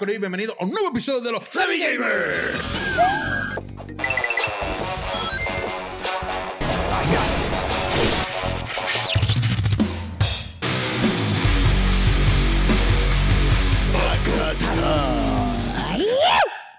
Y 0.00 0.18
bienvenido 0.18 0.54
a 0.60 0.64
un 0.64 0.70
nuevo 0.70 0.88
episodio 0.88 1.20
de 1.20 1.32
los 1.32 1.44
Semi 1.44 1.78
Gamers. 1.78 2.60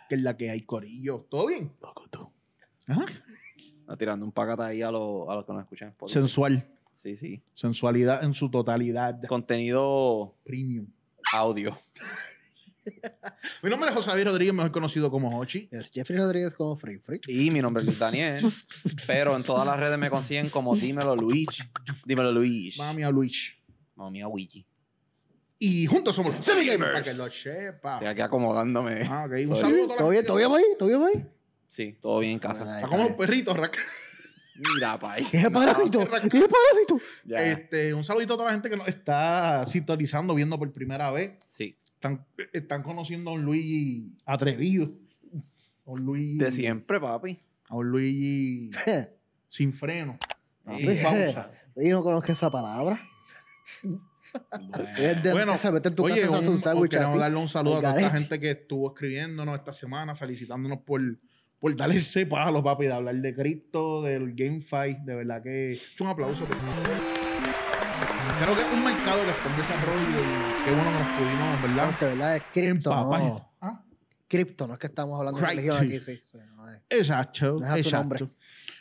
¿Qué 0.08 0.16
es 0.16 0.22
la 0.22 0.38
que 0.38 0.52
hay, 0.52 0.62
Corillo? 0.62 1.26
¿Todo 1.30 1.48
bien? 1.48 1.72
Ajá. 2.88 3.06
Está 3.82 3.98
tirando 3.98 4.26
un 4.26 4.32
pacata 4.32 4.68
ahí 4.68 4.82
a, 4.82 4.92
los- 4.92 5.28
a 5.30 5.36
los 5.36 5.46
que 5.46 5.54
nos 5.54 5.64
escuchan. 5.64 5.88
en 5.88 5.92
Spotify. 5.94 6.14
Sensual. 6.14 6.68
Sí, 6.94 7.16
sí. 7.16 7.42
Sensualidad 7.56 8.24
en 8.24 8.34
su 8.34 8.50
totalidad. 8.50 9.20
Contenido 9.28 10.36
Premium. 10.44 10.88
audio. 11.34 11.76
Mi 13.64 13.70
nombre 13.70 13.90
es 13.90 13.96
José 13.96 14.10
Javier 14.10 14.28
Rodríguez, 14.28 14.54
mejor 14.54 14.72
conocido 14.72 15.10
como 15.12 15.38
Hochi. 15.38 15.68
Es 15.72 15.92
Jeffrey 15.92 16.18
Rodríguez 16.20 16.54
como 16.54 16.76
Free 16.76 17.00
Free. 17.00 17.22
Y 17.28 17.52
mi 17.52 17.62
nombre 17.62 17.84
es 17.84 18.00
Daniel. 18.00 18.44
pero 19.08 19.36
en 19.36 19.44
todas 19.44 19.66
las 19.66 19.80
redes 19.80 19.98
me 19.98 20.10
consiguen 20.10 20.50
como 20.50 20.76
Dímelo 20.76 21.16
Luigi. 21.16 21.64
Dímelo 22.06 22.32
Luigi. 22.32 22.78
Mami 22.78 23.04
a 23.04 23.10
Luis. 23.10 23.56
Mami 23.96 24.22
a 24.22 24.28
Wiki. 24.28 24.66
Y 25.58 25.86
juntos 25.88 26.16
somos 26.16 26.36
los 26.36 26.46
Semi 26.46 26.66
Gamers. 26.66 26.92
Para 26.92 27.04
que 27.04 27.14
lo 27.14 27.32
sepa. 27.32 27.94
Estoy 27.96 28.08
aquí 28.10 28.22
acomodándome. 28.22 29.08
Ah, 29.10 29.26
ok. 29.26 29.50
Un 29.50 29.56
saludo 29.56 29.86
a 29.86 29.88
toda 29.88 29.98
¿Todo 29.98 30.08
la 30.08 30.10
bien? 30.10 30.14
gente. 30.16 30.28
¿Todo 30.28 30.38
bien 30.38 30.52
ahí? 30.52 30.64
¿Todo 30.78 30.90
bien 30.90 31.04
ahí? 31.04 31.26
Sí, 31.68 31.98
todo 32.02 32.20
bien 32.20 32.34
en 32.34 32.40
casa. 32.40 32.64
Ay, 32.68 32.84
Está 32.84 32.88
como 32.90 33.04
los 33.04 33.14
perritos, 33.14 33.56
Raca. 33.56 33.80
Mira, 34.58 34.98
pa' 35.00 35.14
ahí. 35.14 35.26
¿Qué 35.26 35.38
es 35.38 35.50
parásito? 35.50 36.00
¿Qué 36.00 36.38
es 36.38 36.48
parásito? 36.48 37.00
Ya. 37.26 37.38
Este, 37.40 37.94
un 37.94 38.04
saludito 38.04 38.34
a 38.34 38.38
toda 38.38 38.48
la 38.48 38.54
gente 38.54 38.70
que 38.70 38.78
nos 38.78 38.88
está 38.88 39.66
sintonizando, 39.68 40.34
viendo 40.36 40.58
por 40.58 40.72
primera 40.72 41.12
vez. 41.12 41.38
Sí, 41.50 41.78
Están, 42.06 42.26
están 42.54 42.84
conociendo 42.84 43.32
a 43.32 43.34
un 43.34 43.44
Luigi 43.44 44.12
atrevido. 44.26 44.92
A 45.86 45.92
un 45.92 46.04
Luigi. 46.06 46.38
de 46.38 46.52
siempre, 46.52 47.00
papi. 47.00 47.40
A 47.70 47.76
un 47.76 47.90
Luigi 47.90 48.70
sin 49.50 49.74
freno. 49.74 50.18
Sí. 50.78 50.86
Sin 50.86 51.04
pausa. 51.04 51.52
Yo 51.76 51.92
no 51.96 52.04
conozco 52.04 52.32
esa 52.32 52.50
palabra. 52.52 53.00
Bueno, 55.32 55.54
mete 55.74 55.90
en 55.90 55.96
tu 55.96 56.04
Oye, 56.04 56.22
casa 56.22 56.40
un- 56.40 56.80
un 56.84 56.88
queremos 56.88 57.12
así. 57.12 57.20
darle 57.20 57.38
un 57.38 57.48
saludo 57.48 57.78
a 57.78 57.82
toda 57.82 58.00
esta 58.00 58.18
gente 58.18 58.40
que 58.40 58.52
estuvo 58.52 58.94
escribiéndonos 58.94 59.58
esta 59.58 59.74
semana, 59.74 60.16
felicitándonos 60.16 60.80
por, 60.80 61.02
por 61.60 61.76
darle 61.76 61.98
ese 61.98 62.26
palo, 62.26 62.64
papi, 62.64 62.86
de 62.86 62.94
hablar 62.94 63.16
de 63.16 63.36
cripto, 63.36 64.02
del 64.04 64.34
GameFi. 64.36 65.04
De 65.06 65.16
verdad 65.16 65.42
que. 65.44 65.80
Un 66.00 66.08
aplauso. 66.08 66.46
favor. 66.46 67.15
Creo 68.40 68.54
que 68.56 68.62
es 68.62 68.68
un 68.74 68.84
mercado 68.84 69.24
que 69.24 69.30
está 69.32 69.50
en 69.50 69.58
desarrollo 69.58 70.02
y 70.02 70.66
qué 70.66 70.72
bueno 70.72 70.92
que 70.92 71.00
nos 71.00 71.08
pudimos, 71.18 71.62
¿verdad? 71.62 71.90
Este, 71.90 72.06
¿verdad? 72.06 72.36
Es 72.36 72.44
cripto, 72.52 72.90
no. 72.94 73.52
¿Ah? 73.62 73.82
Cripto, 74.28 74.68
no 74.68 74.74
es 74.74 74.80
que 74.80 74.88
estamos 74.88 75.18
hablando 75.18 75.40
de 75.40 75.48
Cripto. 75.48 75.62
religión 75.78 75.88
aquí, 75.88 76.00
sí. 76.02 76.22
sí, 76.26 76.38
no 76.56 76.70
es. 76.70 76.82
Exacto, 76.90 77.60
Deja 77.60 77.74
su 77.74 77.78
exacto. 77.80 77.98
nombre. 78.00 78.28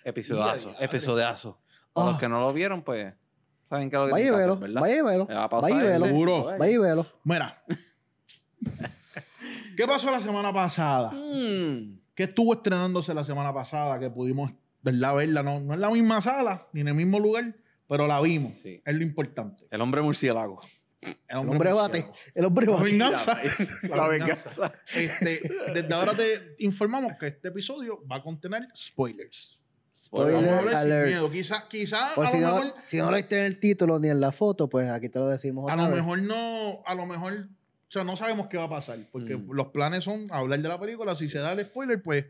Episodiazo, 0.04 0.68
Día, 0.70 0.78
día, 0.78 0.86
episodiazo. 0.86 1.60
A 1.94 2.02
Ah. 2.02 2.06
los 2.10 2.18
que 2.18 2.28
no 2.28 2.40
lo 2.40 2.52
vieron, 2.52 2.82
pues, 2.82 3.14
saben 3.64 3.88
que 3.90 3.96
lo 3.96 4.06
que 4.06 4.12
Vaya 4.12 4.24
y 4.24 4.28
tienen 4.28 4.40
que 4.40 4.42
velo, 4.42 4.52
hacer, 4.54 4.68
¿verdad? 4.68 4.80
vaya 4.80 4.96
y 4.96 5.02
velo. 5.02 5.26
Vaya 5.26 5.68
y 5.68 5.72
el- 5.78 5.84
velo. 5.84 6.06
Seguro. 6.06 6.44
Vaya 6.58 6.72
y 6.72 6.78
velo. 6.78 7.06
Mira. 7.22 7.62
¿Qué 9.76 9.86
pasó 9.86 10.10
la 10.10 10.20
semana 10.20 10.52
pasada? 10.52 11.10
Mm. 11.12 12.00
¿Qué 12.14 12.24
estuvo 12.24 12.54
estrenándose 12.54 13.12
la 13.14 13.24
semana 13.24 13.52
pasada 13.52 13.98
que 13.98 14.08
pudimos, 14.10 14.52
verdad, 14.82 15.14
verla? 15.16 15.42
No, 15.42 15.60
no 15.60 15.74
en 15.74 15.80
la 15.80 15.90
misma 15.90 16.20
sala, 16.20 16.66
ni 16.72 16.80
en 16.82 16.88
el 16.88 16.94
mismo 16.94 17.18
lugar, 17.20 17.54
pero 17.88 18.06
la 18.06 18.20
vimos. 18.20 18.58
Sí. 18.58 18.80
Es 18.84 18.94
lo 18.94 19.02
importante. 19.02 19.64
El 19.70 19.80
hombre 19.80 20.02
murciélago. 20.02 20.60
El 21.00 21.14
El 21.28 21.36
hombre 21.48 21.72
bate. 21.72 22.06
El 22.34 22.44
hombre 22.46 22.66
La 22.66 22.72
bate. 22.72 22.84
venganza. 22.84 23.38
La 23.82 24.08
venganza. 24.08 24.72
Este, 24.94 25.40
desde 25.74 25.94
ahora 25.94 26.16
te 26.16 26.54
informamos 26.60 27.12
que 27.20 27.26
este 27.26 27.48
episodio 27.48 28.02
va 28.10 28.16
a 28.16 28.22
contener 28.22 28.66
spoilers. 28.74 29.58
Spoiler 29.96 30.34
Vamos 30.34 30.48
a 30.50 30.58
hablar 30.58 30.82
sin 30.82 30.92
alert. 30.92 31.06
miedo. 31.08 31.30
Quizás 31.30 31.64
quizá, 31.64 32.08
Pues 32.14 32.28
a, 32.30 32.32
si 32.32 32.40
lo 32.40 32.48
no, 32.48 32.54
mejor, 32.56 32.74
si 32.86 32.96
no 32.96 33.10
leíste 33.12 33.38
en 33.38 33.44
el 33.44 33.60
título 33.60 33.98
ni 34.00 34.08
en 34.08 34.20
la 34.20 34.32
foto, 34.32 34.68
pues 34.68 34.88
aquí 34.90 35.08
te 35.08 35.18
lo 35.20 35.28
decimos 35.28 35.70
a 35.70 35.74
otra 35.74 35.84
lo 35.88 35.90
vez. 35.94 36.02
mejor 36.02 36.18
no, 36.22 36.82
a 36.86 36.94
lo 36.96 37.06
mejor, 37.06 37.32
o 37.34 37.90
sea, 37.90 38.02
no 38.02 38.16
sabemos 38.16 38.48
qué 38.48 38.56
va 38.56 38.64
a 38.64 38.68
pasar, 38.70 38.98
porque 39.12 39.36
Mm. 39.36 39.52
los 39.52 39.68
planes 39.68 40.02
son 40.02 40.26
hablar 40.32 40.58
de 40.60 40.68
la 40.68 40.80
película, 40.80 41.14
si 41.14 41.28
se 41.28 41.38
da 41.38 41.52
el 41.52 41.60
spoiler, 41.66 42.02
pues, 42.02 42.24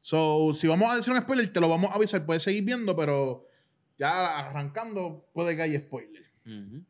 so, 0.00 0.52
si 0.54 0.66
vamos 0.66 0.90
a 0.90 0.96
decir 0.96 1.12
un 1.12 1.20
spoiler, 1.20 1.52
te 1.52 1.60
lo 1.60 1.68
vamos 1.68 1.90
a 1.90 1.94
avisar, 1.94 2.24
puedes 2.26 2.42
seguir 2.42 2.64
viendo, 2.64 2.96
pero 2.96 3.46
ya 3.98 4.38
arrancando 4.38 5.28
puede 5.34 5.56
que 5.56 5.62
haya 5.62 5.80
spoiler. 5.80 6.22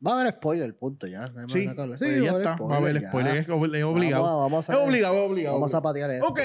Va 0.06 0.12
a 0.12 0.20
haber 0.20 0.34
spoiler, 0.34 0.78
punto, 0.78 1.06
ya. 1.08 1.26
no 1.26 1.48
Sí, 1.48 1.66
hablar. 1.66 1.88
pues 1.88 1.98
Sí, 2.00 2.22
ya 2.24 2.32
va 2.32 2.38
está, 2.38 2.56
va 2.56 2.74
a 2.74 2.78
haber 2.78 3.00
ya. 3.00 3.08
spoiler, 3.08 3.36
es 3.38 3.48
obli- 3.48 3.76
es 3.76 3.82
obligado. 3.84 4.22
Vamos, 4.24 4.38
a- 4.38 4.42
vamos 4.44 4.68
a, 4.68 4.72
es 4.72 4.78
obligado, 4.78 5.16
es 5.16 5.30
obligado. 5.30 5.54
Vamos 5.58 5.74
a 5.74 5.82
patear 5.82 6.10
esto. 6.12 6.26
Ok. 6.28 6.40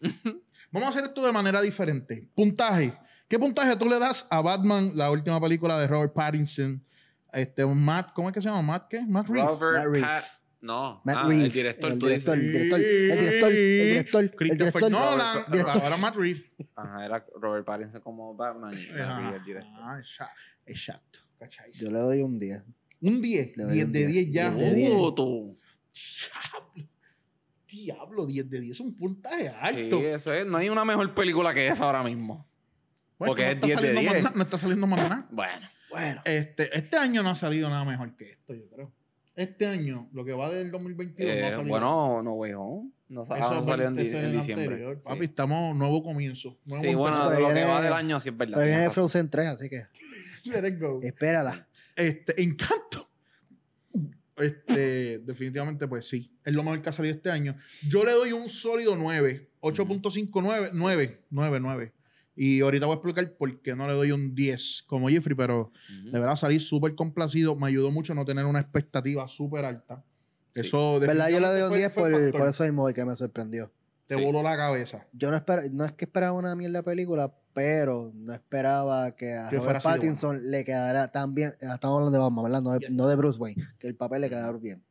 Vamos 0.72 0.86
a 0.88 0.90
hacer 0.90 1.04
esto 1.04 1.24
de 1.24 1.30
manera 1.30 1.62
diferente. 1.62 2.28
Puntaje. 2.34 2.92
¿Qué 3.28 3.38
puntaje 3.38 3.76
tú 3.76 3.88
le 3.88 4.00
das 4.00 4.26
a 4.28 4.40
Batman, 4.40 4.90
la 4.94 5.08
última 5.12 5.40
película 5.40 5.78
de 5.78 5.86
Robert 5.86 6.12
Pattinson? 6.12 6.84
Este, 7.32 7.64
Matt, 7.64 8.12
¿cómo 8.12 8.28
es 8.28 8.34
que 8.34 8.42
se 8.42 8.48
llama? 8.48 8.62
¿Matt 8.62 8.88
qué? 8.90 9.00
Matt 9.06 9.28
Reeves. 9.28 9.50
Robert 9.60 9.76
Matt 9.76 9.84
Reeves. 9.94 10.02
Pat- 10.02 10.24
No, 10.64 11.02
Matt 11.04 11.16
ah, 11.18 11.28
Reeves. 11.28 11.44
el 11.44 11.52
director, 11.52 11.92
el 11.92 11.98
tú 11.98 12.06
director, 12.06 12.38
dices. 12.38 12.46
el 12.46 12.52
director, 12.52 12.80
el 12.80 13.18
director, 13.20 13.50
el 13.50 13.56
director, 13.88 14.22
el 14.24 14.30
Christopher 14.34 14.72
director. 14.72 14.90
Nolan, 14.90 15.34
Robert- 15.34 15.50
pero 15.50 15.70
ahora 15.70 15.96
Matt 15.98 16.16
Reeves. 16.16 16.50
Ajá, 16.74 17.04
era 17.04 17.26
Robert 17.38 17.66
Pattinson 17.66 18.00
como 18.00 18.34
Batman 18.34 18.72
y 18.72 18.86
Matt 18.98 19.34
el 19.34 19.44
director. 19.44 19.72
Ah, 19.76 19.98
exa- 20.00 20.30
exacto. 20.64 21.18
¿Cachai? 21.38 21.70
Yo 21.72 21.90
le 21.90 21.98
doy 22.00 22.22
un 22.22 22.38
10. 22.38 22.62
Un 23.02 23.20
10. 23.20 23.56
Le 23.58 23.64
doy 23.64 23.72
10 23.74 23.84
un 23.86 23.92
de 23.92 23.98
10. 24.06 24.12
10 24.12 24.32
ya. 24.32 24.50
Diez 24.52 24.70
de 24.70 24.74
diez. 24.74 24.90
Tú. 25.14 25.58
Diablo. 25.92 26.88
Diablo, 27.68 28.26
10 28.26 28.48
de 28.50 28.60
10 28.60 28.70
es 28.72 28.80
un 28.80 28.94
puntaje 28.96 29.48
alto. 29.48 29.98
Sí, 29.98 30.04
eso 30.06 30.32
es. 30.32 30.46
No 30.46 30.56
hay 30.56 30.70
una 30.70 30.86
mejor 30.86 31.12
película 31.14 31.52
que 31.52 31.68
esa 31.68 31.84
ahora 31.84 32.02
mismo. 32.02 32.48
Bueno, 33.18 33.30
porque 33.32 33.42
no 33.42 33.48
es 33.50 33.54
está 33.56 33.66
10 33.66 33.76
de 33.76 33.86
saliendo 33.86 34.02
más 34.02 34.12
10. 34.14 34.24
nada, 34.24 34.36
No 34.36 34.42
está 34.44 34.58
saliendo 34.58 34.86
más 34.86 35.00
nada. 35.10 35.26
Bueno. 35.30 35.68
Bueno. 35.90 36.22
Este, 36.24 36.76
este 36.76 36.96
año 36.96 37.22
no 37.22 37.30
ha 37.30 37.36
salido 37.36 37.68
nada 37.68 37.84
mejor 37.84 38.16
que 38.16 38.32
esto, 38.32 38.54
yo 38.54 38.66
creo. 38.70 38.92
Este 39.36 39.66
año, 39.66 40.08
lo 40.12 40.24
que 40.24 40.32
va 40.32 40.48
del 40.48 40.70
2022, 40.70 41.26
no 41.26 41.32
ha 41.44 41.48
Eh, 41.48 41.50
salido. 41.52 41.68
bueno, 41.68 42.22
No 42.22 42.32
Way 42.34 42.52
Home. 42.54 42.90
No, 43.08 43.22
ah, 43.28 43.38
no 43.38 43.46
Eso 43.56 43.64
salió 43.64 43.86
en, 43.88 43.98
en 43.98 44.04
diciembre. 44.04 44.64
anterior. 44.66 44.98
Sí. 45.02 45.08
Papi, 45.08 45.24
estamos 45.24 45.76
nuevo 45.76 46.02
comienzo. 46.02 46.56
Nuevo 46.64 46.82
Sí, 46.84 46.94
bueno, 46.94 47.30
de 47.30 47.40
lo 47.40 47.48
que 47.52 47.64
va 47.64 47.82
del 47.82 47.92
año 47.92 48.20
sí 48.20 48.28
es 48.28 48.36
verdad. 48.36 48.58
Pero 48.58 48.66
viene. 48.66 48.90
Frozen 48.90 49.28
3, 49.30 49.46
así 49.48 49.68
que 49.68 49.86
Let 50.44 50.68
it 50.68 50.80
go. 50.80 50.98
espérala. 51.02 51.66
Este, 51.96 52.40
Encanto. 52.42 53.08
Este, 54.36 55.18
definitivamente, 55.20 55.86
pues 55.86 56.08
sí. 56.08 56.32
Es 56.44 56.52
lo 56.52 56.62
mejor 56.62 56.82
que 56.82 56.88
ha 56.88 56.92
salido 56.92 57.14
este 57.14 57.30
año. 57.30 57.56
Yo 57.86 58.04
le 58.04 58.12
doy 58.12 58.32
un 58.32 58.48
sólido 58.48 58.96
9. 58.96 59.48
8.59, 59.60 60.70
9, 60.72 61.20
9, 61.30 61.60
9. 61.60 61.92
Y 62.36 62.60
ahorita 62.62 62.86
voy 62.86 62.94
a 62.94 62.96
explicar 62.96 63.32
por 63.36 63.60
qué 63.60 63.76
no 63.76 63.86
le 63.86 63.94
doy 63.94 64.10
un 64.12 64.34
10 64.34 64.82
como 64.86 65.08
Jeffrey, 65.08 65.36
pero 65.36 65.70
Ujú. 66.00 66.10
de 66.10 66.18
verdad 66.18 66.36
salí 66.36 66.58
súper 66.60 66.94
complacido. 66.94 67.54
Me 67.56 67.68
ayudó 67.68 67.90
mucho 67.90 68.14
no 68.14 68.24
tener 68.24 68.44
una 68.44 68.60
expectativa 68.60 69.26
súper 69.28 69.64
alta. 69.64 70.02
Sí. 70.54 70.60
Eso 70.62 70.98
¿Verdad? 71.00 71.28
Yo 71.30 71.40
le 71.40 71.46
doy 71.46 71.62
un 71.62 71.70
definitivamente 71.70 71.78
10 71.78 71.92
fue- 71.92 72.10
fue 72.10 72.30
por, 72.32 72.40
por 72.40 72.48
eso 72.48 72.64
mismo 72.64 72.86
que 72.92 73.04
me 73.04 73.14
sorprendió. 73.16 73.70
Te 74.06 74.16
Sí. 74.16 74.22
voló 74.24 74.42
la 74.42 74.56
cabeza. 74.56 75.06
Yo 75.12 75.30
no 75.30 75.36
espera, 75.36 75.62
no 75.70 75.84
es 75.84 75.92
que 75.92 76.04
esperaba 76.04 76.32
una 76.36 76.54
mierda 76.54 76.82
película, 76.82 77.32
pero 77.54 78.12
no 78.14 78.34
esperaba 78.34 79.12
que 79.16 79.32
a 79.34 79.48
Que 79.48 79.56
Robert 79.56 79.82
Pattinson 79.82 80.50
le 80.50 80.64
quedara 80.64 81.10
tan 81.10 81.34
bien. 81.34 81.50
eh, 81.60 81.66
Estamos 81.72 81.96
hablando 81.98 82.18
de 82.18 82.22
Batman, 82.22 82.44
¿verdad? 82.44 82.62
No 82.62 82.72
de, 82.72 82.80
Yeah. 82.80 82.90
no 82.90 83.08
de 83.08 83.16
Bruce 83.16 83.38
Wayne. 83.38 83.62
Que 83.78 83.86
el 83.86 83.94
papel 83.96 84.20
le 84.22 84.28
quedara 84.28 84.52
bien. 84.58 84.82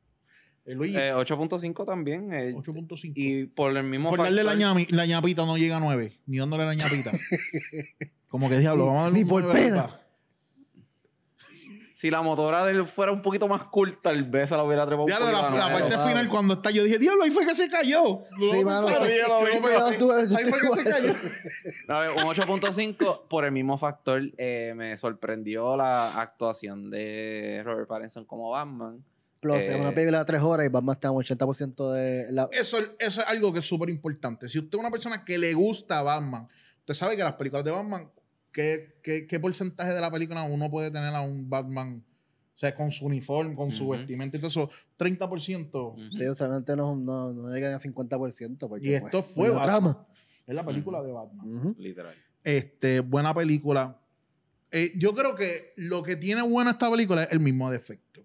Eh, 0.65 0.75
Luis, 0.75 0.95
Eh, 0.95 1.11
8.5 1.13 1.85
también. 1.85 2.33
eh, 2.33 2.53
8.5. 2.55 3.11
y 3.15 3.45
por 3.47 3.75
el 3.75 3.83
mismo 3.83 4.09
Por 4.09 4.19
darle 4.19 4.43
la, 4.43 4.51
factor- 4.53 4.77
ñami- 4.77 4.89
la 4.91 5.05
ñapita 5.05 5.45
no 5.45 5.57
llega 5.57 5.77
a 5.77 5.79
9. 5.79 6.19
Ni 6.25 6.37
dándole 6.37 6.65
la 6.65 6.73
ñapita. 6.73 7.11
Como 8.29 8.49
que 8.49 8.57
diablo, 8.59 8.83
Ni- 8.83 8.87
vamos 8.89 9.01
a 9.01 9.03
darle 9.05 9.19
ni 9.19 9.25
por 9.25 9.43
9 9.43 9.59
pena. 9.59 9.99
Si 11.95 12.09
la 12.11 12.21
motora 12.21 12.65
de 12.65 12.71
él 12.73 12.85
fuera 12.85 13.13
un 13.13 13.21
poquito 13.21 13.47
más 13.47 13.63
cool, 13.65 13.97
tal 14.01 14.23
vez 14.25 14.49
se 14.49 14.57
la 14.57 14.63
hubiera 14.63 14.85
trepado 14.85 15.03
un 15.03 15.07
Diablo, 15.07 15.27
la, 15.31 15.49
la 15.49 15.71
parte 15.71 15.95
wow. 15.95 16.07
final 16.07 16.27
cuando 16.27 16.55
está, 16.55 16.69
yo 16.69 16.83
dije, 16.83 16.99
diablo, 16.99 17.23
ahí 17.23 17.31
fue 17.31 17.45
que 17.45 17.55
se 17.55 17.69
cayó. 17.69 18.23
Sí, 18.37 18.63
mano, 18.65 18.87
Ahí 18.89 18.95
fue 18.95 20.59
que 20.59 20.81
se 20.83 20.83
cayó. 20.83 21.15
A 21.87 21.99
ver, 22.01 22.09
un 22.11 22.23
8.5 22.23 23.27
por 23.29 23.45
el 23.45 23.51
mismo 23.53 23.77
factor. 23.77 24.21
eh, 24.37 24.73
me 24.75 24.97
sorprendió 24.97 25.77
la 25.77 26.19
actuación 26.19 26.89
de 26.89 27.61
Robert 27.63 27.87
Pattinson 27.87 28.25
como 28.25 28.49
Batman. 28.49 29.03
Plus, 29.43 29.57
Eh, 29.57 29.75
es 29.75 29.79
una 29.79 29.93
película 29.93 30.19
de 30.19 30.25
3 30.25 30.41
horas 30.41 30.65
y 30.65 30.69
Batman 30.69 30.95
está 30.95 31.09
en 31.09 31.13
80% 31.13 31.91
de 31.91 32.31
la. 32.31 32.49
Eso, 32.51 32.77
eso 32.97 33.21
es 33.21 33.27
algo 33.27 33.53
que 33.53 33.59
es 33.59 33.65
súper 33.65 33.89
importante. 33.89 34.49
Si 34.49 34.57
usted 34.57 34.75
es 34.77 34.79
una 34.79 34.89
persona 34.89 35.23
que 35.23 35.37
le 35.37 35.53
gusta 35.53 36.01
Batman, 36.01 36.47
usted 36.79 36.93
sabe 36.93 37.15
que 37.17 37.23
las 37.23 37.33
películas 37.33 37.63
de 37.63 37.71
Batman, 37.71 38.09
¿qué, 38.51 38.97
qué, 39.03 39.27
qué 39.27 39.39
porcentaje 39.39 39.91
de 39.93 40.01
la 40.01 40.09
película 40.09 40.43
uno 40.43 40.71
puede 40.71 40.89
tener 40.89 41.13
a 41.13 41.21
un 41.21 41.49
Batman? 41.49 42.03
O 42.55 42.57
sea, 42.57 42.73
con 42.75 42.91
su 42.91 43.05
uniforme, 43.05 43.55
con 43.55 43.71
su 43.71 43.89
vestimenta 43.89 44.37
y 44.37 44.39
todo 44.39 44.47
eso, 44.47 44.69
30%. 44.99 45.69
Ujú. 45.73 46.11
Sí, 46.11 46.27
usualmente 46.29 46.75
no, 46.75 46.95
no, 46.95 47.33
no 47.33 47.53
llegan 47.53 47.73
a 47.73 47.79
50%. 47.79 48.67
Porque, 48.69 48.87
Y 48.87 48.93
esto 48.93 49.09
pues, 49.23 49.25
fue 49.25 49.47
la 49.49 49.55
Batman. 49.55 49.65
trama. 49.65 50.07
Es 50.45 50.55
la 50.55 50.63
película 50.65 51.01
de 51.01 51.11
Batman. 51.11 51.75
Literal. 51.79 52.15
Este, 52.43 52.99
buena 52.99 53.33
película. 53.33 53.99
Eh, 54.71 54.91
yo 54.97 55.15
creo 55.15 55.35
que 55.35 55.73
lo 55.77 56.03
que 56.03 56.15
tiene 56.15 56.41
buena 56.43 56.71
esta 56.71 56.89
película 56.91 57.23
es 57.23 57.31
el 57.31 57.39
mismo 57.39 57.71
defecto. 57.71 58.21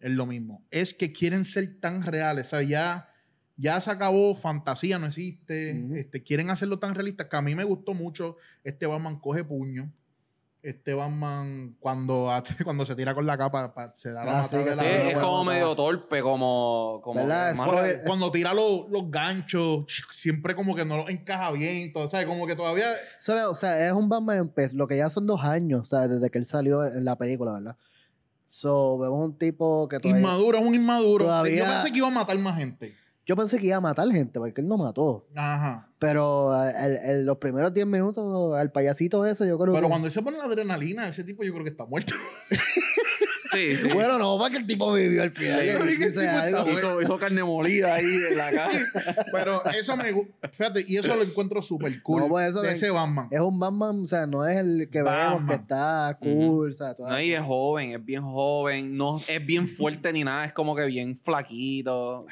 Es 0.00 0.10
lo 0.12 0.26
mismo. 0.26 0.64
Es 0.70 0.92
que 0.94 1.12
quieren 1.12 1.44
ser 1.44 1.80
tan 1.80 2.02
reales. 2.02 2.46
O 2.46 2.50
sea, 2.50 2.62
ya, 2.62 3.08
ya 3.56 3.80
se 3.80 3.90
acabó, 3.90 4.34
fantasía 4.34 4.98
no 4.98 5.06
existe. 5.06 5.98
Este, 5.98 6.22
quieren 6.22 6.50
hacerlo 6.50 6.78
tan 6.78 6.94
realista 6.94 7.28
que 7.28 7.36
a 7.36 7.42
mí 7.42 7.54
me 7.54 7.64
gustó 7.64 7.94
mucho. 7.94 8.36
Este 8.64 8.86
Batman 8.86 9.18
coge 9.18 9.44
puño. 9.44 9.90
Este 10.62 10.94
Batman, 10.94 11.76
cuando, 11.78 12.28
cuando 12.64 12.84
se 12.84 12.96
tira 12.96 13.14
con 13.14 13.24
la 13.24 13.38
capa, 13.38 13.72
pa- 13.72 13.94
se 13.96 14.10
da 14.10 14.24
la 14.24 14.40
Ah, 14.40 14.44
sí, 14.48 14.56
de 14.56 14.62
Sí, 14.64 14.68
la 14.70 14.74
Sí, 14.82 14.88
es 14.88 15.04
bueno, 15.04 15.20
como 15.20 15.44
medio 15.44 15.76
torpe, 15.76 16.20
como. 16.22 17.00
como 17.04 17.20
¿Verdad? 17.20 17.54
más- 17.54 17.68
Es 17.68 17.72
Cuando, 17.72 18.02
cuando 18.04 18.32
tira 18.32 18.52
los, 18.52 18.88
los 18.90 19.08
ganchos, 19.08 19.84
siempre 20.10 20.56
como 20.56 20.74
que 20.74 20.84
no 20.84 20.96
los 20.96 21.08
encaja 21.08 21.52
bien. 21.52 21.92
Todo, 21.92 22.10
¿sabes? 22.10 22.26
Como 22.26 22.46
que 22.48 22.56
todavía. 22.56 22.86
O 23.48 23.54
sea, 23.54 23.86
es 23.86 23.92
un 23.92 24.08
Batman, 24.08 24.50
pues, 24.52 24.72
lo 24.72 24.88
que 24.88 24.96
ya 24.96 25.08
son 25.08 25.26
dos 25.28 25.44
años, 25.44 25.82
o 25.82 25.84
sea, 25.84 26.08
desde 26.08 26.30
que 26.30 26.38
él 26.38 26.46
salió 26.46 26.84
en 26.84 27.04
la 27.04 27.16
película, 27.16 27.52
¿verdad? 27.52 27.76
So, 28.46 28.96
vemos 28.98 29.24
un 29.26 29.36
tipo 29.38 29.88
que 29.88 29.98
todavía... 29.98 30.20
Inmaduro, 30.22 30.58
es 30.58 30.64
un 30.64 30.74
inmaduro. 30.74 31.24
Todavía- 31.24 31.56
Yo 31.58 31.64
pensé 31.64 31.90
que 31.90 31.98
iba 31.98 32.06
a 32.08 32.10
matar 32.10 32.38
más 32.38 32.56
gente. 32.56 32.94
Yo 33.26 33.34
pensé 33.36 33.58
que 33.58 33.66
iba 33.66 33.76
a 33.76 33.80
matar 33.80 34.08
gente, 34.10 34.38
porque 34.38 34.60
él 34.60 34.68
no 34.68 34.76
mató. 34.76 35.26
Ajá. 35.34 35.88
Pero 35.98 36.54
eh, 36.62 36.72
el- 36.78 36.96
el- 37.10 37.26
los 37.26 37.38
primeros 37.38 37.72
10 37.74 37.86
minutos, 37.86 38.54
al 38.56 38.70
payasito 38.70 39.24
ese, 39.26 39.48
yo 39.48 39.58
creo 39.58 39.72
Pero 39.74 39.86
que... 39.86 39.90
cuando 39.90 40.10
se 40.10 40.22
pone 40.22 40.36
la 40.38 40.44
adrenalina, 40.44 41.08
ese 41.08 41.24
tipo 41.24 41.42
yo 41.42 41.52
creo 41.52 41.64
que 41.64 41.70
está 41.70 41.84
muerto. 41.86 42.14
Sí, 43.52 43.76
sí. 43.76 43.88
Bueno, 43.94 44.18
no, 44.18 44.36
para 44.38 44.50
que 44.50 44.56
el 44.58 44.66
tipo 44.66 44.92
vivió 44.92 45.22
al 45.22 45.30
final. 45.30 45.60
Sí, 45.62 46.20
algo. 46.26 46.68
hizo, 46.70 47.00
hizo 47.00 47.16
carne 47.16 47.42
molida 47.44 47.94
ahí 47.94 48.04
en 48.04 48.36
la 48.36 48.50
cara. 48.50 48.80
Pero 49.32 49.64
eso 49.66 49.96
me 49.96 50.12
gusta. 50.12 50.48
Fíjate, 50.50 50.84
y 50.86 50.96
eso 50.96 51.14
lo 51.14 51.22
encuentro 51.22 51.62
súper 51.62 52.02
cool. 52.02 52.22
No, 52.22 52.28
pues 52.28 52.50
eso 52.50 52.60
de 52.60 52.72
ese 52.72 52.90
Batman. 52.90 53.28
Es 53.30 53.40
un 53.40 53.58
Batman, 53.58 54.02
o 54.02 54.06
sea, 54.06 54.26
no 54.26 54.46
es 54.46 54.56
el 54.58 54.88
que 54.90 55.02
vemos 55.02 55.32
Batman. 55.32 55.46
que 55.46 55.54
está 55.54 56.18
cool, 56.20 56.72
o 56.72 56.74
sea, 56.74 56.94
No, 56.98 57.20
y 57.20 57.32
es 57.32 57.40
joven, 57.40 57.92
es 57.92 58.04
bien 58.04 58.22
joven, 58.22 58.96
no 58.96 59.22
es 59.26 59.46
bien 59.46 59.68
fuerte 59.68 60.12
ni 60.12 60.24
nada, 60.24 60.44
es 60.44 60.52
como 60.52 60.74
que 60.74 60.84
bien 60.84 61.16
flaquito. 61.16 62.26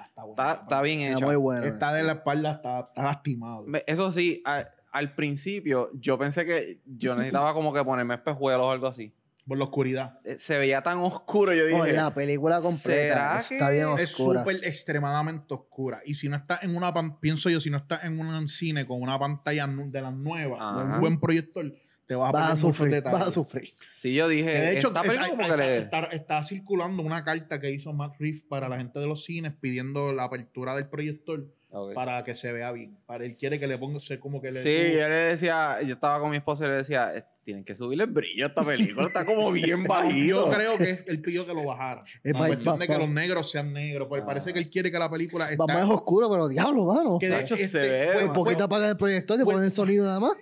Está, 0.00 0.04
está 0.06 0.22
bueno. 0.24 0.42
Está, 0.42 0.52
está 0.62 0.82
bien 0.82 1.00
está 1.00 1.16
hecho. 1.18 1.26
muy 1.26 1.36
bueno. 1.36 1.64
Está 1.66 1.92
de 1.92 2.02
la 2.02 2.12
espalda, 2.12 2.52
está, 2.52 2.80
está 2.80 3.02
lastimado. 3.02 3.64
Eso 3.86 4.10
sí, 4.12 4.42
a- 4.44 4.64
al 4.92 5.14
principio 5.14 5.90
yo 5.94 6.18
pensé 6.18 6.46
que 6.46 6.80
yo 6.86 7.14
necesitaba 7.14 7.52
como 7.52 7.72
que 7.72 7.82
ponerme 7.82 8.14
espejuelos 8.14 8.62
o 8.66 8.70
algo 8.70 8.86
así. 8.86 9.12
Por 9.46 9.58
la 9.58 9.64
oscuridad. 9.64 10.20
Eh, 10.24 10.38
Se 10.38 10.56
veía 10.56 10.80
tan 10.82 10.98
oscuro, 11.00 11.52
yo 11.52 11.66
dije. 11.66 11.78
Oh, 11.78 11.84
la 11.86 12.14
película 12.14 12.60
completa 12.62 12.80
¿será 12.80 13.40
está 13.40 13.66
que 13.68 13.74
bien 13.74 13.88
Es 13.98 14.12
oscura. 14.18 14.40
súper 14.40 14.64
extremadamente 14.64 15.52
oscura. 15.52 16.00
Y 16.06 16.14
si 16.14 16.30
no 16.30 16.36
está 16.36 16.60
en 16.62 16.74
una 16.74 16.94
pienso 17.20 17.50
yo, 17.50 17.60
si 17.60 17.68
no 17.68 17.76
está 17.76 18.00
en 18.06 18.18
un 18.18 18.48
cine 18.48 18.86
con 18.86 19.02
una 19.02 19.18
pantalla 19.18 19.66
de 19.66 20.00
las 20.00 20.14
nuevas, 20.14 20.60
Ajá. 20.62 20.94
un 20.94 21.00
buen 21.00 21.20
proyector, 21.20 21.70
te 22.06 22.14
vas 22.14 22.28
a 22.28 22.32
Vas 22.32 22.52
a 22.52 22.56
sufrir, 22.56 23.02
vas 23.02 23.28
a 23.28 23.30
sufrir. 23.30 23.72
Sí, 23.96 24.14
yo 24.14 24.28
dije, 24.28 24.50
de 24.50 24.78
hecho, 24.78 24.88
está, 24.88 25.02
que 25.02 25.08
está- 25.12 25.56
le... 25.56 25.78
está- 25.78 26.04
está 26.12 26.44
circulando 26.44 27.02
una 27.02 27.24
carta 27.24 27.60
que 27.60 27.70
hizo 27.70 27.92
Matt 27.92 28.14
Reeves 28.18 28.42
para 28.48 28.68
la 28.68 28.76
gente 28.76 28.98
de 29.00 29.06
los 29.06 29.24
cines 29.24 29.52
pidiendo 29.60 30.12
la 30.12 30.24
apertura 30.24 30.74
del 30.76 30.88
proyector 30.88 31.46
para 31.94 32.22
que 32.22 32.36
se 32.36 32.52
vea 32.52 32.70
bien. 32.70 32.96
Para 33.04 33.24
él 33.24 33.34
quiere 33.36 33.58
que 33.58 33.66
le 33.66 33.76
ponga, 33.78 33.98
sé 33.98 34.20
como 34.20 34.40
que 34.40 34.52
le 34.52 34.62
Sí, 34.62 34.92
yo 34.92 35.08
le 35.08 35.14
decía, 35.32 35.78
yo 35.82 35.94
estaba 35.94 36.20
con 36.20 36.30
mi 36.30 36.36
esposa 36.36 36.66
y 36.66 36.68
le 36.68 36.76
decía, 36.76 37.16
"Eh, 37.16 37.24
tienen 37.42 37.64
que 37.64 37.74
subirle 37.74 38.04
el 38.04 38.10
brillo 38.10 38.44
a 38.44 38.48
esta 38.48 38.62
película, 38.64 39.06
está 39.08 39.24
como 39.26 39.50
bien 39.50 39.82
bajito. 39.88 40.48
Yo 40.48 40.50
creo 40.56 40.78
que 40.78 40.90
es- 40.90 41.04
él 41.08 41.20
pidió 41.20 41.44
que 41.46 41.52
lo 41.52 41.64
bajara. 41.64 42.04
Es 42.22 42.32
La 42.32 42.38
pa- 42.38 42.46
cuestión 42.46 42.74
pa- 42.76 42.80
de 42.80 42.86
que 42.92 42.98
los 42.98 43.08
negros 43.08 43.50
sean 43.50 43.72
negros. 43.72 44.06
Porque 44.08 44.22
Ah. 44.22 44.26
parece 44.26 44.52
que 44.52 44.60
él 44.60 44.70
quiere 44.70 44.92
que 44.92 44.98
la 45.00 45.10
película 45.10 45.50
está... 45.50 45.64
Batman 45.64 45.84
es 45.84 45.90
oscuro, 45.90 46.30
pero 46.30 46.46
diablo, 46.46 46.84
mano. 46.84 47.18
que 47.18 47.28
de 47.28 47.40
hecho 47.40 47.56
se 47.56 47.64
este, 47.64 47.78
ve 47.80 48.08
fue- 48.12 48.24
Un 48.26 48.34
poquito 48.34 48.64
apaga 48.64 48.88
el 48.90 48.96
proyector 48.96 49.40
y 49.40 49.42
pues- 49.44 49.54
poner 49.54 49.64
el 49.66 49.72
sonido 49.74 50.04
nada 50.06 50.20
más. 50.20 50.32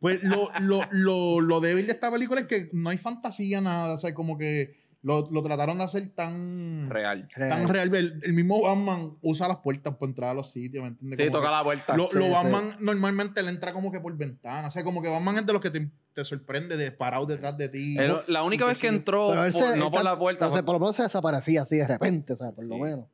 Pues 0.00 0.22
lo, 0.22 0.50
lo, 0.60 0.80
lo, 0.90 1.40
lo 1.40 1.60
débil 1.60 1.86
de 1.86 1.92
esta 1.92 2.10
película 2.10 2.40
es 2.40 2.46
que 2.46 2.70
no 2.72 2.88
hay 2.90 2.98
fantasía, 2.98 3.60
nada. 3.60 3.94
O 3.94 3.98
sea, 3.98 4.14
como 4.14 4.38
que 4.38 4.80
lo, 5.02 5.30
lo 5.30 5.42
trataron 5.42 5.78
de 5.78 5.84
hacer 5.84 6.08
tan 6.14 6.88
Real. 6.90 7.28
tan 7.36 7.68
real. 7.68 7.94
El, 7.94 8.20
el 8.22 8.32
mismo 8.32 8.62
Batman 8.62 9.12
usa 9.22 9.46
las 9.48 9.58
puertas 9.58 9.94
para 9.96 10.08
entrar 10.10 10.30
a 10.30 10.34
los 10.34 10.50
sitios, 10.50 10.82
¿me 10.82 10.88
entiendes? 10.88 11.18
Sí, 11.18 11.26
Como 11.26 11.38
toca 11.38 11.50
la 11.50 11.62
puerta. 11.62 11.96
Lo, 11.96 12.08
Sí, 12.08 12.16
lo 12.18 12.24
sí. 12.24 12.30
Batman 12.30 12.76
normalmente 12.80 13.42
le 13.42 13.50
entra 13.50 13.72
como 13.72 13.92
que 13.92 14.00
por 14.00 14.16
ventana. 14.16 14.68
O 14.68 14.70
sea, 14.70 14.82
como 14.84 15.02
que 15.02 15.08
Batman 15.08 15.36
es 15.36 15.46
de 15.46 15.52
los 15.52 15.60
que 15.62 15.70
te, 15.70 15.90
te 16.14 16.24
sorprende 16.24 16.76
de 16.78 16.92
parado 16.92 17.26
detrás 17.26 17.56
de 17.58 17.68
ti. 17.68 17.96
El- 17.98 18.20
la 18.26 18.42
única 18.42 18.64
vez 18.64 18.78
que 18.78 18.88
entró, 18.88 19.30
Pero 19.30 19.50
por- 19.52 19.76
no 19.78 19.90
por 19.90 20.02
la 20.04 20.18
puerta, 20.18 20.44
Entonces, 20.46 20.60
fue- 20.62 20.66
por 20.66 20.74
lo 20.76 20.80
menos 20.80 20.96
se 20.96 21.02
desaparecía 21.02 21.62
así 21.62 21.76
de 21.76 21.86
repente, 21.86 22.32
o 22.32 22.36
sea, 22.36 22.52
por 22.52 22.64
lo 22.66 22.78
menos. 22.78 23.06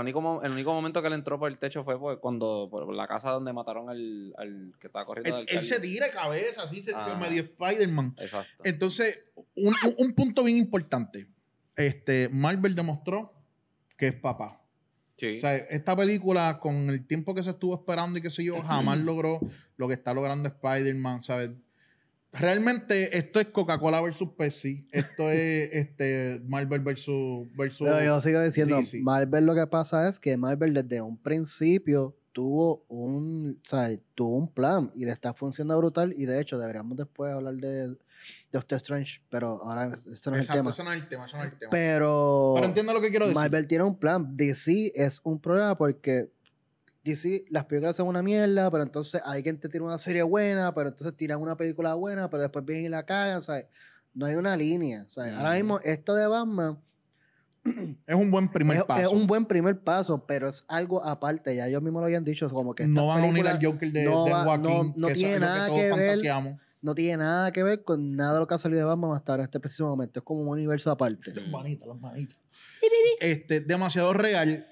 Único 0.00 0.20
mo- 0.22 0.42
el 0.42 0.52
único 0.52 0.72
momento 0.72 1.00
que 1.02 1.08
él 1.08 1.14
entró 1.14 1.38
por 1.38 1.50
el 1.50 1.58
techo 1.58 1.84
fue 1.84 1.98
pues, 1.98 2.18
cuando 2.18 2.68
por 2.70 2.92
la 2.94 3.06
casa 3.06 3.30
donde 3.32 3.52
mataron 3.52 3.90
al, 3.90 4.34
al 4.38 4.72
que 4.80 4.86
estaba 4.86 5.04
corriendo 5.04 5.38
él, 5.38 5.46
él 5.48 5.64
se 5.64 5.78
tira 5.80 6.06
de 6.06 6.12
cabeza, 6.12 6.62
así, 6.62 6.82
se, 6.82 6.92
Ah. 6.94 7.16
medio 7.20 7.42
Spider-Man. 7.42 8.14
Exacto. 8.18 8.62
Entonces, 8.64 9.18
un 9.54 10.14
punto 10.14 10.42
bien 10.44 10.56
importante. 10.56 11.28
Este, 11.76 12.28
Marvel 12.30 12.74
demostró 12.74 13.32
que 13.96 14.08
es 14.08 14.14
papá. 14.14 14.60
sí. 15.16 15.34
O 15.36 15.40
sea, 15.40 15.54
esta 15.56 15.94
película, 15.96 16.58
con 16.60 16.88
el 16.90 17.06
tiempo 17.06 17.34
que 17.34 17.42
se 17.42 17.50
estuvo 17.50 17.74
esperando 17.74 18.18
y 18.18 18.22
qué 18.22 18.30
sé 18.30 18.44
yo, 18.44 18.62
jamás 18.62 18.98
logró 19.04 19.40
lo 19.76 19.86
que 19.88 19.94
está 19.94 20.14
logrando 20.14 20.48
Spider-Man, 20.48 21.22
¿sabes? 21.22 21.50
Realmente 22.32 23.16
esto 23.16 23.40
es 23.40 23.46
Coca-Cola 23.46 24.00
versus 24.00 24.30
Pepsi. 24.36 24.86
Esto 24.92 25.30
es 25.30 25.70
este, 25.72 26.42
Marvel 26.46 26.80
versus, 26.80 27.48
versus... 27.56 27.88
Pero 27.88 28.04
yo 28.04 28.20
sigo 28.20 28.42
diciendo, 28.42 28.76
DC. 28.76 29.00
Marvel 29.00 29.46
lo 29.46 29.54
que 29.54 29.66
pasa 29.66 30.08
es 30.08 30.18
que 30.18 30.36
Marvel 30.36 30.74
desde 30.74 31.00
un 31.00 31.16
principio 31.16 32.16
tuvo 32.32 32.84
un, 32.88 33.60
o 33.64 33.68
sea, 33.68 33.90
tuvo 34.14 34.36
un 34.36 34.52
plan 34.52 34.92
y 34.94 35.04
le 35.04 35.12
está 35.12 35.34
funcionando 35.34 35.78
brutal 35.78 36.14
y 36.16 36.26
de 36.26 36.40
hecho 36.40 36.58
deberíamos 36.58 36.96
después 36.96 37.32
hablar 37.32 37.54
de 37.54 37.96
Doctor 38.52 38.76
Strange, 38.76 39.20
pero 39.28 39.60
ahora 39.64 39.96
ese 39.96 40.30
no 40.30 40.36
es 40.36 40.48
el 40.48 40.54
tema. 40.54 40.70
eso 40.70 40.84
no 40.84 40.92
es 40.92 41.02
el 41.02 41.08
tema, 41.08 41.26
eso 41.26 41.36
no 41.36 41.42
es 41.44 41.52
el 41.52 41.58
tema. 41.58 41.70
Pero, 41.70 42.52
Pero 42.54 42.66
entiendo 42.66 42.92
lo 42.92 43.00
que 43.00 43.10
quiero 43.10 43.26
decir. 43.26 43.36
Marvel 43.36 43.66
tiene 43.66 43.84
un 43.84 43.98
plan. 43.98 44.36
DC 44.36 44.92
es 44.94 45.20
un 45.24 45.40
problema 45.40 45.76
porque 45.76 46.30
DC, 47.10 47.44
las 47.50 47.64
películas 47.64 47.96
son 47.96 48.08
una 48.08 48.22
mierda, 48.22 48.70
pero 48.70 48.82
entonces 48.82 49.20
hay 49.24 49.42
te 49.42 49.68
tira 49.68 49.84
una 49.84 49.98
serie 49.98 50.22
buena, 50.22 50.74
pero 50.74 50.88
entonces 50.90 51.16
tiran 51.16 51.40
una 51.40 51.56
película 51.56 51.94
buena, 51.94 52.28
pero 52.30 52.42
después 52.42 52.64
vienen 52.64 52.86
y 52.86 52.88
la 52.88 53.04
cagan, 53.04 53.42
¿sabes? 53.42 53.66
No 54.14 54.26
hay 54.26 54.34
una 54.36 54.56
línea, 54.56 55.04
¿sabes? 55.08 55.34
Ahora 55.34 55.50
Mm. 55.50 55.54
mismo, 55.56 55.80
esto 55.84 56.14
de 56.14 56.26
Batman 56.26 56.78
Es 58.06 58.14
un 58.14 58.30
buen 58.30 58.48
primer 58.50 58.78
es, 58.78 58.84
paso. 58.84 59.02
es 59.02 59.08
un 59.08 59.26
buen 59.26 59.44
primer 59.44 59.78
paso, 59.80 60.24
pero 60.26 60.48
es 60.48 60.64
algo 60.68 61.04
aparte. 61.04 61.54
Ya 61.56 61.66
ellos 61.66 61.82
mismos 61.82 62.00
lo 62.00 62.06
habían 62.06 62.24
dicho, 62.24 62.48
como 62.50 62.74
que 62.74 62.86
no 62.86 63.08
van 63.08 63.22
a 63.24 63.26
unir 63.26 63.46
al 63.46 63.62
Joker 63.64 63.92
de, 63.92 64.04
no 64.04 64.24
de 64.24 64.32
Joaquín, 64.32 64.62
no- 64.64 64.92
no 64.96 65.08
que 65.08 65.14
tiene 65.14 65.34
es 65.34 65.40
nada 65.40 65.66
todos 65.66 65.80
que 65.80 65.86
ver. 65.90 66.06
fantaseamos. 66.08 66.60
no 66.80 66.94
tiene 66.94 67.16
nada 67.18 67.52
que 67.52 67.62
ver 67.64 67.82
con 67.82 68.14
nada 68.16 68.34
de 68.34 68.38
lo 68.38 68.46
que 68.46 68.54
ha 68.54 68.58
salido 68.58 68.80
de 68.80 68.86
Batman 68.86 69.12
hasta 69.16 69.32
ahora 69.32 69.42
en 69.42 69.46
este 69.48 69.60
preciso 69.60 69.86
momento. 69.88 70.20
Es 70.20 70.24
como 70.24 70.40
un 70.42 70.48
universo 70.48 70.90
aparte. 70.90 71.32
Mm. 71.32 71.50
manitas, 71.50 71.88
las 71.88 72.00
manitas. 72.00 72.38
Este, 73.20 73.60
demasiado 73.60 74.12
real. 74.12 74.66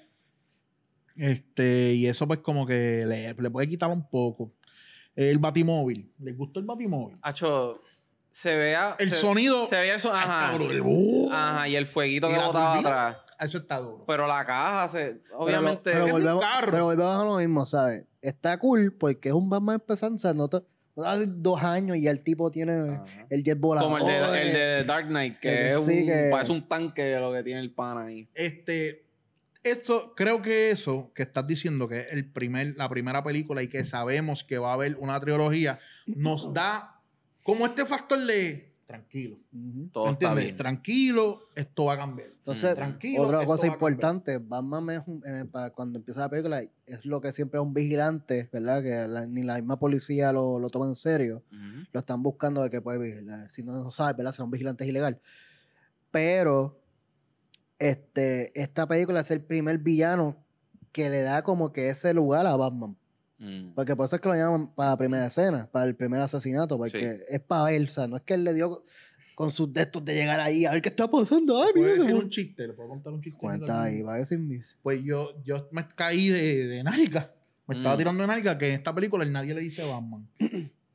Este, 1.17 1.93
y 1.93 2.07
eso 2.07 2.27
pues 2.27 2.39
como 2.39 2.65
que 2.65 3.05
le, 3.07 3.33
le 3.33 3.49
puede 3.49 3.67
quitar 3.67 3.89
un 3.89 4.07
poco. 4.07 4.51
El 5.15 5.39
batimóvil. 5.39 6.11
¿Les 6.19 6.37
gustó 6.37 6.59
el 6.59 6.65
batimóvil? 6.67 7.17
Hacho, 7.23 7.81
se 8.29 8.55
vea. 8.55 8.95
El 8.99 9.09
se, 9.09 9.15
sonido. 9.15 9.67
Se 9.67 9.75
veía 9.77 9.95
el 9.95 9.99
sonido. 9.99 10.19
Ajá. 10.19 10.55
El 10.55 10.81
¡uh! 10.81 11.29
Y 11.67 11.75
el 11.75 11.87
fueguito 11.87 12.29
Y 12.29 12.33
que 12.33 12.39
botaba 12.39 12.73
turbina. 12.73 12.89
atrás. 13.09 13.25
Eso 13.39 13.57
está 13.59 13.77
duro. 13.79 14.03
Pero 14.07 14.27
la 14.27 14.45
caja 14.45 14.89
se. 14.89 14.97
Pero 15.23 15.37
lo- 15.37 15.43
Obviamente. 15.45 15.91
Pero, 15.91 16.05
es 16.05 16.11
un 16.11 16.19
volvemos, 16.19 16.43
carro. 16.43 16.71
pero 16.71 16.85
volvemos 16.85 17.21
a 17.21 17.25
lo 17.25 17.37
mismo, 17.37 17.65
¿sabes? 17.65 18.03
Está 18.21 18.57
cool 18.59 18.93
porque 18.93 19.29
es 19.29 19.35
un 19.35 19.49
Batman 19.49 19.75
empezando, 19.75 20.15
o 20.15 20.19
sea, 20.19 20.33
no, 20.33 20.47
te- 20.47 20.61
no 20.95 21.03
hace 21.03 21.25
dos 21.27 21.61
años 21.63 21.97
y 21.97 22.01
ya 22.01 22.11
el 22.11 22.21
tipo 22.23 22.51
tiene 22.51 22.73
Ajá. 22.95 23.05
el 23.29 23.43
jet 23.43 23.59
volador. 23.59 23.89
Como 23.91 23.97
el 23.99 24.05
de, 24.05 24.41
el 24.41 24.53
de 24.53 24.83
Dark 24.83 25.07
Knight, 25.07 25.39
que 25.39 25.49
que 25.49 25.69
es 25.71 25.85
sí, 25.85 25.99
un, 26.01 26.05
que- 26.07 26.29
parece 26.31 26.51
un 26.51 26.67
tanque 26.67 27.19
lo 27.19 27.31
que 27.33 27.41
tiene 27.43 27.59
el 27.61 27.71
pan 27.71 27.97
ahí. 27.99 28.27
Este, 28.33 29.05
esto, 29.63 30.13
creo 30.15 30.41
que 30.41 30.71
eso 30.71 31.11
que 31.13 31.23
estás 31.23 31.45
diciendo, 31.47 31.87
que 31.87 31.99
es 32.01 32.13
el 32.13 32.25
primer, 32.31 32.75
la 32.77 32.87
primera 32.89 33.23
película 33.23 33.61
y 33.63 33.67
que 33.67 33.83
sabemos 33.85 34.43
que 34.43 34.57
va 34.57 34.71
a 34.71 34.73
haber 34.73 34.95
una 34.99 35.19
trilogía, 35.19 35.79
nos 36.07 36.53
da 36.53 37.01
como 37.43 37.65
este 37.65 37.85
factor 37.85 38.19
de 38.25 38.67
tranquilo. 38.85 39.37
Ujú. 39.51 39.89
Todo 39.91 40.11
está 40.11 40.33
bien. 40.33 40.55
Tranquilo, 40.55 41.49
esto 41.55 41.85
va 41.85 41.95
a 41.95 41.97
cambiar. 41.97 42.29
Entonces. 42.29 42.73
Tranquilo, 42.73 43.23
otra 43.23 43.45
cosa 43.45 43.67
importante, 43.67 44.37
Batman 44.37 44.89
es 44.91 45.01
un- 45.05 45.21
eh, 45.25 45.43
pa- 45.51 45.71
cuando 45.71 45.99
empieza 45.99 46.21
la 46.21 46.29
película 46.29 46.61
es 46.85 47.03
lo 47.05 47.19
que 47.19 47.33
siempre 47.33 47.59
es 47.59 47.65
un 47.65 47.73
vigilante, 47.73 48.47
¿verdad? 48.53 48.81
Que 48.81 49.05
la- 49.09 49.25
ni 49.25 49.43
la 49.43 49.55
misma 49.55 49.77
policía 49.77 50.31
lo, 50.31 50.57
lo 50.57 50.69
toma 50.69 50.85
en 50.85 50.95
serio. 50.95 51.43
Ujú. 51.51 51.85
Lo 51.91 51.99
están 51.99 52.23
buscando 52.23 52.63
de 52.63 52.69
que 52.69 52.79
puede 52.81 52.97
vigilar. 52.99 53.51
Si 53.51 53.61
no, 53.61 53.73
no 53.73 53.91
sabes, 53.91 54.15
¿verdad? 54.15 54.31
Será 54.31 54.45
un 54.45 54.51
vigilante 54.51 54.85
ilegal. 54.87 55.19
Pero 56.11 56.79
este, 57.79 58.59
esta 58.59 58.87
película 58.87 59.19
es 59.21 59.31
el 59.31 59.41
primer 59.41 59.77
villano 59.79 60.37
que 60.91 61.09
le 61.09 61.21
da 61.21 61.43
como 61.43 61.71
que 61.71 61.89
ese 61.89 62.13
lugar 62.13 62.47
a 62.47 62.55
Batman. 62.55 62.95
Mm. 63.39 63.73
Porque 63.75 63.95
por 63.95 64.07
eso 64.07 64.15
es 64.15 64.21
que 64.21 64.29
lo 64.29 64.35
llaman 64.35 64.73
para 64.73 64.91
la 64.91 64.97
primera 64.97 65.27
escena, 65.27 65.69
para 65.71 65.85
el 65.85 65.95
primer 65.95 66.21
asesinato, 66.21 66.77
porque 66.77 67.23
es 67.29 67.39
para 67.41 67.71
él, 67.71 67.85
o 67.87 67.91
sea, 67.91 68.07
no 68.07 68.17
es 68.17 68.23
que 68.23 68.33
él 68.33 68.43
le 68.43 68.53
dio 68.53 68.83
con 69.35 69.51
sus 69.51 69.71
dedos 69.71 70.03
de 70.03 70.15
llegar 70.15 70.39
ahí 70.39 70.65
a 70.65 70.71
ver 70.71 70.81
qué 70.81 70.89
está 70.89 71.07
pasando. 71.07 71.61
Ay, 71.61 71.69
¿Le 71.75 71.81
mira, 71.81 71.93
decir 71.93 72.15
un 72.15 72.29
chiste? 72.29 72.65
¿Le 72.67 72.73
puedo 72.73 72.89
contar 72.89 73.13
un 73.13 73.21
chiste? 73.21 73.37
Cuenta 73.39 73.83
ahí, 73.83 74.01
va 74.01 74.15
a 74.15 74.17
decir 74.17 74.39
mis. 74.39 74.75
Pues 74.81 75.03
yo, 75.03 75.39
yo 75.43 75.67
me 75.71 75.87
caí 75.87 76.29
de, 76.29 76.65
de 76.67 76.83
nalga. 76.83 77.31
Me 77.67 77.75
estaba 77.75 77.93
Mm. 77.93 77.97
tirando 77.99 78.21
de 78.23 78.27
nalga 78.27 78.57
que 78.57 78.69
en 78.69 78.73
esta 78.73 78.95
película 78.95 79.23
nadie 79.25 79.53
le 79.53 79.61
dice 79.61 79.83
Batman. 79.85 80.27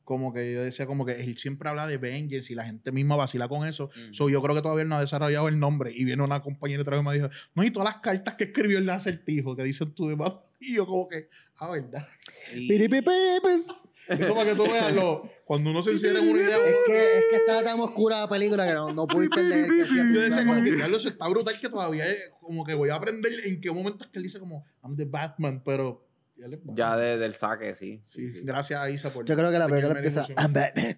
Como 0.03 0.33
que 0.33 0.53
yo 0.53 0.63
decía 0.63 0.85
como 0.85 1.05
que 1.05 1.21
él 1.21 1.37
siempre 1.37 1.69
habla 1.69 1.87
de 1.87 1.97
Vengeance 1.97 2.51
y 2.51 2.55
la 2.55 2.65
gente 2.65 2.91
misma 2.91 3.15
vacila 3.15 3.47
con 3.47 3.67
eso. 3.67 3.89
Mm. 3.95 4.13
So, 4.13 4.29
yo 4.29 4.41
creo 4.41 4.55
que 4.55 4.61
todavía 4.61 4.83
no 4.85 4.95
ha 4.95 5.01
desarrollado 5.01 5.47
el 5.47 5.59
nombre. 5.59 5.91
Y 5.95 6.03
viene 6.05 6.23
una 6.23 6.41
compañera 6.41 6.81
otra 6.81 6.97
vez 6.97 7.05
y 7.05 7.07
me 7.07 7.13
dijo, 7.15 7.29
no, 7.55 7.63
y 7.63 7.71
todas 7.71 7.93
las 7.93 8.01
cartas 8.01 8.35
que 8.35 8.45
escribió 8.45 8.77
el 8.79 8.89
acertijo 8.89 9.55
que 9.55 9.63
dicen 9.63 9.93
tú 9.93 10.07
demás. 10.07 10.33
Y 10.65 10.75
yo 10.75 10.85
como 10.85 11.09
que, 11.09 11.27
ah, 11.57 11.71
verdad. 11.71 12.07
Y- 12.55 12.69
Piripipipi. 12.69 13.65
Eso 14.07 14.33
para 14.33 14.49
que 14.49 14.55
tú 14.55 14.63
veas 14.63 14.93
lo, 14.93 15.23
cuando 15.45 15.71
uno 15.71 15.81
se 15.81 15.91
encierra 15.91 16.19
en 16.19 16.29
una 16.29 16.41
idea. 16.41 16.57
Es 16.57 16.75
que, 16.85 17.17
es 17.17 17.23
que 17.29 17.35
estaba 17.37 17.63
tan 17.63 17.79
oscura 17.79 18.19
la 18.21 18.29
película 18.29 18.65
que 18.67 18.73
no, 18.73 18.93
no 18.93 19.07
que 19.07 19.17
decía 19.19 20.05
Yo 20.13 20.21
decía 20.21 20.45
como 20.45 20.63
que, 20.63 20.71
"Diablo, 20.75 20.97
eso 20.97 21.09
está 21.09 21.27
brutal 21.27 21.59
que 21.59 21.69
todavía 21.69 22.09
es 22.09 22.31
como 22.41 22.65
que 22.65 22.73
voy 22.73 22.89
a 22.89 22.95
aprender 22.95 23.31
en 23.45 23.61
qué 23.61 23.71
momento 23.71 24.03
es 24.03 24.09
que 24.09 24.19
él 24.19 24.23
dice 24.23 24.39
como, 24.39 24.65
I'm 24.83 24.95
the 24.95 25.05
Batman, 25.05 25.61
pero... 25.63 26.05
ya 26.35 26.45
él 26.45 26.53
es 26.53 26.59
Batman. 26.59 26.75
Ya 26.75 26.97
de- 26.97 27.17
del 27.17 27.35
saque, 27.35 27.75
sí. 27.75 28.01
Sí, 28.05 28.27
sí, 28.29 28.31
sí. 28.39 28.41
gracias 28.43 28.79
a 28.79 28.89
Isa 28.89 29.11
por... 29.11 29.25
Yo 29.25 29.35
creo 29.35 29.51
que 29.51 29.59
la 29.59 29.67
película 29.67 29.93
empieza. 29.95 30.25
"I'm 30.37 30.53
Batman". 30.53 30.97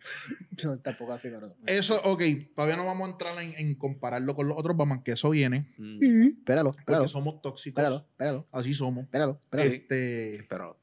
No, 0.63 0.79
tampoco 0.79 1.13
así, 1.13 1.29
pero. 1.29 1.55
Eso, 1.67 1.99
ok, 2.03 2.21
todavía 2.55 2.77
no 2.77 2.85
vamos 2.85 3.07
a 3.07 3.11
entrar 3.11 3.43
en, 3.43 3.53
en 3.57 3.75
compararlo 3.75 4.35
con 4.35 4.47
los 4.47 4.57
otros 4.57 4.77
Batman, 4.77 5.03
que 5.03 5.11
eso 5.11 5.29
viene, 5.29 5.73
Mm. 5.77 6.37
Espéralo, 6.39 6.69
porque 6.71 6.81
espéralo. 6.81 7.07
somos 7.07 7.41
tóxicos. 7.41 7.81
Espéralo, 7.83 8.07
espéralo, 8.11 8.47
Así 8.51 8.73
somos. 8.73 9.03
espéralo. 9.05 9.37
espéralo. 9.41 9.71
Este, 9.71 10.45
Pero 10.49 10.79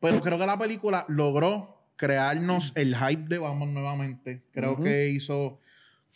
pero 0.00 0.20
creo 0.20 0.38
que 0.38 0.46
la 0.46 0.58
película 0.58 1.04
logró 1.08 1.86
crearnos 1.96 2.72
el 2.74 2.96
hype 2.96 3.28
de 3.28 3.38
Batman 3.38 3.72
nuevamente. 3.72 4.44
Creo 4.50 4.76
que 4.76 5.08
hizo 5.10 5.60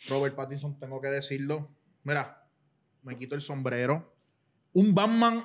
Robert 0.09 0.35
Pattinson, 0.35 0.77
tengo 0.79 0.99
que 0.99 1.07
decirlo. 1.07 1.69
Mira, 2.03 2.45
me 3.03 3.17
quito 3.17 3.35
el 3.35 3.41
sombrero. 3.41 4.13
Un 4.73 4.93
Batman 4.93 5.41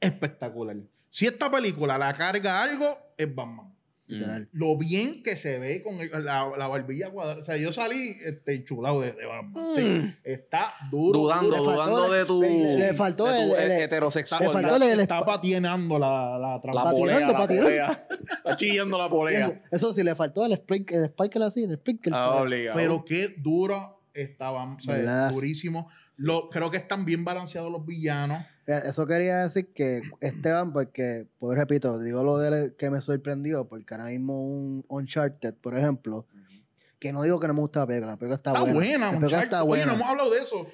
espectacular. 0.00 0.76
Si 1.18 1.26
esta 1.26 1.50
película 1.50 1.98
la 1.98 2.14
carga 2.14 2.62
algo, 2.62 2.96
es 3.16 3.34
Batman. 3.34 3.74
Literal. 4.06 4.48
Lo 4.52 4.78
bien 4.78 5.20
que 5.24 5.34
se 5.34 5.58
ve 5.58 5.82
con 5.82 5.96
el- 6.00 6.12
la, 6.24 6.48
la 6.56 6.68
barbilla 6.68 7.10
cuadrada. 7.10 7.40
O 7.40 7.44
sea, 7.44 7.56
yo 7.56 7.72
salí 7.72 8.16
este, 8.24 8.62
chulado 8.64 9.00
de, 9.00 9.10
de 9.14 9.26
Batman. 9.26 9.64
Sí, 9.74 10.14
está 10.22 10.72
duro. 10.92 11.18
dudando, 11.18 11.50
Le 11.50 11.56
dudando 11.58 12.12
de 12.12 12.24
tu, 12.24 12.40
le- 12.40 12.76
le 12.78 12.94
faltó 12.94 13.24
de 13.26 13.32
tu 13.48 13.56
el- 13.56 13.62
el- 13.64 13.72
he- 13.72 13.78
le 13.80 13.88
faltó 13.88 14.76
el- 14.76 15.00
está 15.00 15.24
patinando 15.24 15.98
la, 15.98 16.38
la 16.38 16.54
la 16.54 16.60
trampa. 16.62 16.90
polea, 16.92 17.32
patinando, 17.32 17.32
la 17.32 17.46
polea. 17.64 18.06
Está 18.36 18.56
chillando 18.56 18.96
la 18.96 19.10
polea. 19.10 19.62
Eso 19.72 19.92
sí, 19.92 20.04
le 20.04 20.14
faltó 20.14 20.46
el 20.46 20.54
sprinkle, 20.54 20.98
el 20.98 21.06
sprinkle 21.06 21.44
así, 21.44 21.64
el 21.64 21.74
sprinkle. 21.78 22.12
Ah. 22.14 22.44
Pero 22.76 23.04
qué 23.04 23.34
duro 23.36 24.04
estaban, 24.14 24.74
o 24.76 24.80
sea, 24.80 25.30
durísimo. 25.30 25.90
Lo, 26.14 26.48
creo 26.48 26.70
que 26.70 26.76
están 26.76 27.04
bien 27.04 27.24
balanceados 27.24 27.72
los 27.72 27.84
villanos. 27.84 28.44
Eso 28.68 29.06
quería 29.06 29.38
decir 29.38 29.72
que 29.72 30.02
Esteban, 30.20 30.74
porque, 30.74 31.26
pues 31.38 31.56
repito, 31.58 31.98
digo 31.98 32.22
lo 32.22 32.36
de 32.36 32.74
que 32.76 32.90
me 32.90 33.00
sorprendió, 33.00 33.66
porque 33.66 33.94
ahora 33.94 34.06
mismo 34.08 34.46
un 34.46 34.84
Uncharted, 34.88 35.54
por 35.54 35.74
ejemplo, 35.76 36.26
que 36.98 37.12
no 37.12 37.22
digo 37.22 37.40
que 37.40 37.46
no 37.48 37.54
me 37.54 37.60
gusta 37.60 37.80
la 37.80 37.86
película, 37.86 38.12
la 38.12 38.18
película 38.18 38.36
está, 38.36 38.50
Está 38.50 38.60
buena, 38.64 38.74
buena. 38.74 39.12
La 39.12 39.18
película 39.18 39.42
está 39.42 39.62
Oye, 39.62 39.68
buena. 39.68 39.86
no 39.86 39.92
hemos 39.94 40.06
hablado 40.08 40.30
de 40.30 40.40
eso. 40.40 40.66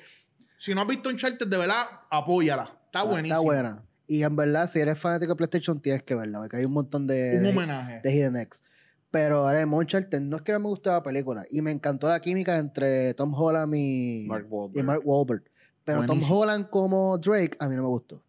Si 0.58 0.74
no 0.74 0.80
has 0.80 0.88
visto 0.88 1.08
Uncharted, 1.08 1.46
de 1.46 1.56
verdad, 1.56 1.84
apóyala. 2.10 2.64
Está 2.86 3.04
buenísimo. 3.04 3.38
Está 3.38 3.44
buena. 3.44 3.82
Y 4.08 4.22
en 4.24 4.34
verdad, 4.34 4.68
si 4.68 4.80
eres 4.80 4.98
fanático 4.98 5.32
de 5.32 5.36
PlayStation, 5.36 5.80
tienes 5.80 6.02
que 6.02 6.14
verla, 6.16 6.40
porque 6.40 6.56
hay 6.56 6.64
un 6.64 6.72
montón 6.72 7.06
de, 7.06 7.34
Un 7.36 7.42
de, 7.44 7.48
homenaje. 7.50 8.00
de 8.02 8.12
Hidden 8.12 8.36
X. 8.36 8.64
Pero 9.10 9.46
ahora 9.46 9.60
mismo 9.60 9.78
Uncharted, 9.78 10.20
no 10.20 10.36
es 10.38 10.42
que 10.42 10.50
no 10.52 10.58
me 10.58 10.68
gustó 10.68 10.90
la 10.90 11.02
película, 11.04 11.44
y 11.48 11.62
me 11.62 11.70
encantó 11.70 12.08
la 12.08 12.18
química 12.20 12.58
entre 12.58 13.14
Tom 13.14 13.32
Holland 13.34 13.72
y 13.76 14.26
Mark 14.26 14.46
Wahlberg. 14.50 14.80
y 14.80 14.82
Mark 14.82 15.02
Wahlberg. 15.04 15.44
Pero 15.85 15.99
Buenísimo. 15.99 16.26
Tom 16.29 16.38
Holland 16.38 16.71
como 16.71 17.19
Drake, 17.19 17.57
a 17.61 17.69
mí 17.69 17.76
no 17.76 17.83
me 17.83 17.88
gustó. 17.88 18.23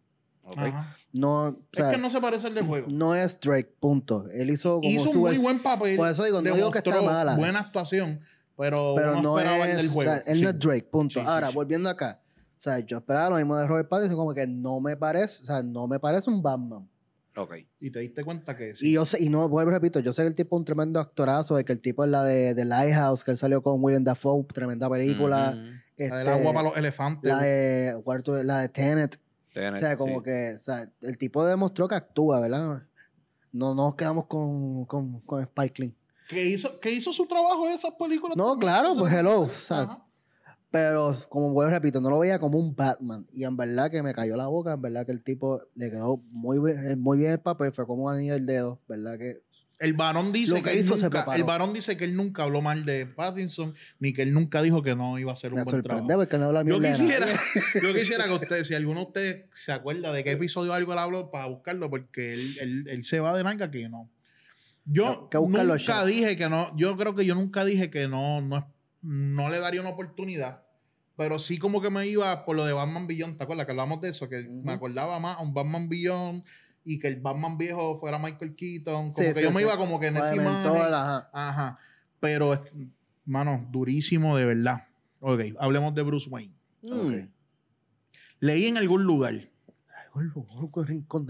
No, 1.12 1.46
o 1.46 1.56
sea, 1.72 1.88
es 1.90 1.96
que 1.96 2.00
no 2.00 2.10
se 2.10 2.20
parece 2.20 2.46
al 2.46 2.54
del 2.54 2.66
juego. 2.66 2.86
no 2.90 3.14
es 3.14 3.40
Drake, 3.40 3.74
punto. 3.80 4.26
Él 4.32 4.50
hizo 4.50 4.80
como 4.80 4.88
Hizo 4.90 5.10
un 5.10 5.18
muy 5.18 5.38
buen 5.38 5.62
papel. 5.62 5.96
Por 5.96 6.08
eso 6.08 6.24
digo, 6.24 6.42
no 6.42 6.54
digo 6.54 6.70
que 6.70 6.78
está 6.78 7.00
mala. 7.00 7.34
Buena 7.36 7.60
actuación, 7.60 8.20
pero, 8.56 8.94
no 9.22 9.38
esperaba 9.38 9.64
el 9.64 9.70
es, 9.70 9.76
del 9.78 9.86
o 9.88 9.90
juego. 9.92 10.10
sea, 10.12 10.22
él 10.26 10.38
Sí. 10.38 10.44
no 10.44 10.50
es 10.50 10.58
Drake, 10.58 10.88
punto. 10.90 11.20
Sí, 11.20 11.26
Ahora, 11.26 11.48
sí. 11.48 11.54
volviendo 11.54 11.88
acá. 11.88 12.20
O 12.58 12.62
sea, 12.62 12.78
yo 12.80 12.98
esperaba 12.98 13.30
lo 13.30 13.36
mismo 13.36 13.56
de 13.56 13.66
Robert 13.66 13.88
Pattinson, 13.88 14.16
como 14.16 14.34
que 14.34 14.46
no 14.46 14.80
me 14.80 14.96
parece, 14.96 15.42
o 15.42 15.46
sea, 15.46 15.62
no 15.62 15.86
me 15.88 15.98
parece 15.98 16.28
un 16.30 16.42
Batman. 16.42 16.88
Ok. 17.36 17.54
Y 17.80 17.90
te 17.90 18.00
diste 18.00 18.24
cuenta 18.24 18.56
que 18.56 18.74
sí. 18.76 18.88
Y 18.88 18.92
yo 18.94 19.04
sé, 19.04 19.22
y 19.22 19.28
no, 19.28 19.48
vuelvo 19.48 19.70
y 19.70 19.74
repito, 19.74 20.00
yo 20.00 20.12
sé 20.12 20.22
que 20.22 20.28
el 20.28 20.34
tipo 20.34 20.56
es 20.56 20.60
un 20.60 20.64
tremendo 20.64 20.98
actorazo, 21.00 21.56
de 21.56 21.64
que 21.64 21.72
el 21.72 21.80
tipo 21.80 22.02
es 22.04 22.10
la 22.10 22.24
de, 22.24 22.54
de 22.54 22.64
Lighthouse, 22.64 23.22
que 23.24 23.30
él 23.32 23.36
salió 23.36 23.62
con 23.62 23.82
William 23.82 24.02
Dafoe, 24.04 24.44
tremenda 24.44 24.88
película. 24.88 25.54
Este, 25.96 26.08
la 26.10 26.18
del 26.18 26.28
agua 26.28 26.52
para 26.52 26.68
los 26.68 26.76
elefantes. 26.78 27.28
la 27.30 27.38
de, 27.40 28.00
cuarto- 28.04 28.42
la 28.42 28.60
de 28.60 28.68
Tenet. 28.70 29.20
Tenet, 29.52 29.74
O 29.76 29.78
sea, 29.78 29.96
como 29.96 30.18
sí. 30.18 30.24
que, 30.24 30.52
o 30.54 30.58
sea, 30.58 30.90
el 31.02 31.16
tipo 31.18 31.44
demostró 31.44 31.88
que 31.88 31.94
actúa, 31.94 32.40
¿verdad? 32.40 32.82
No 33.52 33.74
nos 33.74 33.94
quedamos 33.94 34.26
con, 34.26 34.84
con, 34.84 35.20
con 35.20 35.42
Spike 35.42 35.82
Lee. 35.82 35.94
que, 36.28 36.44
hizo, 36.44 36.78
que 36.80 36.90
hizo 36.90 37.12
su 37.12 37.26
trabajo 37.26 37.66
en 37.66 37.74
esas 37.74 37.92
películas. 37.92 38.36
No, 38.36 38.56
claro, 38.58 38.94
pues 38.98 39.12
hello. 39.12 39.42
O 39.42 39.50
sea, 39.66 39.80
Ajá. 39.80 40.05
Pero, 40.70 41.16
como 41.28 41.52
vuelvo 41.52 41.70
y 41.70 41.74
repito, 41.74 42.00
no 42.00 42.10
lo 42.10 42.18
veía 42.18 42.38
como 42.38 42.58
un 42.58 42.74
Batman. 42.74 43.26
Y 43.32 43.44
en 43.44 43.56
verdad 43.56 43.90
que 43.90 44.02
me 44.02 44.12
cayó 44.12 44.36
la 44.36 44.48
boca, 44.48 44.74
en 44.74 44.82
verdad 44.82 45.06
que 45.06 45.12
el 45.12 45.22
tipo 45.22 45.62
le 45.74 45.90
quedó 45.90 46.18
muy 46.30 46.58
bien, 46.58 47.00
muy 47.00 47.18
bien 47.18 47.32
el 47.32 47.40
papel, 47.40 47.72
fue 47.72 47.86
como 47.86 48.04
un 48.04 48.12
anillo 48.14 48.34
del 48.34 48.46
dedo, 48.46 48.80
¿verdad? 48.88 49.16
Que 49.16 49.42
El 49.78 49.94
varón 49.94 50.32
dice 50.32 50.56
que, 50.62 50.70
que 50.72 50.80
él 50.80 50.86
nunca, 50.86 51.34
el 51.34 51.44
varón 51.44 51.72
dice 51.72 51.96
que 51.96 52.04
él 52.04 52.16
nunca 52.16 52.42
habló 52.42 52.60
mal 52.62 52.84
de 52.84 53.06
Pattinson, 53.06 53.74
ni 54.00 54.12
que 54.12 54.22
él 54.22 54.34
nunca 54.34 54.60
dijo 54.60 54.82
que 54.82 54.96
no 54.96 55.18
iba 55.18 55.30
a 55.30 55.34
hacer 55.34 55.52
un 55.52 55.58
me 55.60 55.64
buen 55.64 55.82
trabajo. 55.82 56.06
porque 56.08 56.36
no 56.36 56.46
habla 56.46 56.64
Yo 56.64 56.80
quisiera, 56.80 57.26
yo 57.82 57.94
quisiera 57.94 58.24
que 58.24 58.32
ustedes, 58.44 58.66
si 58.66 58.74
alguno 58.74 59.00
de 59.00 59.06
ustedes 59.06 59.44
se 59.54 59.72
acuerda 59.72 60.12
de 60.12 60.24
qué 60.24 60.32
episodio 60.32 60.72
algo 60.74 60.92
él 60.92 60.98
habló, 60.98 61.30
para 61.30 61.46
buscarlo, 61.46 61.88
porque 61.88 62.34
él, 62.34 62.56
él- 62.60 62.88
él 62.88 63.04
se 63.04 63.20
va 63.20 63.36
de 63.36 63.44
nanga 63.44 63.70
que 63.70 63.88
no. 63.88 64.10
Yo 64.84 65.28
que 65.30 65.38
nunca 65.38 66.04
dije 66.06 66.36
que 66.36 66.48
no, 66.48 66.76
yo 66.76 66.96
creo 66.96 67.14
que 67.14 67.24
yo 67.24 67.34
nunca 67.34 67.64
dije 67.64 67.90
que 67.90 68.08
no, 68.08 68.40
no, 68.40 68.72
no 69.06 69.48
le 69.48 69.58
daría 69.60 69.80
una 69.80 69.90
oportunidad, 69.90 70.62
pero 71.16 71.38
sí 71.38 71.58
como 71.58 71.80
que 71.80 71.90
me 71.90 72.06
iba 72.06 72.44
por 72.44 72.56
lo 72.56 72.64
de 72.64 72.72
Batman 72.72 73.06
Beyond, 73.06 73.38
¿te 73.38 73.44
acuerdas 73.44 73.66
que 73.66 73.72
hablamos 73.72 74.00
de 74.00 74.08
eso? 74.10 74.28
Que 74.28 74.40
Ujú. 74.40 74.62
me 74.64 74.72
acordaba 74.72 75.18
más 75.20 75.38
a 75.38 75.42
un 75.42 75.54
Batman 75.54 75.88
Beyond 75.88 76.44
y 76.84 76.98
que 76.98 77.08
el 77.08 77.20
Batman 77.20 77.56
viejo 77.58 77.98
fuera 77.98 78.18
Michael 78.18 78.54
Keaton, 78.54 79.10
como 79.10 79.12
Sí, 79.12 79.22
que 79.24 79.34
sí, 79.34 79.42
yo 79.42 79.50
me 79.50 79.58
sí. 79.60 79.62
iba 79.66 79.76
como 79.76 79.98
que 79.98 80.06
en 80.08 80.14
la- 80.14 80.20
ajá. 80.30 81.30
Ajá. 81.32 81.78
Pero, 82.20 82.64
mano, 83.24 83.66
durísimo 83.70 84.36
de 84.36 84.44
verdad. 84.46 84.86
Ok, 85.20 85.40
hablemos 85.58 85.94
de 85.94 86.02
Bruce 86.02 86.28
Wayne. 86.28 86.52
Mm. 86.82 87.28
Leí 88.40 88.66
en 88.66 88.76
algún 88.76 89.04
lugar 89.04 89.48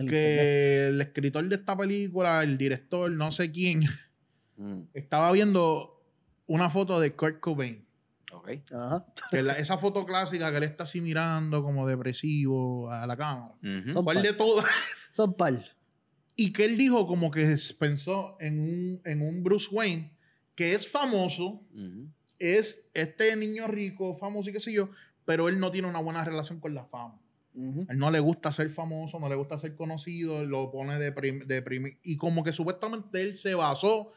que 0.08 0.86
el 0.88 1.00
escritor 1.00 1.44
de 1.48 1.56
esta 1.56 1.76
película, 1.76 2.42
el 2.42 2.56
director, 2.58 3.10
no 3.10 3.32
sé 3.32 3.50
quién, 3.50 3.82
Mm, 4.58 4.84
estaba 4.94 5.32
viendo 5.32 5.95
una 6.46 6.70
foto 6.70 7.00
de 7.00 7.12
Kurt 7.14 7.40
Cobain. 7.40 7.84
ok. 8.32 8.50
Ajá. 8.72 9.06
Que 9.30 9.42
la- 9.42 9.54
esa 9.54 9.78
foto 9.78 10.04
clásica 10.06 10.50
que 10.50 10.56
él 10.58 10.62
está 10.64 10.84
así 10.84 11.00
mirando 11.00 11.62
como 11.62 11.86
depresivo 11.86 12.90
a 12.90 13.06
la 13.06 13.16
cámara. 13.16 13.54
Ujú. 13.62 13.92
Son 13.92 14.04
¿Cuál 14.04 14.16
par. 14.16 14.24
de 14.26 14.32
todas? 14.32 14.64
Son 15.12 15.34
par. 15.34 15.64
Y 16.36 16.52
que 16.52 16.64
él 16.66 16.76
dijo 16.76 17.06
como 17.06 17.30
que 17.30 17.56
pensó 17.78 18.36
en 18.40 18.60
un, 18.60 19.00
en 19.04 19.22
un 19.22 19.42
Bruce 19.42 19.68
Wayne 19.72 20.12
que 20.54 20.74
es 20.74 20.88
famoso, 20.88 21.62
Ujú. 21.74 22.08
es 22.38 22.82
este 22.94 23.34
niño 23.36 23.66
rico, 23.66 24.16
famoso 24.16 24.50
y 24.50 24.52
qué 24.52 24.60
sé 24.60 24.72
yo, 24.72 24.90
pero 25.24 25.48
él 25.48 25.58
no 25.58 25.70
tiene 25.70 25.88
una 25.88 26.00
buena 26.00 26.24
relación 26.24 26.60
con 26.60 26.74
la 26.74 26.84
fama. 26.84 27.18
Ujú. 27.54 27.86
A 27.88 27.92
él 27.92 27.98
no 27.98 28.10
le 28.10 28.20
gusta 28.20 28.52
ser 28.52 28.68
famoso, 28.70 29.18
no 29.18 29.28
le 29.30 29.34
gusta 29.34 29.56
ser 29.58 29.74
conocido, 29.74 30.44
lo 30.44 30.70
pone 30.70 30.94
deprim- 30.98 31.46
deprimido. 31.46 31.96
Y 32.02 32.16
como 32.18 32.44
que 32.44 32.52
supuestamente 32.52 33.22
él 33.22 33.34
se 33.34 33.54
basó 33.54 34.12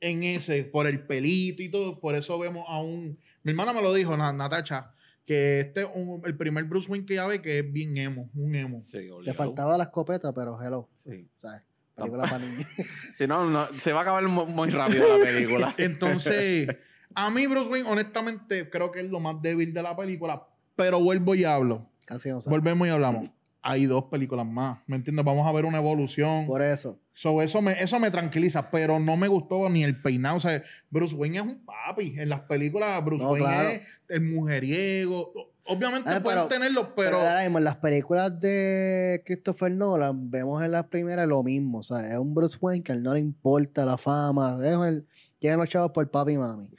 en 0.00 0.22
ese, 0.24 0.64
por 0.64 0.86
el 0.86 1.06
pelito 1.06 1.62
y 1.62 1.68
todo. 1.68 2.00
Por 2.00 2.14
eso 2.14 2.38
vemos 2.38 2.64
a 2.68 2.80
un. 2.82 3.18
Mi 3.42 3.50
hermana 3.52 3.72
me 3.72 3.82
lo 3.82 3.92
dijo, 3.94 4.16
Na- 4.16 4.32
Natacha, 4.32 4.92
que 5.24 5.60
este 5.60 5.82
es 5.82 5.88
un- 5.94 6.22
el 6.24 6.36
primer 6.36 6.64
Bruce 6.64 6.90
Wayne 6.90 7.06
que 7.06 7.14
ya 7.14 7.26
ve 7.26 7.40
que 7.42 7.60
es 7.60 7.72
bien 7.72 7.96
emo, 7.96 8.30
un 8.34 8.54
emo. 8.54 8.84
Sí, 8.86 8.98
Le 9.22 9.34
faltaba 9.34 9.76
la 9.76 9.84
escopeta, 9.84 10.32
pero 10.32 10.60
hello. 10.62 10.88
Sí. 10.94 11.28
¿Sabes? 11.38 11.62
Película 11.94 12.24
para 12.24 12.38
niños. 12.44 12.68
Si 13.14 13.26
no, 13.26 13.48
no, 13.48 13.66
se 13.78 13.92
va 13.92 14.00
a 14.00 14.02
acabar 14.02 14.22
mu- 14.28 14.46
muy 14.46 14.68
rápido 14.70 15.08
la 15.18 15.24
película. 15.24 15.74
Entonces, 15.78 16.68
a 17.14 17.30
mí 17.30 17.46
Bruce 17.46 17.70
Wayne, 17.70 17.88
honestamente, 17.88 18.68
creo 18.68 18.90
que 18.92 19.00
es 19.00 19.10
lo 19.10 19.18
más 19.20 19.40
débil 19.40 19.72
de 19.72 19.82
la 19.82 19.96
película. 19.96 20.46
Pero 20.76 21.00
vuelvo 21.00 21.34
y 21.34 21.44
hablo. 21.44 21.88
Casi 22.04 22.28
no 22.28 22.40
sabe. 22.42 22.54
Volvemos 22.54 22.86
y 22.86 22.90
hablamos. 22.90 23.30
Hay 23.62 23.86
dos 23.86 24.04
películas 24.04 24.46
más, 24.46 24.78
¿me 24.86 24.94
entiendes? 24.96 25.24
Vamos 25.24 25.46
a 25.46 25.52
ver 25.52 25.64
una 25.64 25.78
evolución. 25.78 26.46
Por 26.46 26.60
eso. 26.62 27.00
So, 27.18 27.40
eso, 27.40 27.62
me, 27.62 27.72
eso 27.82 27.98
me 27.98 28.10
tranquiliza, 28.10 28.70
pero 28.70 29.00
no 29.00 29.16
me 29.16 29.26
gustó 29.26 29.70
ni 29.70 29.82
el 29.82 30.02
peinado. 30.02 30.36
O 30.36 30.40
sea, 30.40 30.62
Bruce 30.90 31.14
Wayne 31.14 31.38
es 31.38 31.42
un 31.44 31.64
papi. 31.64 32.14
En 32.18 32.28
las 32.28 32.40
películas, 32.40 33.02
Bruce 33.02 33.24
No, 33.24 33.30
Wayne 33.30 33.46
claro. 33.46 33.68
es 33.70 33.80
el 34.10 34.20
mujeriego. 34.20 35.32
Obviamente 35.64 36.10
Ah, 36.10 36.20
pueden 36.22 36.40
pero- 36.40 36.48
tenerlo, 36.48 36.94
Pero, 36.94 37.18
pero. 37.22 37.40
mismo, 37.40 37.58
en 37.58 37.64
las 37.64 37.76
películas 37.76 38.38
de 38.38 39.22
Christopher 39.24 39.72
Nolan, 39.72 40.30
vemos 40.30 40.62
en 40.62 40.70
las 40.72 40.84
primeras 40.88 41.26
lo 41.26 41.42
mismo. 41.42 41.78
O 41.78 41.82
sea, 41.82 42.12
es 42.12 42.18
un 42.18 42.34
Bruce 42.34 42.58
Wayne 42.60 42.84
que 42.84 42.92
a 42.92 42.94
él 42.94 43.02
no 43.02 43.14
le 43.14 43.20
importa 43.20 43.84
la 43.86 43.96
fama. 43.96 44.58
Es 44.62 44.76
el, 44.76 45.06
tiene 45.38 45.56
los 45.56 45.68
chavos 45.70 45.92
por 45.92 46.08
papi 46.10 46.32
y 46.32 46.38
mami. 46.38 46.70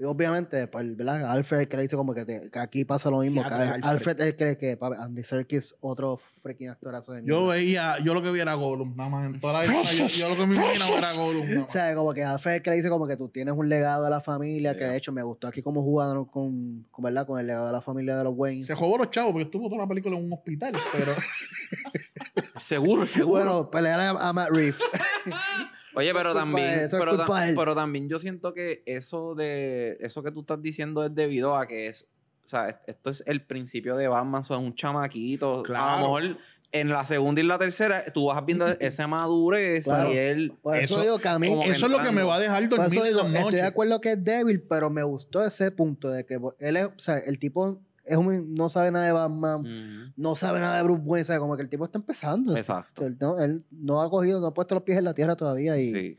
Y 0.00 0.04
obviamente, 0.04 0.66
pues, 0.66 0.96
¿verdad? 0.96 1.30
Alfred 1.30 1.68
que 1.68 1.76
le 1.76 1.82
dice 1.82 1.94
como 1.94 2.14
que, 2.14 2.24
te- 2.24 2.50
que 2.50 2.58
aquí 2.58 2.86
pasa 2.86 3.10
lo 3.10 3.18
mismo. 3.18 3.42
que 3.46 3.52
Alfred. 3.52 3.84
Alfred. 3.84 4.20
es 4.22 4.34
el 4.40 4.56
que 4.56 4.74
papi, 4.78 4.96
Andy 4.98 5.22
Serkis, 5.22 5.74
otro 5.82 6.16
freaking 6.16 6.70
actorazo 6.70 7.12
de 7.12 7.20
Yo 7.22 7.40
mierda. 7.42 7.52
veía, 7.52 7.98
yo 8.02 8.14
lo 8.14 8.22
que 8.22 8.30
vi 8.32 8.40
era 8.40 8.54
Gollum, 8.54 8.96
nada 8.96 9.10
más. 9.10 9.26
En 9.26 9.38
toda 9.38 9.62
la 9.62 9.68
vida, 9.68 9.82
yo, 9.92 10.06
yo 10.06 10.28
lo 10.30 10.36
que 10.36 10.46
me 10.46 10.54
imaginaba 10.54 10.96
era 10.96 11.12
Gollum. 11.12 11.46
nada 11.50 11.66
O 11.68 11.70
sea, 11.70 11.94
como 11.94 12.14
que 12.14 12.24
Alfred 12.24 12.62
que 12.62 12.70
le 12.70 12.76
dice 12.76 12.88
como 12.88 13.06
que 13.06 13.18
tú 13.18 13.28
tienes 13.28 13.52
un 13.54 13.68
legado 13.68 14.02
de 14.04 14.08
la 14.10 14.22
familia, 14.22 14.74
que 14.74 14.84
de 14.84 14.96
hecho 14.96 15.12
me 15.12 15.22
gustó 15.22 15.48
aquí 15.48 15.60
como 15.60 15.82
jugaron 15.82 16.24
con, 16.24 16.86
con, 16.90 17.04
¿verdad? 17.04 17.26
con 17.26 17.38
el 17.38 17.46
legado 17.46 17.66
de 17.66 17.72
la 17.72 17.82
familia 17.82 18.16
de 18.16 18.24
los 18.24 18.32
Waynes. 18.34 18.68
Se 18.68 18.74
jugó 18.74 18.96
los 18.96 19.10
chavos 19.10 19.32
porque 19.32 19.44
estuvo 19.44 19.68
toda 19.68 19.82
la 19.82 19.86
película 19.86 20.16
en 20.16 20.24
un 20.24 20.32
hospital, 20.32 20.72
pero 20.92 21.12
Seguro, 22.58 23.06
seguro. 23.06 23.42
Bueno, 23.44 23.70
pelear 23.70 24.00
a, 24.00 24.10
a 24.28 24.32
Matt 24.32 24.48
Reeves. 24.50 24.78
Oye, 26.00 26.12
pero 26.14 26.34
también, 26.34 26.70
eso 26.80 26.96
es 26.96 27.02
pero, 27.02 27.16
culpa 27.16 27.26
ta- 27.26 27.40
de 27.44 27.48
él. 27.50 27.54
pero 27.56 27.74
también 27.74 28.08
yo 28.08 28.18
siento 28.18 28.52
que 28.52 28.82
eso 28.86 29.34
de 29.34 29.96
eso 30.00 30.22
que 30.22 30.30
tú 30.32 30.40
estás 30.40 30.60
diciendo 30.60 31.04
es 31.04 31.14
debido 31.14 31.56
a 31.56 31.66
que 31.66 31.86
es, 31.86 32.06
o 32.44 32.48
sea, 32.48 32.68
es- 32.70 32.76
esto 32.86 33.10
es 33.10 33.22
el 33.26 33.42
principio 33.44 33.96
de 33.96 34.08
Batman, 34.08 34.42
son 34.44 34.64
un 34.64 34.74
chamaquito. 34.74 35.60
A 35.60 35.62
Claro. 35.62 35.90
lo 35.96 36.02
mejor 36.20 36.38
en 36.72 36.88
la 36.88 37.04
segunda 37.04 37.40
y 37.40 37.44
la 37.44 37.58
tercera 37.58 38.04
tú 38.14 38.26
vas 38.26 38.46
viendo 38.46 38.64
esa 38.80 39.06
madurez 39.08 39.84
Claro. 39.84 40.12
y 40.12 40.16
él 40.16 40.52
Por 40.62 40.76
eso, 40.76 40.94
Eso- 40.94 41.02
digo 41.02 41.18
que 41.18 41.28
a 41.28 41.38
mí... 41.38 41.48
eso 41.64 41.86
es 41.86 41.92
lo 41.92 41.98
que 41.98 42.04
me 42.04 42.08
entrando. 42.22 42.26
va 42.28 42.36
a 42.36 42.40
dejar 42.40 42.68
Por 42.68 42.78
dormir 42.78 42.98
eso 43.06 43.26
en 43.26 43.32
digo, 43.32 43.38
estoy 43.48 43.54
de 43.60 43.66
acuerdo 43.66 44.00
que 44.00 44.12
es 44.12 44.22
débil, 44.24 44.62
pero 44.62 44.88
me 44.90 45.02
gustó 45.02 45.44
ese 45.44 45.70
punto 45.72 46.08
de 46.10 46.24
que 46.24 46.38
él 46.60 46.76
es, 46.76 46.84
o 46.86 46.98
sea, 46.98 47.18
el 47.18 47.38
tipo 47.40 47.80
es 48.10 48.16
un- 48.18 48.54
no 48.54 48.68
sabe 48.68 48.90
nada 48.90 49.06
de 49.06 49.12
Batman, 49.12 50.12
no 50.16 50.34
sabe 50.34 50.60
nada 50.60 50.76
de 50.78 50.82
Bruce 50.84 51.02
Wayne, 51.04 51.24
sea, 51.24 51.38
como 51.38 51.56
que 51.56 51.62
el 51.62 51.68
tipo 51.68 51.84
está 51.84 51.98
empezando. 51.98 52.56
Exacto. 52.56 53.06
Él 53.06 53.16
no, 53.20 53.38
él 53.40 53.64
no 53.70 54.00
ha 54.02 54.10
cogido, 54.10 54.40
no 54.40 54.46
ha 54.48 54.54
puesto 54.54 54.74
los 54.74 54.84
pies 54.84 54.98
en 54.98 55.04
la 55.04 55.14
tierra 55.14 55.36
todavía 55.36 55.78
y 55.78 55.92
Sí. 55.92 56.16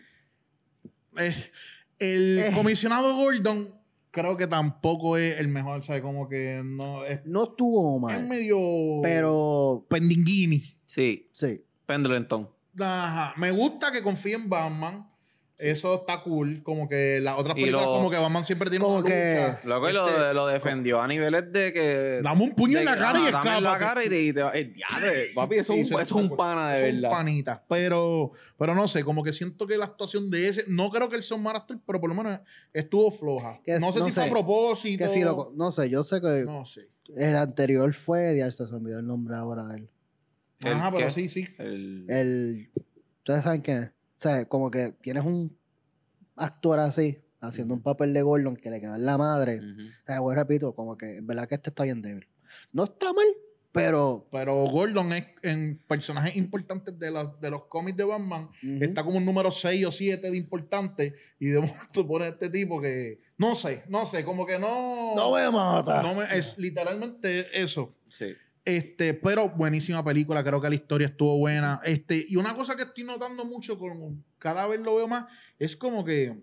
Eh, 1.18 1.36
el 2.00 2.40
Eh. 2.40 2.52
comisionado 2.56 3.16
Gordon 3.16 3.76
creo 4.12 4.36
que 4.38 4.48
tampoco 4.48 5.18
es 5.18 5.40
el 5.40 5.48
mejor, 5.50 5.84
¿sabes? 5.84 6.02
Como 6.02 6.28
que 6.28 6.62
no 6.66 7.06
es, 7.06 7.22
no 7.26 7.44
estuvo 7.44 7.96
es 7.98 8.02
mal. 8.02 8.28
medio 8.28 8.58
Pero 9.04 9.86
pendinguini. 9.90 10.64
Sí, 10.86 11.30
sí, 11.34 11.64
Pendleton. 11.86 12.50
Ajá. 12.80 13.34
Me 13.38 13.52
gusta 13.52 13.92
que 13.92 14.02
confíe 14.02 14.34
en 14.36 14.50
Batman. 14.50 15.08
Eso 15.62 15.96
está 15.96 16.22
cool. 16.24 16.62
Como 16.64 16.88
que 16.90 17.20
las 17.22 17.38
otras 17.38 17.56
Y 17.58 17.62
películas, 17.62 17.86
lo- 17.86 17.94
como 17.94 18.10
que 18.10 18.18
Batman 18.18 18.44
siempre 18.44 18.70
tiene 18.70 18.84
Como 18.84 18.98
una 18.98 19.08
que- 19.08 19.36
lucha. 19.48 19.60
Luego 19.64 19.90
y 19.90 19.94
lo, 19.94 20.08
Este, 20.10 20.34
lo 20.34 20.48
defendió 20.48 21.02
a 21.02 21.08
niveles 21.08 21.52
de 21.54 21.72
que. 21.72 22.20
Dame 22.24 22.44
un 22.44 22.56
puño 22.56 22.74
de 22.78 22.80
en 22.80 22.86
la 22.86 22.94
que, 22.96 23.00
cara 23.00 23.20
y 23.20 23.22
ajá, 23.24 23.32
dame 23.32 23.58
en 23.58 23.64
la 23.64 23.74
escápate. 23.74 23.86
cara 23.86 24.06
y 24.06 24.10
te, 24.10 24.22
y 24.24 24.34
te 24.34 24.42
va- 24.44 24.52
eh, 24.56 24.66
diadre, 24.66 25.28
papi, 25.36 25.56
eso, 25.56 25.74
Sí, 25.74 25.80
es 25.82 25.86
un, 25.92 25.94
eso 25.94 26.02
eso 26.02 26.18
es 26.20 26.30
un 26.32 26.36
pana 26.38 26.72
de 26.74 26.92
son 26.92 27.02
verdad. 27.02 27.10
panitas. 27.18 27.60
Pero, 27.70 28.32
pero 28.58 28.74
no 28.76 28.88
sé, 28.88 29.04
como 29.04 29.24
que 29.24 29.34
siento 29.34 29.68
que 29.68 29.78
la 29.78 29.86
actuación 29.86 30.30
de 30.32 30.48
ese, 30.50 30.66
no 30.68 30.90
creo 30.90 31.08
que 31.10 31.16
él 31.16 31.24
sea 31.24 31.38
un 31.38 31.44
mal 31.44 31.56
actor, 31.56 31.80
pero 31.86 32.00
por 32.02 32.10
lo 32.10 32.16
menos 32.16 32.40
estuvo 32.74 33.12
floja. 33.12 33.60
Que 33.64 33.80
no 33.80 33.92
sé 33.92 34.00
no 34.00 34.06
si 34.06 34.12
fue 34.12 34.24
a 34.24 34.26
sé. 34.26 34.32
propósito. 34.32 35.04
que 35.06 35.10
sí, 35.10 35.22
lo, 35.22 35.52
no 35.56 35.72
sé, 35.72 35.90
yo 35.90 36.04
sé 36.04 36.20
que 36.22 36.44
No 36.46 36.66
sé. 36.66 36.90
el 37.16 37.36
anterior 37.36 37.94
fue, 37.94 38.36
ya 38.38 38.52
se 38.52 38.64
me 38.66 38.78
olvidó 38.78 39.00
el 39.00 39.06
nombre 39.08 39.36
ahora 39.36 39.68
de 39.68 39.78
él. 39.78 39.90
¿El 40.64 40.74
Ajá, 40.74 40.92
pero 40.92 41.08
qué? 41.08 41.14
sí, 41.14 41.30
sí. 41.30 41.48
El- 41.58 42.06
El, 42.10 42.70
ustedes 43.20 43.44
saben 43.44 43.62
quién 43.62 43.84
es. 43.84 43.92
O 44.22 44.24
sea, 44.24 44.46
como 44.46 44.70
que 44.70 44.92
tienes 45.02 45.26
un 45.26 45.58
actor 46.36 46.78
así, 46.78 47.18
haciendo 47.40 47.74
un 47.74 47.82
papel 47.82 48.14
de 48.14 48.22
Gordon 48.22 48.56
que 48.56 48.70
le 48.70 48.80
queda 48.80 48.96
en 48.96 49.04
la 49.04 49.18
madre. 49.18 49.58
Ujú. 49.58 49.82
O 49.82 50.06
sea, 50.06 50.20
voy 50.20 50.36
repito, 50.36 50.76
como 50.76 50.96
que 50.96 51.18
en 51.18 51.26
verdad 51.26 51.48
que 51.48 51.56
este 51.56 51.72
está 51.72 51.86
bien 51.86 52.04
débil. 52.04 52.28
No 52.72 52.84
está 52.84 53.12
mal, 53.14 53.26
pero 53.72 54.28
Pero 54.32 54.54
Gordon 54.68 55.12
es 55.14 55.26
en 55.42 55.82
personajes 55.88 56.36
importantes 56.36 57.00
de, 57.00 57.10
los- 57.10 57.42
de 57.42 57.50
los 57.50 57.64
cómics 57.66 57.98
de 57.98 58.04
Batman. 58.04 58.44
ujú, 58.44 58.84
Está 58.84 59.04
como 59.04 59.18
un 59.18 59.26
número 59.26 59.50
6 59.50 59.84
o 59.88 59.92
7 59.92 60.30
de 60.30 60.38
importante. 60.38 61.16
Y 61.40 61.48
de 61.48 61.60
momento 61.60 62.06
pone 62.08 62.28
este 62.28 62.52
tipo 62.52 62.80
que. 62.80 63.22
No 63.40 63.56
sé, 63.56 63.86
no 63.88 64.06
sé, 64.06 64.24
como 64.24 64.46
que 64.46 64.60
no. 64.60 65.16
no 65.16 65.32
me 65.34 65.50
mata. 65.50 66.04
no 66.04 66.14
me- 66.14 66.26
es 66.38 66.60
literalmente 66.60 67.60
eso. 67.60 67.96
Sí. 68.12 68.28
Este, 68.64 69.14
pero 69.16 69.50
buenísima 69.50 70.04
película, 70.04 70.44
creo 70.44 70.62
que 70.62 70.70
la 70.70 70.76
historia 70.76 71.08
estuvo 71.08 71.38
buena. 71.38 71.82
Este, 71.84 72.26
y 72.30 72.36
una 72.36 72.54
cosa 72.54 72.76
que 72.76 72.84
estoy 72.84 73.04
notando 73.04 73.44
mucho, 73.44 73.78
como 73.78 74.16
cada 74.38 74.68
vez 74.68 74.80
lo 74.80 74.96
veo 74.96 75.08
más, 75.08 75.26
es 75.58 75.76
como 75.76 76.06
que 76.06 76.38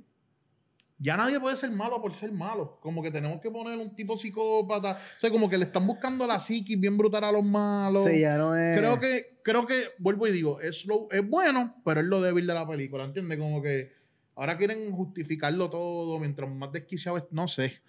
ya 1.01 1.17
nadie 1.17 1.39
puede 1.39 1.57
ser 1.57 1.71
malo 1.71 2.03
por 2.03 2.13
ser 2.13 2.33
malo. 2.33 2.79
Como 2.81 3.03
que 3.03 3.13
tenemos 3.13 3.41
que 3.41 3.51
poner 3.51 3.79
un 3.79 3.95
tipo 3.95 4.17
psicópata. 4.17 4.99
O 5.17 5.21
sea, 5.21 5.31
como 5.31 5.49
que 5.49 5.57
le 5.57 5.67
están 5.67 5.87
buscando 5.87 6.27
la 6.27 6.41
psiquis 6.41 6.79
bien 6.79 6.99
brutal 6.99 7.23
a 7.23 7.31
los 7.31 7.45
malos. 7.45 8.05
Sí, 8.05 8.21
ya 8.21 8.37
no 8.37 8.57
es. 8.57 8.77
Creo 8.77 8.99
que, 8.99 9.39
creo 9.45 9.67
que, 9.67 9.77
vuelvo 9.99 10.27
y 10.27 10.33
digo, 10.33 10.61
es, 10.61 10.87
lo, 10.87 11.09
es 11.13 11.27
bueno, 11.27 11.77
pero 11.85 12.01
es 12.01 12.07
lo 12.07 12.21
débil 12.21 12.49
de 12.49 12.55
la 12.55 12.67
película, 12.67 13.05
¿entiendes? 13.05 13.39
Como 13.39 13.63
que 13.63 13.93
ahora 14.35 14.57
quieren 14.57 14.91
justificarlo 14.91 15.71
todo, 15.71 16.19
mientras 16.19 16.51
más 16.51 16.73
desquiciado 16.73 17.17
es, 17.17 17.25
no 17.31 17.47
sé. 17.47 17.81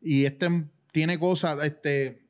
Y 0.00 0.24
este 0.24 0.48
tiene 0.90 1.18
cosas, 1.18 1.62
este, 1.66 2.27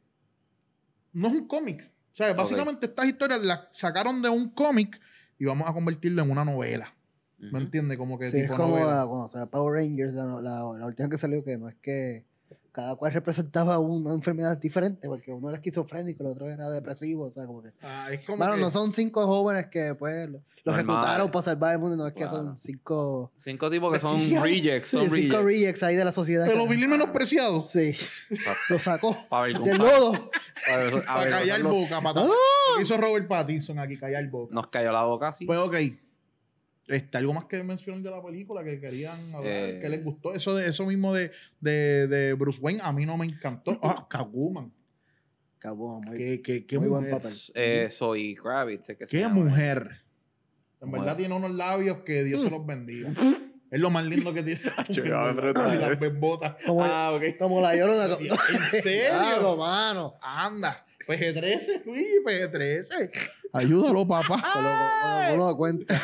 no 1.18 1.28
es 1.28 1.34
un 1.34 1.46
cómic. 1.48 1.90
O 2.12 2.16
sea, 2.18 2.32
básicamente 2.34 2.86
estas 2.86 3.06
historias 3.06 3.42
las 3.44 3.60
sacaron 3.72 4.22
de 4.22 4.28
un 4.28 4.50
cómic 4.50 5.00
y 5.38 5.44
vamos 5.44 5.68
a 5.68 5.72
convertirlo 5.72 6.22
en 6.22 6.30
una 6.30 6.44
novela. 6.44 6.94
¿Me 7.38 7.60
entiendes? 7.60 7.96
Como 7.98 8.18
que 8.18 8.30
Sí, 8.30 8.38
es 8.38 8.42
tipo 8.44 8.56
como 8.56 8.70
novela. 8.70 8.96
la- 8.96 9.06
cuando 9.06 9.28
salió 9.28 9.48
Power 9.48 9.74
Rangers, 9.80 10.12
la, 10.14 10.24
la- 10.24 10.72
la 10.78 10.86
última 10.86 11.08
que 11.08 11.18
salió, 11.18 11.44
que 11.44 11.56
no 11.56 11.68
es 11.68 11.76
que 11.76 12.24
cada 12.72 12.94
cual 12.96 13.12
representaba 13.12 13.78
una 13.78 14.12
enfermedad 14.12 14.56
diferente, 14.56 15.08
porque 15.08 15.32
uno 15.32 15.48
era 15.48 15.56
esquizofrénico, 15.58 16.22
el 16.22 16.30
otro 16.30 16.48
era 16.48 16.70
depresivo, 16.70 17.24
o 17.24 17.30
sea, 17.32 17.44
como 17.46 17.62
que... 17.62 17.70
Ah, 17.82 18.08
es 18.12 18.24
como 18.24 18.38
Bueno, 18.38 18.54
que- 18.54 18.60
no 18.60 18.70
son 18.70 18.92
cinco 18.92 19.26
jóvenes 19.26 19.66
que 19.66 19.94
pues 19.96 20.28
los 20.30 20.42
Normal. 20.64 20.76
reclutaron 20.96 21.30
para 21.30 21.42
salvar 21.44 21.72
el 21.72 21.78
mundo, 21.80 21.96
no 21.96 22.06
es 22.06 22.12
que 22.12 22.20
Claro. 22.20 22.36
son 22.36 22.56
cinco, 22.56 23.32
Cinco 23.38 23.68
tipos 23.70 23.92
que 23.92 23.98
son 23.98 24.18
rejects, 24.42 24.90
son 24.90 25.10
sí, 25.10 25.22
cinco 25.22 25.38
rejects. 25.38 25.44
rejects 25.44 25.82
ahí 25.82 25.96
de 25.96 26.04
la 26.04 26.12
sociedad. 26.12 26.46
Pero 26.46 26.64
que- 26.64 26.70
Billy 26.74 26.86
menospreciado. 26.86 27.66
Sí, 27.68 27.94
lo 28.70 28.78
sacó 28.78 29.16
Para 29.28 29.46
ver 29.46 29.58
del 29.58 29.78
lodo. 29.78 30.30
Para 31.06 31.30
callar 31.30 31.62
boca, 31.64 32.00
para 32.00 32.20
¡Ah! 32.20 32.28
Que 32.76 32.82
hizo 32.82 32.96
Robert 32.96 33.26
Pattinson 33.26 33.78
aquí, 33.78 33.96
callar 33.96 34.28
boca. 34.28 34.54
Nos 34.54 34.68
cayó 34.68 34.92
la 34.92 35.02
boca 35.04 35.28
así. 35.28 35.46
Pues 35.46 35.58
ok. 35.58 35.74
Este, 36.88 37.18
algo 37.18 37.34
más 37.34 37.44
que 37.44 37.62
mencionar 37.62 38.02
de 38.02 38.10
la 38.10 38.22
película 38.22 38.64
que 38.64 38.80
querían 38.80 39.14
hablar, 39.34 39.52
Eh. 39.52 39.78
que 39.80 39.88
les 39.88 40.02
gustó. 40.02 40.32
Eso 40.34 40.54
de 40.54 40.68
eso 40.68 40.86
mismo 40.86 41.12
de, 41.14 41.30
de, 41.60 42.06
de 42.08 42.32
Bruce 42.34 42.58
Wayne 42.60 42.80
a 42.82 42.92
mí 42.92 43.04
no 43.06 43.16
me 43.18 43.26
encantó. 43.26 43.78
Ah, 43.82 44.06
Catwoman. 44.08 44.72
Muy- 46.06 46.16
Qué, 46.16 46.40
qué, 46.42 46.66
qué 46.66 46.78
Muy 46.78 46.88
buen 46.88 47.10
papel. 47.10 47.32
Eh, 47.54 47.88
soy 47.90 48.34
Kravitz, 48.36 48.86
que 48.86 49.06
Qué 49.06 49.26
mujer. 49.28 50.02
En 50.80 50.92
verdad 50.92 51.16
tiene 51.16 51.34
unos 51.34 51.50
labios 51.50 51.98
que 52.04 52.22
Dios 52.22 52.42
se 52.42 52.50
los 52.50 52.64
bendiga. 52.64 53.10
es 53.70 53.80
lo 53.80 53.90
más 53.90 54.04
lindo 54.06 54.32
que 54.32 54.42
tiene. 54.44 54.60
Las 55.80 55.98
bembotas. 55.98 56.56
Como, 56.64 56.84
Ah, 56.84 57.12
ok. 57.12 57.36
como 57.38 57.60
la 57.60 57.74
llorona. 57.74 58.04
¿En 58.20 58.58
serio? 58.82 59.08
Claro, 59.10 59.56
mano. 59.56 60.14
Anda. 60.22 60.86
PG-13, 61.06 61.84
Luis, 61.86 62.06
PG-13. 62.24 63.10
Ayúdalo, 63.52 64.06
papá. 64.06 64.40
Cuando 64.52 65.34
uno 65.34 65.46
da 65.50 65.54
cuenta. 65.56 66.00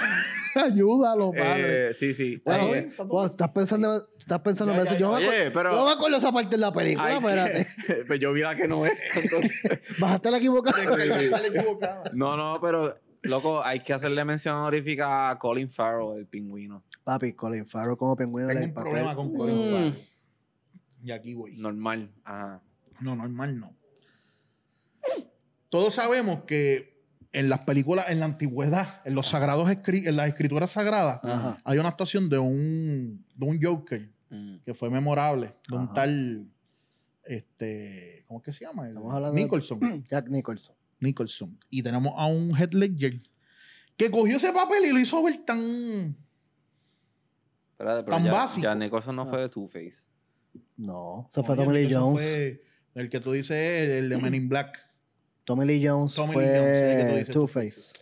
Ayúdalo, 0.64 1.32
padre. 1.32 1.90
Eh, 1.90 1.94
sí, 1.94 2.14
sí. 2.14 2.40
Bueno, 2.44 2.74
Eh, 2.74 2.88
estás 3.26 3.50
pensando, 3.50 4.08
estás 4.18 4.40
pensando 4.40 4.72
Ya, 4.74 4.80
en 4.80 4.86
eso. 4.86 4.94
ya, 4.94 5.00
Yo, 5.00 5.12
me 5.12 5.28
Oye, 5.28 5.50
pero. 5.50 5.72
yo 5.72 5.84
me 5.84 5.92
acuerdo 5.92 6.16
esa 6.18 6.32
parte 6.32 6.50
de 6.50 6.58
la 6.58 6.72
película, 6.72 7.06
Ay, 7.08 7.14
espérate. 7.16 7.66
que- 7.86 7.94
pues 8.06 8.20
yo 8.20 8.32
vi 8.32 8.40
la 8.42 8.54
que 8.56 8.68
no 8.68 8.84
es. 8.86 8.92
entonces- 9.16 9.62
Bajaste 9.98 10.30
la 10.30 10.38
equivocada. 10.38 12.02
No, 12.12 12.36
no, 12.36 12.60
pero, 12.60 12.94
loco, 13.22 13.62
hay 13.64 13.80
que 13.80 13.92
hacerle 13.92 14.24
mención 14.24 14.56
honorífica 14.56 15.30
a 15.30 15.38
Colin 15.38 15.68
Farrell, 15.68 16.18
el 16.18 16.26
pingüino. 16.26 16.84
Papi, 17.04 17.32
Colin 17.34 17.66
Farrell 17.66 17.96
como 17.96 18.16
pingüino 18.16 18.48
Tengo 18.48 18.64
un 18.64 18.72
papel. 18.74 18.90
problema 18.90 19.14
con 19.14 19.34
Colin 19.34 19.56
Mm. 19.56 19.70
Farrell. 19.72 20.08
Y 21.04 21.10
aquí 21.10 21.34
voy. 21.34 21.56
Normal. 21.56 22.10
Ajá. 22.24 22.62
No, 23.00 23.14
normal 23.16 23.58
no. 23.60 23.76
Todos 25.68 25.94
sabemos 25.94 26.44
que 26.44 26.93
en 27.34 27.48
las 27.50 27.60
películas, 27.60 28.06
en 28.08 28.20
la 28.20 28.26
antigüedad, 28.26 29.02
en 29.04 29.14
los 29.14 29.26
sagrados 29.28 29.68
escri- 29.68 30.06
en 30.06 30.16
las 30.16 30.28
escrituras 30.28 30.70
sagradas, 30.70 31.20
Ajá. 31.22 31.58
hay 31.64 31.78
una 31.78 31.90
actuación 31.90 32.28
de 32.30 32.38
un, 32.38 33.24
de 33.34 33.46
un 33.46 33.60
Joker 33.62 34.10
Mm. 34.30 34.56
que 34.64 34.72
fue 34.74 34.88
memorable, 34.90 35.54
de 35.68 35.76
un 35.76 35.92
tal, 35.92 36.48
este, 37.24 38.24
¿cómo 38.26 38.40
es 38.40 38.44
que 38.44 38.52
se 38.52 38.64
llama? 38.64 38.88
Estamos 38.88 39.12
hablando 39.14 39.34
de- 39.36 39.42
Nicholson. 39.42 39.78
Jack 40.10 40.28
Nicholson. 40.28 40.74
Nicholson. 41.00 41.58
Y 41.70 41.82
tenemos 41.82 42.12
a 42.16 42.26
un 42.26 42.56
Head 42.56 42.72
Ledger 42.72 43.20
que 43.96 44.10
cogió 44.10 44.36
ese 44.36 44.52
papel 44.52 44.84
y 44.86 44.92
lo 44.92 44.98
hizo 44.98 45.22
ver 45.22 45.44
tan... 45.44 46.16
Espérate, 47.72 48.04
pero 48.04 48.16
Tan 48.16 48.24
ya, 48.24 48.32
básico. 48.32 48.62
ya 48.64 48.74
Nicholson 48.74 49.16
no 49.16 49.22
Ah. 49.22 49.26
fue 49.26 49.40
de 49.42 49.48
Two-Face. 49.48 50.06
No, 50.76 51.28
se 51.32 51.42
fue 51.42 51.56
Tommy 51.56 51.74
Lee 51.74 51.92
Jones. 51.94 52.20
fue 52.22 52.62
el 52.94 53.08
que 53.10 53.20
tú 53.20 53.32
dices, 53.32 53.56
el 53.90 54.08
de 54.08 54.16
Men 54.18 54.34
in 54.34 54.48
Black. 54.48 54.78
Tommy 55.44 55.64
Lee 55.66 55.86
Jones 55.86 56.14
Tommy 56.14 56.34
Lee 56.36 56.46
Jones, 56.46 57.24
fue 57.26 57.32
Two-Face. 57.32 57.92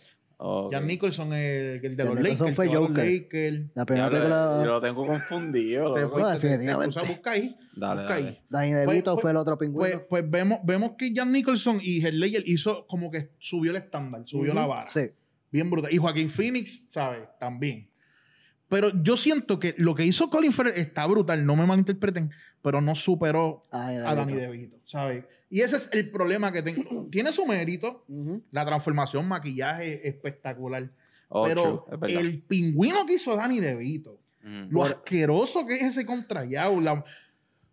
Ok. 0.45 0.73
Jan 0.73 0.87
Nicholson, 0.87 1.31
el, 1.33 1.85
el 1.85 1.95
de 1.95 2.03
Jan 2.03 2.15
los 2.15 2.23
Nicholson 2.23 2.47
Lakers. 2.47 2.55
fue 2.55 2.67
Joker. 2.67 3.05
Lakers. 3.05 3.61
La 3.75 3.85
primera 3.85 4.09
Diablo, 4.09 4.19
película 4.29 4.61
Yo 4.65 4.69
lo 4.71 4.81
tengo 4.81 5.07
confundido. 5.07 5.93
Te 5.93 6.01
No, 6.01 6.09
te- 6.09 6.21
te- 6.21 6.47
definitivamente. 6.47 6.87
o 6.99 7.01
sea, 7.01 7.09
busca 7.11 7.31
ahí. 7.31 7.55
Dale, 7.75 8.01
busca 8.01 8.15
dale. 8.15 8.27
ahí. 8.27 8.39
Danny 8.49 8.71
Pues- 8.71 8.87
DeVito 8.87 9.13
pues- 9.13 9.21
fue 9.21 9.31
el 9.31 9.37
otro 9.37 9.57
Pues, 9.57 9.67
pingüino. 9.69 10.01
pues 10.09 10.29
vemos, 10.29 10.59
vemos 10.63 10.91
que 10.97 11.13
Jan 11.15 11.31
Nicholson 11.31 11.79
y 11.81 12.01
Heath 12.03 12.13
Ledger 12.13 12.43
hizo 12.45 12.85
como 12.87 13.09
que 13.11 13.29
subió 13.39 13.71
el 13.71 13.77
estándar, 13.77 14.23
subió 14.25 14.53
la 14.53 14.65
vara. 14.65 14.87
Sí. 14.87 15.01
Bien 15.51 15.69
brutal. 15.69 15.93
Y 15.93 15.97
Joaquín 15.97 16.29
Phoenix, 16.29 16.81
¿sabes? 16.89 17.21
También. 17.39 17.89
Pero 18.67 18.89
yo 19.03 19.15
siento 19.17 19.59
que 19.59 19.75
lo 19.77 19.93
que 19.93 20.03
hizo 20.03 20.29
Colin 20.29 20.51
Farrell 20.51 20.73
está 20.77 21.05
brutal, 21.05 21.45
no 21.45 21.55
me 21.55 21.65
malinterpreten, 21.67 22.31
pero 22.63 22.81
no 22.81 22.95
superó 22.95 23.61
Ay, 23.69 23.97
a 23.97 24.15
Danny 24.15 24.33
DeVito, 24.33 24.77
¿sabes? 24.85 25.25
Y 25.51 25.61
ese 25.61 25.75
es 25.75 25.89
el 25.91 26.09
problema 26.09 26.51
que 26.51 26.63
tengo. 26.63 27.07
Tiene 27.11 27.31
su 27.31 27.45
mérito, 27.45 28.03
la 28.49 28.65
transformación, 28.65 29.27
maquillaje 29.27 30.07
espectacular. 30.07 30.89
Oh, 31.29 31.43
pero 31.45 31.85
es 32.07 32.15
el 32.17 32.41
pingüino 32.41 33.05
que 33.05 33.13
hizo 33.13 33.35
Danny 33.35 33.59
DeVito, 33.59 34.19
Mm. 34.45 34.71
lo 34.71 34.83
asqueroso 34.83 35.65
que 35.65 35.75
es 35.75 35.83
ese 35.83 36.05
contrallado, 36.05 36.81
la- 36.81 37.01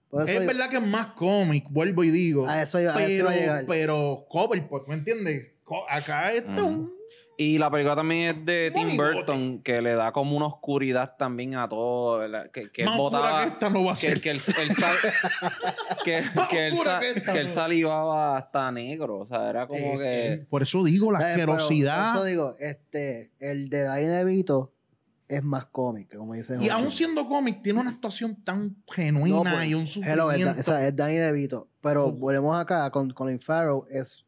Por 0.09 0.23
eso 0.23 0.33
es 0.33 0.41
yo- 0.43 0.47
verdad 0.47 0.71
que 0.71 0.77
es 0.77 0.87
más 0.87 1.09
cómic, 1.15 1.65
vuelvo 1.69 2.05
y 2.05 2.11
digo. 2.11 2.49
A 2.49 2.63
eso, 2.63 2.81
iba- 2.81 2.95
a 2.97 3.03
eso 3.03 3.07
pero, 3.07 3.19
iba 3.25 3.31
a 3.31 3.35
llegar. 3.37 3.65
pero 3.67 4.25
Coverpot, 4.29 4.87
¿me 4.87 4.95
entiendes? 4.95 5.49
Acá 5.89 6.33
esto 6.33 6.53
es 6.53 6.61
Ujú. 6.61 6.69
un 6.69 6.93
Y 7.37 7.57
la 7.59 7.71
película 7.71 7.97
también 7.97 8.37
es 8.37 8.45
de 8.45 8.71
Tim 8.71 8.85
Monigote. 8.89 9.15
Burton, 9.15 9.63
que 9.63 9.81
le 9.81 9.95
da 9.95 10.13
como 10.13 10.37
una 10.37 10.47
oscuridad 10.47 11.17
también 11.17 11.55
a 11.57 11.67
todo, 11.69 12.19
¿verdad? 12.19 12.51
que, 12.51 12.71
que 12.71 12.83
él 12.83 12.89
más 12.89 12.99
botaba... 12.99 13.43
que 13.45 13.49
esta 13.49 13.71
no 13.71 13.85
va 13.85 13.93
a 13.93 13.95
que, 13.95 14.01
ser. 14.01 14.21
que 14.21 14.31
él, 14.31 14.41
él 14.61 14.71
sal- 14.73 14.97
que, 16.05 16.23
que 16.51 16.67
él, 16.67 16.75
que 17.01 17.11
esta, 17.17 17.33
que 17.33 17.39
él 17.41 17.49
salivaba 17.49 18.37
hasta 18.37 18.71
negro, 18.73 19.21
o 19.21 19.27
sea, 19.27 19.49
era 19.49 19.67
como 19.67 19.81
Eh, 19.81 19.99
que... 19.99 20.33
eh, 20.35 20.47
por 20.51 20.63
eso 20.63 20.85
digo, 20.85 21.11
la 21.13 21.21
Eh, 21.21 21.31
asquerosidad. 21.33 22.13
Por 22.13 22.17
eso 22.17 22.25
digo, 22.25 22.55
este, 22.59 23.31
el 23.39 23.69
de 23.71 23.83
Danny 23.85 24.05
DeVito 24.05 24.75
es 25.29 25.43
más 25.45 25.67
cómico, 25.67 26.19
como 26.19 26.35
dice 26.35 26.57
Y 26.61 26.69
aún 26.69 26.91
siendo 26.91 27.27
cómic, 27.29 27.63
tiene 27.63 27.79
una 27.81 27.91
actuación 27.91 28.43
tan 28.43 28.77
genuina 28.93 29.37
No, 29.45 29.57
pues, 29.57 29.71
y 29.71 29.75
un 29.75 29.87
Hello, 30.05 30.31
es, 30.33 30.41
sufrimiento. 30.41 30.55
Da- 30.55 30.61
o 30.61 30.63
sea, 30.65 30.87
es 30.89 30.97
Danny 30.97 31.15
DeVito. 31.17 31.69
Pero 31.81 32.11
volvemos 32.13 32.61
acá 32.61 32.91
con 32.91 33.09
Colin 33.11 33.41
Farrell. 33.41 33.83
Es, 33.91 34.27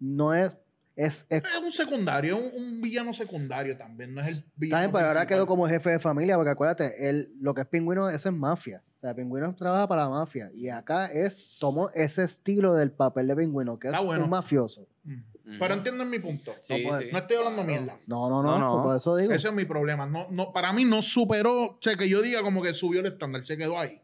no 0.00 0.34
es. 0.34 0.56
Es, 0.96 1.26
es 1.28 1.44
Es 1.44 1.60
un 1.62 1.70
secundario, 1.70 2.36
un, 2.36 2.50
un 2.54 2.80
villano 2.80 3.14
secundario 3.14 3.76
también, 3.76 4.14
no 4.14 4.20
es 4.20 4.26
el 4.28 4.44
villano. 4.56 4.82
También, 4.82 4.92
pero 4.92 5.06
ahora 5.06 5.26
quedó 5.28 5.46
como 5.46 5.68
jefe 5.68 5.90
de 5.90 5.98
familia, 6.00 6.34
porque 6.34 6.50
acuérdate, 6.50 7.08
él, 7.08 7.32
lo 7.40 7.54
que 7.54 7.60
es 7.60 7.66
pingüino, 7.68 8.08
eso 8.10 8.28
es 8.28 8.34
mafia. 8.34 8.82
O 8.96 9.00
sea, 9.00 9.14
pingüino 9.14 9.54
trabaja 9.54 9.86
para 9.86 10.02
la 10.02 10.08
mafia. 10.08 10.50
Y 10.52 10.70
acá 10.70 11.06
es, 11.06 11.56
tomó 11.60 11.88
ese 11.90 12.24
estilo 12.24 12.74
del 12.74 12.90
papel 12.90 13.28
de 13.28 13.36
pingüino, 13.36 13.78
que 13.78 13.88
es 13.88 14.04
bueno. 14.04 14.24
un 14.24 14.30
mafioso. 14.30 14.88
Mm. 15.04 15.58
Pero 15.58 15.74
entienden 15.74 16.10
mi 16.10 16.18
punto. 16.18 16.52
Sí, 16.60 16.82
no, 16.82 16.88
pues, 16.88 17.04
sí. 17.04 17.08
No 17.12 17.18
estoy 17.18 17.36
hablando 17.36 17.62
mierda. 17.62 17.96
No, 18.06 18.28
no, 18.28 18.42
no, 18.42 18.58
No, 18.58 18.76
no. 18.76 18.82
por 18.82 18.96
eso 18.96 19.16
digo. 19.16 19.32
Ese 19.32 19.48
es 19.48 19.54
mi 19.54 19.64
problema. 19.64 20.04
No, 20.04 20.26
no, 20.30 20.52
para 20.52 20.72
mí 20.72 20.84
no 20.84 21.00
superó, 21.00 21.62
o 21.62 21.78
sea, 21.80 21.94
que 21.94 22.08
yo 22.08 22.20
diga 22.22 22.42
como 22.42 22.60
que 22.60 22.74
subió 22.74 23.00
el 23.00 23.06
estándar, 23.06 23.46
se 23.46 23.56
quedó 23.56 23.78
ahí. 23.78 24.02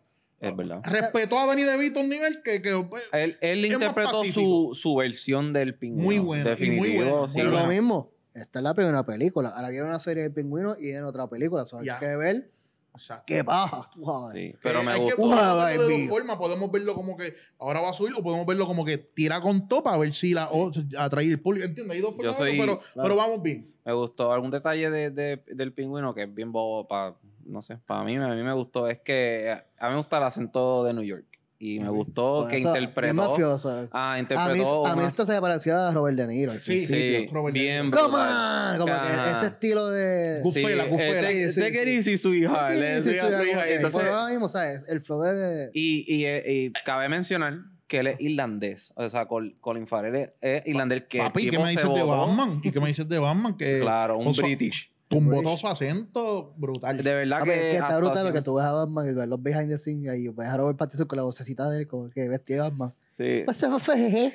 Es 0.48 0.56
verdad. 0.56 0.80
Respetó 0.84 1.38
a 1.38 1.46
Danny 1.46 1.62
DeVito 1.64 1.98
a 2.00 2.02
un 2.02 2.08
nivel 2.08 2.42
que, 2.42 2.60
que 2.62 2.84
pues, 2.88 3.04
Él, 3.12 3.36
él 3.40 3.64
interpretó 3.66 4.24
su, 4.24 4.70
su 4.74 4.94
versión 4.96 5.52
del 5.52 5.74
pingüino. 5.74 6.04
Muy 6.04 6.18
bueno, 6.18 6.42
y 6.42 6.44
muy 6.44 6.50
Definitivo, 6.56 7.10
bueno, 7.10 7.28
sí. 7.28 7.38
Pero 7.38 7.50
lo 7.50 7.66
mismo, 7.66 8.10
esta 8.34 8.58
es 8.58 8.62
la 8.62 8.74
primera 8.74 9.04
película. 9.06 9.50
Ahora 9.50 9.68
viene 9.70 9.86
una 9.86 9.98
serie 9.98 10.22
de 10.24 10.30
pingüinos 10.30 10.78
y 10.78 10.82
viene 10.84 11.02
otra 11.02 11.26
película. 11.28 11.64
So, 11.66 11.78
hay 11.78 11.86
Ya. 11.86 11.98
que 11.98 12.16
ver 12.16 12.50
o 12.96 12.98
sea, 12.98 13.24
qué 13.26 13.42
baja. 13.42 13.90
Sí, 14.32 14.54
pero 14.62 14.80
Eh, 14.80 14.84
me 14.84 14.92
hay 14.92 15.00
gustó. 15.00 15.16
que 15.16 15.22
de 15.22 15.98
dos 15.98 16.08
formas. 16.08 16.36
Podemos 16.36 16.70
verlo 16.70 16.94
como 16.94 17.16
que 17.16 17.34
ahora 17.58 17.80
va 17.80 17.90
a 17.90 17.92
subir 17.92 18.12
o 18.16 18.22
podemos 18.22 18.46
verlo 18.46 18.66
como 18.68 18.84
que 18.84 18.98
tira 18.98 19.40
con 19.40 19.66
topa 19.66 19.92
a 19.94 19.96
ver 19.98 20.12
si 20.14 20.32
la 20.32 20.48
o, 20.52 20.70
atrae 20.96 21.26
el 21.26 21.40
público. 21.40 21.66
¿Entiendes? 21.66 21.96
Hay 21.96 22.00
dos 22.00 22.14
formas, 22.14 22.36
soy- 22.36 22.56
pero, 22.56 22.78
claro. 22.78 23.02
pero 23.02 23.16
vamos 23.16 23.42
bien. 23.42 23.68
Me 23.84 23.92
gustó 23.94 24.32
algún 24.32 24.52
detalle 24.52 24.90
de, 24.90 25.10
de- 25.10 25.42
del 25.48 25.72
pingüino 25.72 26.14
que 26.14 26.22
es 26.22 26.32
bien 26.32 26.52
bobo 26.52 26.86
para, 26.86 27.16
no 27.46 27.62
sé, 27.62 27.78
para 27.86 28.04
mí, 28.04 28.16
a 28.16 28.28
mí 28.34 28.42
me 28.42 28.52
gustó. 28.52 28.88
Es 28.88 28.98
que 29.00 29.50
a 29.78 29.86
mí 29.86 29.90
me 29.92 29.98
gusta 29.98 30.18
el 30.18 30.24
acento 30.24 30.84
de 30.84 30.94
New 30.94 31.04
York. 31.04 31.24
Y 31.56 31.78
me 31.80 31.88
gustó 31.88 32.46
que 32.50 32.58
interpretó. 32.58 33.14
mafioso. 33.14 33.88
Ah, 33.92 34.12
A 34.12 34.14
mí, 34.16 34.20
interpretó. 34.20 34.86
a 34.86 34.96
mí 34.96 35.04
esto 35.04 35.24
se 35.24 35.32
me 35.32 35.40
parecía 35.40 35.88
a 35.88 35.90
Robert 35.92 36.16
De 36.16 36.26
Niro. 36.26 36.60
Sí, 36.60 36.84
sí, 36.84 37.26
Robert 37.32 37.54
De 37.54 37.60
bien 37.62 37.84
Niro. 37.86 37.96
Come 37.98 38.08
brutal. 38.16 38.72
on, 38.74 38.78
como 38.80 38.92
Ajá. 38.92 39.24
que 39.24 39.30
ese 39.38 39.46
estilo 39.54 39.88
de. 39.88 40.40
Gufela, 40.42 40.84
sí, 40.84 40.90
gufela. 40.90 41.30
eh, 41.30 41.52
Sí, 41.52 41.60
take- 41.60 41.82
it 41.82 41.88
sí. 41.88 42.10
easy, 42.10 42.18
sweetheart. 42.18 42.74
Le 42.74 43.00
decía 43.00 43.24
a 43.24 43.30
sí, 43.30 43.36
su 43.36 43.42
hija. 43.50 43.64
que- 43.64 43.74
Entonces, 43.76 44.00
Pero 44.02 44.14
ahora 44.14 44.30
mismo, 44.32 44.48
¿sabes? 44.50 44.82
El 44.88 45.00
flow 45.00 45.22
de. 45.22 45.70
y, 45.72 46.04
y, 46.14 46.24
eh, 46.26 46.42
y 46.46 46.72
cabe 46.84 47.08
mencionar 47.08 47.54
que 47.86 48.00
él 48.00 48.08
es 48.08 48.20
irlandés. 48.20 48.92
O 48.96 49.08
sea, 49.08 49.26
Col- 49.26 49.56
Colin 49.60 49.86
Farrell 49.86 50.32
es, 50.42 50.66
irlandés. 50.66 51.04
Que 51.08 51.18
Papi, 51.18 51.48
¿qué 51.48 51.58
me 51.58 51.64
se 51.66 51.70
dices 51.70 51.94
de. 51.94 52.02
Batman? 52.02 52.60
¿Y 52.62 52.72
qué 52.72 52.80
me 52.80 52.88
dices 52.88 53.08
de 53.08 53.18
Batman? 53.18 53.56
Que 53.56 53.78
Claro, 53.80 54.18
un 54.18 54.32
British. 54.32 54.90
Tumbó 55.08 55.42
todo 55.42 55.56
su 55.56 55.66
acento 55.66 56.54
brutal. 56.56 56.96
De 56.96 57.14
verdad 57.14 57.42
que. 57.44 57.50
que 57.50 57.76
está 57.76 57.98
brutal 57.98 58.24
porque 58.24 58.42
tú 58.42 58.54
ves 58.54 58.64
a 58.64 58.72
Batman 58.72 59.08
y 59.08 59.14
ves 59.14 59.28
los 59.28 59.42
behind 59.42 59.68
the 59.68 59.78
scenes 59.78 60.04
y 60.04 60.08
ahí 60.08 60.28
ves 60.28 60.48
a 60.48 60.56
Robert 60.56 60.78
Pattinson 60.78 61.06
con 61.06 61.16
la 61.16 61.22
vocecita 61.22 61.68
de 61.68 61.80
él, 61.80 61.86
como 61.86 62.10
que 62.10 62.28
vestía 62.28 62.56
de 62.56 62.62
Batman. 62.62 62.94
Sí. 63.10 63.44
What's 63.46 63.62
up, 63.62 63.80
Fergie? 63.80 64.32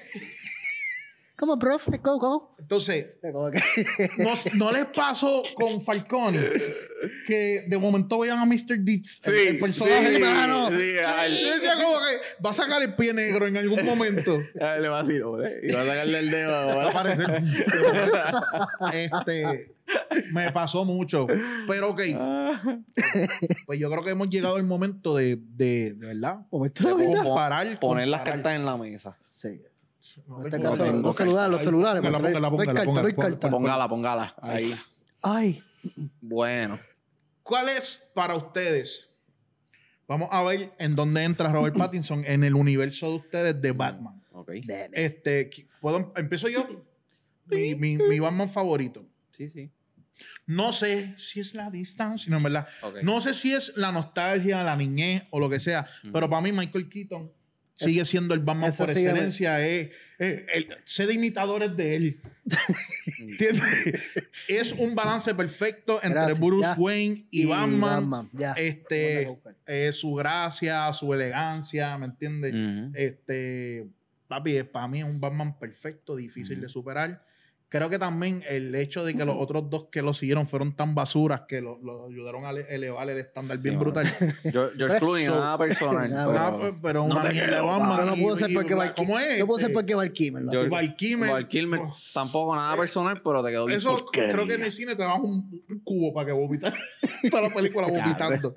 Bro, 1.58 1.80
let's 1.88 2.02
go, 2.04 2.18
go. 2.20 2.56
Entonces, 2.60 3.08
Como 3.22 3.50
no, 4.18 4.34
no 4.58 4.72
les 4.72 4.86
pasó 4.86 5.44
con 5.56 5.82
Falcone 5.82 6.40
que 7.28 7.64
de 7.68 7.78
momento 7.78 8.20
veían 8.20 8.40
a 8.40 8.46
Mr. 8.46 8.78
Deeds, 8.80 9.22
el, 9.28 9.34
el 9.36 9.60
personaje 9.60 10.16
sí, 10.18 10.22
mano. 10.22 10.70
sí, 10.70 10.98
al- 11.00 11.38
Yo 11.38 11.54
decía 11.54 11.76
como 11.76 11.98
que 12.00 12.44
va 12.46 12.50
a 12.50 12.54
sacar 12.54 12.82
el 12.84 12.94
pie 12.96 13.14
negro 13.14 13.48
en 13.48 13.56
algún 13.58 13.86
momento. 13.86 14.38
Ah, 14.62 14.78
le 14.78 14.90
va 14.90 15.00
a 15.00 15.04
decir, 15.04 15.24
"Ole", 15.24 15.60
y 15.64 15.72
va 15.72 15.82
a 15.82 15.86
sacarle 15.86 16.20
el 16.20 16.30
dedo. 16.30 16.90
Este, 18.94 19.74
me 20.32 20.52
pasó 20.52 20.84
mucho. 20.86 21.26
Pero 21.68 21.90
ok, 21.92 22.02
Ah. 22.20 22.62
pues 23.66 23.80
yo 23.80 23.90
creo 23.90 24.04
que 24.04 24.12
hemos 24.12 24.30
llegado 24.30 24.58
al 24.58 24.64
momento 24.64 25.16
de, 25.16 25.38
de, 25.38 25.94
de 25.94 26.08
verdad, 26.08 26.40
Momento 26.52 26.98
De 26.98 27.08
de 27.08 27.16
comparar. 27.24 27.80
Poner 27.80 28.08
las 28.10 28.22
cartas 28.22 28.54
en 28.54 28.66
la 28.66 28.76
mesa. 28.78 29.18
Sí. 29.32 29.62
No 30.28 30.40
En 30.40 30.46
este 30.46 30.62
caso, 30.62 30.84
tengo 30.84 31.02
los 31.02 31.16
celulares, 31.16 31.52
los 31.52 31.62
celulares. 31.62 32.02
Póngala, 32.02 32.50
póngala, 33.52 33.90
póngala. 33.90 34.36
Ahí. 34.42 34.76
Ay, 35.22 35.64
Bueno. 36.22 36.80
¿Cuál 37.44 37.70
es 37.70 38.12
para 38.14 38.36
ustedes? 38.36 39.10
Vamos 40.08 40.30
a 40.32 40.44
ver 40.44 40.74
en 40.80 40.96
dónde 40.96 41.24
entra 41.24 41.52
Robert 41.52 41.76
Pattinson 41.78 42.24
en 42.26 42.44
el 42.44 42.56
universo 42.56 43.10
de 43.10 43.16
ustedes 43.18 43.62
de 43.62 43.72
Batman. 43.72 44.24
Ok. 44.32 44.52
Este, 44.94 45.50
¿puedo, 45.82 46.14
empiezo 46.16 46.48
yo. 46.50 46.66
Mi, 47.48 47.74
mi, 47.74 47.98
mi 47.98 48.20
Batman 48.20 48.48
favorito. 48.48 49.04
Sí, 49.36 49.50
sí. 49.50 49.72
No 50.46 50.72
sé 50.72 51.18
si 51.18 51.40
es 51.40 51.56
la 51.56 51.72
distancia, 51.72 52.30
no, 52.30 52.38
en 52.38 52.44
verdad. 52.44 52.68
Ok. 52.84 52.98
No 53.02 53.22
sé 53.22 53.34
si 53.34 53.54
es 53.54 53.74
la 53.76 53.92
nostalgia, 53.92 54.64
la 54.64 54.76
niñez 54.76 55.24
o 55.32 55.40
lo 55.40 55.50
que 55.50 55.60
sea, 55.60 55.88
Ujú. 56.04 56.12
pero 56.14 56.30
para 56.30 56.44
mí 56.44 56.52
Michael 56.52 56.88
Keaton 56.90 57.32
sigue 57.86 58.06
siendo 58.06 58.34
el 58.34 58.40
Batman 58.42 58.70
eso 58.70 58.86
por 58.86 58.90
excelencia. 58.92 59.66
Es, 59.66 59.90
es- 60.20 60.44
el- 60.54 60.68
sé 60.86 61.06
de 61.08 61.14
imitadores 61.14 61.76
de 61.78 61.96
él. 61.96 62.20
¿Entiendes? 63.20 63.64
es 64.48 64.72
un 64.74 64.96
balance 64.96 65.34
perfecto 65.36 65.96
entre 66.04 66.20
Gracias, 66.20 66.40
Bruce 66.40 66.68
ya. 66.68 66.76
Wayne 66.78 67.26
y, 67.32 67.46
Batman. 67.46 68.30
ya. 68.34 68.54
Este, 68.54 69.38
eh, 69.68 69.92
su 69.94 70.14
gracia, 70.16 70.92
su 70.94 71.14
elegancia, 71.14 71.98
¿me 71.98 72.06
entiendes? 72.08 72.54
Este, 72.96 73.88
papi, 74.28 74.64
para 74.64 74.88
mí 74.88 75.00
es 75.00 75.06
un 75.06 75.20
Batman 75.20 75.58
perfecto, 75.60 76.16
difícil 76.16 76.62
de 76.62 76.70
superar. 76.70 77.24
Creo 77.72 77.88
que 77.88 78.00
también 78.00 78.44
el 78.50 78.74
hecho 78.74 79.06
de 79.06 79.14
que 79.14 79.24
los 79.26 79.36
otros 79.38 79.70
dos 79.70 79.90
que 79.92 80.02
lo 80.02 80.16
siguieron 80.16 80.48
fueron 80.48 80.76
tan 80.76 80.96
basuras 80.96 81.42
que 81.48 81.62
lo, 81.62 81.78
lo 81.84 82.08
ayudaron 82.08 82.44
a 82.46 82.50
ele- 82.50 82.66
elevar 82.68 83.08
el 83.08 83.20
estándar 83.20 83.58
Sí, 83.58 83.64
bien 83.64 83.78
brutal. 83.80 84.08
George, 84.08 84.76
George 84.76 84.98
Clooney, 84.98 85.26
So- 85.26 85.36
nada 85.40 85.58
personal. 85.60 86.10
Nada, 86.10 86.28
pero- 86.28 86.40
Ah, 86.40 86.58
pues, 86.60 86.74
pero 86.82 87.08
no 87.08 87.16
una 87.20 87.30
mierda 87.30 87.62
Batman. 87.62 88.06
No 88.08 88.16
pudo 88.16 88.38
ser 88.38 88.50
porque 88.56 88.74
Val, 88.74 88.96
¿Cómo 88.96 89.20
es? 89.20 89.38
no 89.38 89.46
pudo 89.46 89.60
ser 89.60 89.72
porque 89.72 89.94
Val 89.94 90.12
Kilmer 90.12 90.42
lo 90.44 90.52
Yo- 90.52 90.60
hace. 90.62 90.70
Val 90.70 90.96
Kilmer. 90.96 91.32
Val 91.32 91.48
Kilmer, 91.48 91.80
Oh, 91.84 91.96
tampoco 92.12 92.56
nada 92.56 92.76
personal, 92.76 93.22
pero 93.24 93.44
te 93.44 93.52
quedó 93.52 93.66
bien 93.68 93.78
Eso 93.78 93.92
porquería. 93.98 94.32
creo 94.34 94.48
que 94.48 94.54
en 94.56 94.64
el 94.64 94.72
cine 94.72 94.96
te 94.96 95.04
dan 95.04 95.22
un, 95.22 95.64
un 95.70 95.80
cubo 95.84 96.12
para 96.12 96.26
que 96.26 96.32
vomitar 96.32 96.74
toda 97.30 97.44
la 97.44 97.50
película 97.54 97.86
vomitando. 97.88 98.56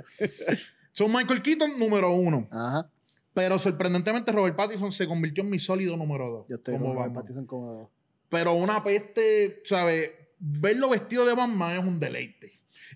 Son 0.92 1.12
Michael 1.12 1.42
Keaton 1.42 1.78
número 1.78 2.12
uno. 2.12 2.48
Ajá. 2.50 2.88
Pero 3.34 3.58
sorprendentemente 3.58 4.32
Robert 4.32 4.56
Pattinson 4.56 4.90
se 4.92 5.06
convirtió 5.06 5.42
en 5.44 5.50
mi 5.50 5.58
sólido 5.58 5.96
número 5.98 6.30
dos. 6.30 6.46
Yo 6.48 6.56
estoy 6.56 6.74
como 6.74 6.86
con 6.88 6.96
Robert. 6.96 7.14
Pattinson 7.14 7.46
como 7.46 7.90
Pero 8.32 8.54
una 8.54 8.82
peste, 8.82 9.60
¿sabes? 9.64 10.10
Verlo 10.40 10.88
vestido 10.88 11.24
de 11.26 11.34
Batman 11.34 11.72
es 11.74 11.78
un 11.78 12.00
deleite. 12.00 12.50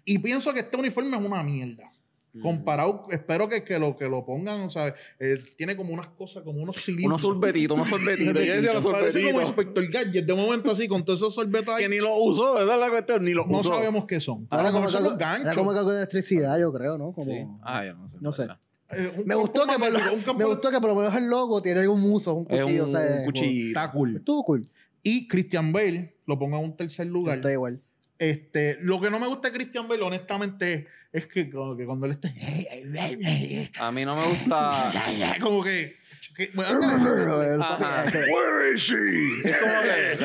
Y 0.04 0.18
pienso 0.18 0.52
que 0.54 0.60
este 0.60 0.76
uniforme 0.78 1.16
es 1.16 1.22
una 1.22 1.42
mierda. 1.42 1.92
Comparado, 2.42 3.06
espero 3.10 3.48
que, 3.48 3.64
que, 3.64 3.78
lo, 3.78 3.96
que 3.96 4.08
lo 4.08 4.24
pongan, 4.24 4.68
¿sabes? 4.70 4.92
Eh, 5.18 5.38
tiene 5.56 5.74
como 5.74 5.94
unas 5.94 6.08
cosas, 6.08 6.42
como 6.42 6.60
unos 6.60 6.76
cilindros. 6.76 7.22
Unos 7.22 7.22
sorbetitos, 7.22 7.76
unos 7.76 7.88
sorbetitos. 7.90 8.74
Los 8.74 8.86
Parece 8.86 9.22
como. 9.30 9.40
Inspector 9.42 9.86
Gadget, 9.90 10.26
de 10.26 10.34
momento 10.34 10.70
así, 10.72 10.86
con 10.88 11.02
todos 11.04 11.20
esos 11.20 11.34
sorbetos 11.34 11.74
ahí. 11.74 11.84
Que 11.84 11.88
ni 11.88 11.96
lo 11.98 12.14
usó, 12.16 12.62
esa 12.62 12.74
es 12.74 12.80
la 12.80 12.90
cuestión, 12.90 13.24
ni 13.24 13.32
lo 13.32 13.46
No 13.46 13.60
usó. 13.60 13.70
sabemos 13.74 14.04
qué 14.06 14.20
son. 14.20 14.46
A 14.50 14.60
Era 14.60 14.68
lo 14.70 14.74
como, 14.74 14.90
son 14.90 15.04
los 15.04 15.16
era 15.16 15.32
ganchos. 15.38 15.54
como 15.56 15.70
algo 15.70 15.90
de 15.92 15.98
electricidad, 15.98 16.58
yo 16.58 16.72
creo, 16.72 16.98
¿no? 16.98 17.12
Como, 17.12 17.32
Sí. 17.32 17.46
Ah, 17.62 17.84
yo 17.86 17.94
no 17.94 18.06
sé. 18.08 18.16
No 18.20 18.32
sé. 18.32 18.42
¿verdad? 18.42 18.58
Eh, 18.92 19.12
un 19.16 19.26
me, 19.26 19.34
gustó 19.34 19.66
que 19.66 19.78
por 19.78 19.90
lo, 19.90 19.98
un 19.98 20.38
me 20.38 20.44
gustó 20.44 20.70
que 20.70 20.80
por 20.80 20.90
lo 20.90 20.94
menos 20.96 21.14
el 21.16 21.28
logo 21.28 21.60
tiene 21.62 21.80
algún 21.80 22.02
uso, 22.12 22.34
un 22.34 22.46
Es 22.50 22.62
cuchillo. 22.62 22.84
un, 22.84 22.88
o 22.94 22.98
sea, 22.98 23.16
un 23.18 23.24
cuchillo. 23.24 23.68
Está 23.68 23.90
cool. 23.90 24.16
Estuvo 24.16 24.44
cool. 24.44 24.68
Y 25.08 25.28
Christian 25.28 25.72
Bale 25.72 26.16
lo 26.26 26.36
pongo 26.36 26.58
en 26.58 26.64
un 26.64 26.76
tercer 26.76 27.06
lugar. 27.06 27.36
Estoy 27.36 27.52
igual. 27.52 27.80
Este, 28.18 28.76
lo 28.80 29.00
que 29.00 29.08
no 29.08 29.20
me 29.20 29.28
gusta 29.28 29.50
de 29.50 29.54
Christian 29.54 29.86
Bale, 29.86 30.02
honestamente, 30.02 30.88
es 31.12 31.28
que, 31.28 31.48
como 31.48 31.76
que 31.76 31.86
cuando 31.86 32.06
él 32.06 32.12
está. 32.12 32.28
A 33.78 33.92
mí 33.92 34.04
no 34.04 34.16
me 34.16 34.26
gusta. 34.26 34.90
como 35.40 35.62
que. 35.62 35.94
que- 36.34 36.42
es 36.42 36.50
como 36.50 36.72
que. 39.82 40.18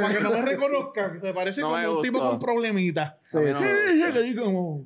para 0.00 0.14
que 0.14 0.20
no 0.20 0.30
me 0.30 0.42
reconozcan, 0.42 1.20
te 1.20 1.34
parece 1.34 1.60
No 1.60 1.70
como 1.70 1.92
un 1.98 2.02
tipo 2.04 2.20
con 2.20 2.38
problemitas. 2.38 3.14
Sí, 3.24 3.38
no 3.52 3.58
como, 4.36 4.84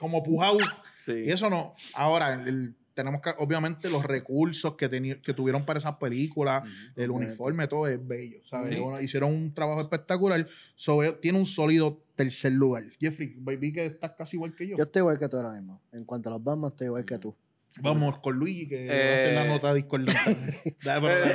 como 0.00 0.22
pujao. 0.24 0.58
Sí. 1.04 1.12
Y 1.26 1.30
eso 1.30 1.48
no. 1.48 1.76
Ahora, 1.94 2.34
el- 2.34 2.48
el- 2.48 2.74
tenemos 2.98 3.22
que, 3.22 3.30
obviamente, 3.38 3.88
los 3.88 4.04
recursos 4.04 4.74
que, 4.74 4.90
teni- 4.90 5.20
que 5.22 5.32
tuvieron 5.32 5.64
para 5.64 5.78
esas 5.78 5.96
películas, 5.96 6.62
Ujú. 6.62 6.70
el 6.96 7.10
Obviamente. 7.10 7.26
uniforme, 7.32 7.68
todo 7.68 7.86
es 7.86 8.06
bello. 8.06 8.40
¿sabes? 8.44 8.70
Sí. 8.70 8.76
Uno- 8.80 9.00
Hicieron 9.00 9.32
un 9.32 9.54
trabajo 9.54 9.80
espectacular. 9.80 10.46
So, 10.74 11.02
eh, 11.04 11.16
tiene 11.22 11.38
un 11.38 11.46
sólido 11.46 12.02
tercer 12.16 12.52
lugar. 12.52 12.84
Jeffrey, 12.98 13.36
vi 13.38 13.72
que 13.72 13.86
estás 13.86 14.12
casi 14.18 14.36
igual 14.36 14.54
que 14.54 14.66
yo. 14.66 14.76
Yo 14.76 14.84
estoy 14.84 15.00
igual 15.00 15.18
que 15.18 15.28
tú 15.28 15.36
ahora 15.36 15.52
mismo. 15.52 15.80
En 15.92 16.04
cuanto 16.04 16.28
a 16.28 16.32
los 16.32 16.42
Batman, 16.42 16.70
estoy 16.72 16.86
igual 16.88 17.04
que 17.04 17.18
tú. 17.18 17.34
Vamos 17.80 18.18
con 18.18 18.34
Luigi, 18.36 18.66
que 18.66 18.88
va 18.88 18.94
a 18.94 19.14
hacer 19.14 19.34
la 19.34 19.44
Eh, 19.44 19.48
nota 19.48 19.74
discordante. 19.74 20.12
Eh, 20.66 20.74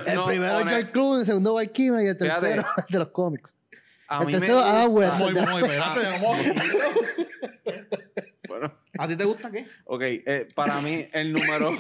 El 0.08 0.16
No, 0.16 0.26
primero 0.26 0.60
es 0.60 0.66
George 0.68 0.92
Clooney, 0.92 1.20
el 1.22 1.26
segundo 1.26 1.54
Val 1.54 1.72
Kilmer 1.72 2.06
y 2.06 2.10
el 2.10 2.18
Fíjate. 2.18 2.42
tercero 2.42 2.66
de 2.90 3.00
los 3.00 3.08
cómics. 3.10 3.56
A 4.10 4.20
el 4.22 4.26
mí 4.28 4.34
me 4.34 4.40
tercero, 4.40 4.60
Adam 4.60 4.92
gusta-. 4.92 5.18
Muy, 5.20 5.34
muy, 5.34 5.42
vamos. 6.20 6.38
Bueno, 8.48 8.74
¿A 8.98 9.08
ti 9.08 9.16
te 9.16 9.24
gusta 9.26 9.50
qué? 9.52 9.66
ok, 9.86 10.02
eh, 10.02 10.48
para 10.56 10.82
mí 10.82 11.06
el 11.14 11.34
número... 11.34 11.72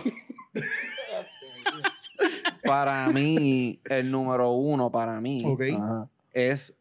para 2.63 3.09
mí, 3.09 3.81
el 3.85 4.09
número 4.11 4.51
uno 4.51 4.91
para 4.91 5.19
mí 5.19 5.43
Ok. 5.45 5.61
Ajá. 5.75 6.09
es 6.31 6.77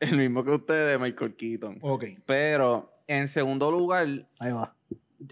el 0.00 0.16
mismo 0.16 0.44
que 0.44 0.50
ustedes 0.50 0.92
de 0.92 0.98
Michael 0.98 1.36
Keaton. 1.36 1.78
Ok. 1.82 2.04
Pero 2.26 2.92
en 3.06 3.28
segundo 3.28 3.70
lugar, 3.70 4.06
Ahí 4.38 4.52
va. 4.52 4.74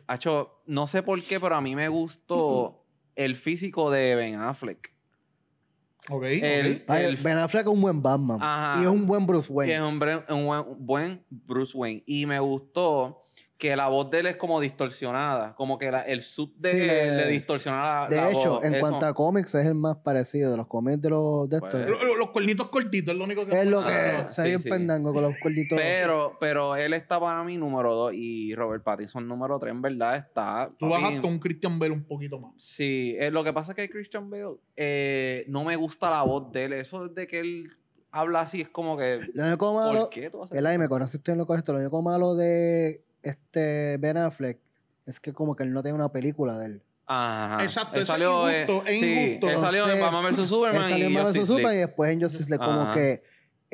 Hacho, 0.07 0.63
no 0.67 0.87
sé 0.87 1.03
por 1.03 1.23
qué, 1.23 1.39
pero 1.39 1.55
a 1.57 1.61
mí 1.61 1.75
me 1.77 1.89
gustó 1.89 2.85
el 3.17 3.37
físico 3.37 3.91
de 3.91 4.15
Ben 4.15 4.37
Affleck. 4.37 4.93
Ok. 6.11 6.25
El- 6.25 6.77
ok. 6.77 6.91
Ay, 6.91 7.05
el- 7.05 7.17
ben 7.17 7.39
Affleck 7.39 7.67
es 7.67 7.73
un 7.73 7.81
buen 7.81 8.03
Batman. 8.03 8.39
Ajá. 8.41 8.81
Y 8.81 8.85
es 8.85 8.91
un 8.91 9.07
buen 9.07 9.27
Bruce 9.27 9.51
Wayne. 9.53 9.75
es 9.75 9.81
un, 9.81 10.37
un 10.37 10.87
buen 10.87 11.25
Bruce 11.31 11.77
Wayne. 11.77 12.03
Y 12.07 12.25
me 12.27 12.39
gustó 12.41 13.24
que 13.57 13.77
la 13.77 13.87
voz 13.89 14.11
de 14.11 14.19
él 14.19 14.27
es 14.27 14.37
como 14.37 14.61
distorsionada. 14.61 15.55
Como 15.55 15.79
que 15.79 15.91
la- 15.91 16.03
el 16.03 16.23
suit 16.23 16.53
de 16.57 16.71
Sí, 16.73 16.77
él 16.79 16.87
le- 16.89 17.17
le 17.17 17.29
distorsiona 17.29 18.03
la, 18.03 18.09
De 18.09 18.17
la 18.17 18.31
hecho, 18.31 18.55
voz. 18.57 18.65
en 18.65 18.75
Eso- 18.75 18.81
cuanto 18.81 19.07
a 19.07 19.15
cómics, 19.15 19.55
es 19.55 19.65
el 19.67 19.75
más 19.75 19.97
parecido 19.97 20.51
de 20.51 20.57
los 20.57 20.67
cómics 20.67 21.01
de 21.01 21.11
los 21.11 21.49
de 21.49 21.57
estos. 21.57 21.71
Pues, 21.71 21.87
lo- 21.89 22.17
Los 22.17 22.31
cuernitos 22.31 22.69
cortitos 22.69 23.13
es 23.13 23.19
lo 23.19 23.25
único 23.25 23.47
que. 23.47 23.61
es 23.61 23.69
lo 23.69 23.81
Ah, 23.81 23.87
que 23.87 24.29
sí, 24.29 24.35
se 24.35 24.43
ve 24.43 24.57
un 24.57 24.63
sí. 24.63 24.69
pendango 24.71 25.13
con 25.13 25.23
los 25.23 25.35
cuerditos. 25.41 25.79
Pero, 25.81 26.37
pero 26.41 26.75
él 26.77 26.93
está 26.95 27.21
para 27.21 27.45
mí 27.45 27.57
número 27.57 27.95
dos 27.95 28.13
y 28.15 28.55
Robert 28.55 28.83
Pattinson 28.83 29.27
número 29.29 29.59
tres, 29.59 29.73
en 29.73 29.83
verdad, 29.83 30.17
está... 30.17 30.71
Tú 30.79 30.89
bajaste 30.89 31.27
un 31.27 31.39
Christian 31.39 31.79
Bell 31.79 31.93
un 31.93 32.05
poquito 32.05 32.39
más. 32.41 32.53
Sí, 32.59 33.15
eh, 33.19 33.31
lo 33.31 33.45
que 33.45 33.53
pasa 33.53 33.73
es 33.73 33.77
que 33.77 33.89
Christian 33.89 34.29
Bale 34.31 34.57
eh, 34.77 35.45
no 35.49 35.63
me 35.65 35.77
gusta 35.77 36.11
la 36.11 36.23
voz 36.25 36.51
de 36.51 36.65
él. 36.65 36.73
Eso 36.73 37.09
de 37.09 37.27
que 37.27 37.39
él 37.41 37.69
habla 38.11 38.41
así 38.41 38.61
es 38.63 38.69
como 38.69 38.97
que. 38.97 39.21
Lo 39.33 39.47
único 39.47 39.75
malo, 39.75 40.01
¿Por 40.01 40.11
qué 40.11 40.31
tú 40.31 40.39
vas 40.39 40.51
a 40.53 40.59
el 40.59 40.79
me 40.79 40.89
conoce 40.89 41.17
estoy 41.19 41.33
en 41.33 41.39
lo 41.39 41.47
correcto. 41.47 41.73
Lo 41.73 41.79
único 41.79 42.03
malo 42.03 42.35
de 42.35 43.03
este 43.25 43.97
Ben 43.99 44.17
Affleck 44.17 44.59
es 45.07 45.21
que 45.21 45.33
como 45.33 45.57
que 45.57 45.65
él 45.65 45.73
no 45.73 45.83
tiene 45.83 45.97
una 45.97 46.11
película 46.11 46.59
de 46.59 46.67
él. 46.67 46.83
Ajá. 47.07 47.63
Exacto, 47.63 47.97
Él 47.97 48.03
eso 48.03 48.13
es 48.13 48.19
salió, 48.19 48.49
eh, 48.49 48.63
injusto, 48.63 48.87
es 48.87 49.01
sí, 49.01 49.13
injusto. 49.13 49.51
Él 49.51 49.59
salió 49.59 49.85
en 49.85 49.91
Entonces, 49.91 50.13
Batman 50.13 50.35
vs 50.35 50.49
Superman 50.49 50.83
él 50.83 50.89
salió 50.89 51.07
en 51.07 51.11
y 51.11 51.15
Marvel 51.15 51.33
vs. 51.35 51.47
Superman 51.47 51.75
y 51.75 51.79
después 51.79 52.13
en 52.13 52.23
Justice 52.23 52.51
League. 52.51 52.65
Como 52.65 52.81
Ajá. 52.81 52.95
que 52.95 53.23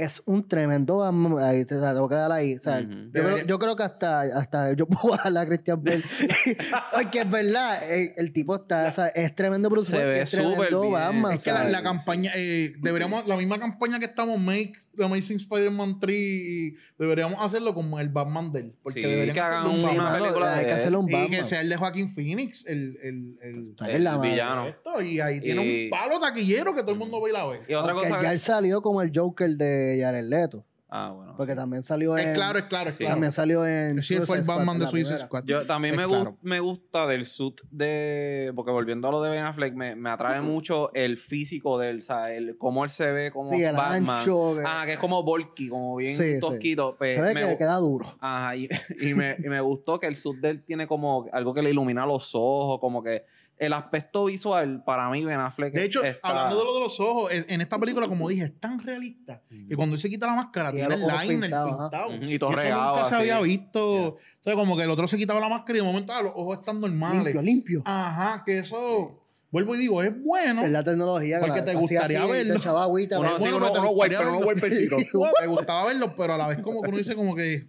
es 0.03 0.23
un 0.27 0.47
tremendo 0.47 0.99
Batman. 0.99 1.39
Ahí 1.39 1.65
te 1.65 1.77
tengo 1.77 2.09
que 2.09 2.15
dar 2.15 2.33
ahí. 2.33 2.55
O 2.55 2.61
sea, 2.61 2.81
Ujú. 2.81 2.91
yo, 3.13 3.23
creo, 3.23 3.39
yo 3.47 3.59
creo 3.59 3.77
que 3.77 3.83
hasta, 3.83 4.21
hasta 4.23 4.73
yo 4.75 4.87
puedo 4.87 5.11
bajarle 5.17 5.41
a 5.41 5.47
Christian 5.47 5.83
Bale. 5.83 6.03
Porque 6.95 7.21
es 7.21 7.31
verdad, 7.31 7.91
el, 7.91 8.13
el 8.17 8.33
tipo 8.33 8.55
está, 8.57 8.89
o 8.89 8.93
sea, 8.93 9.09
es 9.09 9.35
tremendo 9.35 9.69
Bruce 9.71 9.91
Se 9.91 10.05
ve 10.05 10.21
es 10.23 10.31
tremendo 10.31 10.81
bien. 10.83 10.93
Batman. 10.93 11.33
Es 11.35 11.45
que 11.45 11.53
la, 11.53 11.83
campaña, 11.83 12.33
eh, 12.35 12.73
deberíamos, 12.81 13.27
la 13.27 13.37
misma 13.37 13.59
campaña 13.59 13.99
que 13.99 14.07
estamos 14.07 14.39
Make 14.39 14.73
The 14.97 15.05
Amazing 15.05 15.37
Spider-Man 15.39 15.99
3, 16.01 16.15
y 16.17 16.75
deberíamos 16.99 17.39
hacerlo 17.45 17.75
como 17.75 17.99
el 18.01 18.09
Batman 18.09 18.53
de 18.53 18.61
él. 18.61 18.75
Porque 18.83 19.01
Sí, 19.27 19.33
que 19.33 19.41
hagan 19.41 19.67
hacerlo 19.67 19.91
un 19.93 19.99
una 20.01 20.13
película 20.13 20.55
hay 20.55 20.61
de 20.65 20.67
que 20.67 20.73
hacerle 20.77 20.99
un 20.99 21.09
Y 21.09 21.13
Batman. 21.13 21.31
que 21.31 21.45
sea 21.47 21.61
el 21.61 21.69
de 21.69 21.77
Joaquin 21.77 22.11
Phoenix, 22.11 22.65
el, 22.67 22.99
el, 23.03 23.39
el, 23.43 23.75
en 23.81 24.07
El 24.07 24.19
villano. 24.21 24.67
esto, 24.67 25.01
y 25.03 25.21
ahí 25.21 25.41
tiene 25.41 25.65
Y- 25.65 25.85
un 25.85 25.91
palo 25.91 26.21
taquillero 26.21 26.75
que 26.75 26.83
todo 26.83 26.93
el 26.93 26.99
mundo 26.99 27.21
ve 27.23 27.31
y 27.31 27.33
la 27.33 27.47
ve. 27.47 27.61
Y 27.69 27.75
otra 27.75 27.93
Aunque 27.93 28.09
cosa. 28.09 28.23
ya 28.23 28.29
que- 28.29 28.35
él 28.35 28.41
salió 28.41 28.83
como 28.83 29.01
el 29.03 29.11
Joker 29.15 29.51
de 29.51 29.90
Jared 29.99 30.25
Leto. 30.25 30.65
Ah, 30.93 31.13
bueno. 31.15 31.35
Porque 31.37 31.53
sí. 31.53 31.57
también 31.57 31.85
salió 31.85 32.19
en. 32.19 32.31
Es 32.31 32.35
claro, 32.35 32.59
es 32.59 32.65
claro, 32.65 32.89
es 32.89 32.97
Sí. 32.97 33.05
claro. 33.05 33.15
También 33.15 33.31
salió 33.31 33.65
en. 33.65 34.03
Sí, 34.03 34.17
fue 34.27 34.39
el 34.39 34.43
Batman 34.45 34.77
de 34.81 34.89
Suicide. 34.89 35.21
Squad. 35.27 35.45
Yo 35.47 35.65
también 35.65 35.95
me, 35.95 36.05
claro. 36.05 36.37
me 36.43 36.59
gusta 36.59 37.07
del 37.07 37.27
suit 37.27 37.61
de. 37.71 38.53
Porque 38.57 38.73
volviendo 38.73 39.07
a 39.07 39.13
lo 39.13 39.23
de 39.23 39.31
Ben 39.31 39.45
Affleck, 39.45 39.73
me, 39.75 39.95
me 39.95 40.11
atrae 40.11 40.41
mucho 40.41 40.93
el 40.93 41.17
físico 41.17 41.79
de 41.79 41.91
él, 41.91 41.99
o 42.01 42.03
sea, 42.03 42.33
el, 42.33 42.59
cómo 42.59 42.83
él 42.83 42.91
se 42.91 43.13
ve 43.13 43.31
como 43.31 43.51
Sí, 43.51 43.63
el 43.63 43.77
Batman. 43.77 44.19
ancho. 44.19 44.57
que- 44.57 44.65
Ah, 44.67 44.83
que 44.85 44.95
es 44.95 44.99
como 44.99 45.23
bulky, 45.23 45.69
como 45.69 45.95
bien 45.95 46.17
Sí, 46.17 46.35
sí. 46.35 46.41
tosquito. 46.41 46.97
pues, 46.99 47.15
se 47.15 47.23
ve 47.23 47.35
me 47.35 47.47
que 47.47 47.57
queda 47.57 47.77
duro. 47.77 48.07
Ajá, 48.19 48.57
y, 48.57 48.69
y 49.01 49.15
me, 49.15 49.37
y 49.39 49.49
me 49.49 49.61
gustó 49.61 50.01
que 50.01 50.09
el 50.09 50.17
suit 50.17 50.41
de 50.41 50.51
él 50.51 50.65
tiene 50.65 50.89
como 50.89 51.27
algo 51.33 51.55
que 51.55 51.63
le 51.63 51.71
ilumina 51.71 52.05
los 52.05 52.33
ojos, 52.35 52.81
como 52.81 53.01
que 53.01 53.25
el 53.61 53.73
aspecto 53.75 54.25
visual, 54.25 54.83
para 54.85 55.09
mí, 55.11 55.25
Ben 55.25 55.39
Affleck. 55.39 55.73
De 55.75 55.85
hecho, 55.85 56.03
está- 56.03 56.29
hablando 56.29 56.59
de 56.59 56.65
lo 56.65 56.75
de 56.75 56.81
los 56.81 56.99
ojos, 56.99 57.31
en, 57.33 57.45
en 57.49 57.61
esta 57.61 57.79
película, 57.79 58.09
como 58.09 58.29
dije, 58.29 58.45
es 58.45 58.59
tan 58.59 58.81
realista 58.81 59.43
que 59.69 59.77
cuando 59.77 59.95
él 59.95 60.01
se 60.01 60.09
quita 60.09 60.27
la 60.27 60.35
máscara, 60.35 60.73
Tiene 60.73 60.89
tiene 60.97 61.05
el 61.05 61.19
liner 61.29 61.41
pintados, 61.43 61.71
pintado. 61.71 62.05
ajá. 62.11 62.17
Ujú, 62.17 62.25
y 62.25 62.39
todo 62.39 62.51
eso 62.51 62.59
regado 62.61 62.97
nunca 62.97 63.05
se 63.09 63.15
así. 63.15 63.23
había 63.31 63.41
visto. 63.41 64.05
O 64.07 64.19
sea, 64.43 64.55
como 64.55 64.77
que 64.77 64.83
el 64.85 64.91
otro 64.91 65.07
se 65.07 65.17
quitaba 65.19 65.39
la 65.41 65.49
máscara 65.51 65.79
y 65.79 65.83
de 65.83 65.87
momento 65.87 66.13
ah, 66.13 66.23
los 66.23 66.33
ojos 66.35 66.59
están 66.59 66.81
normales. 66.81 67.23
Limpio, 67.25 67.43
limpio. 67.43 67.83
Ajá, 67.85 68.43
que 68.47 68.59
eso, 68.61 69.21
vuelvo 69.51 69.75
y 69.75 69.79
digo, 69.79 70.03
es 70.03 70.13
bueno. 70.23 70.63
Es 70.65 70.71
la 70.71 70.83
tecnología. 70.83 71.39
que 71.41 71.47
Porque 71.47 71.63
te 71.63 71.75
gustaría 71.75 72.23
así, 72.23 72.33
verlo. 72.33 72.61
te 72.61 72.69
agüita, 72.69 73.19
Uno 73.21 73.27
pero- 73.29 73.37
así, 73.37 73.43
bueno, 73.45 73.57
uno- 73.59 73.67
pero 73.67 73.75
te 73.75 73.81
uno 73.81 73.91
gustaría 73.91 74.19
wiper, 74.21 74.29
uno 74.33 74.39
verlo. 74.47 74.55
wipercito. 74.55 74.97
Me 75.43 75.47
gustaba 75.49 75.85
verlo, 75.87 76.15
pero 76.17 76.33
a 76.33 76.39
la 76.39 76.49
vez 76.49 76.59
como 76.61 76.81
que 76.81 76.89
uno 76.89 76.97
dice 76.99 77.15
como 77.15 77.35
que, 77.35 77.69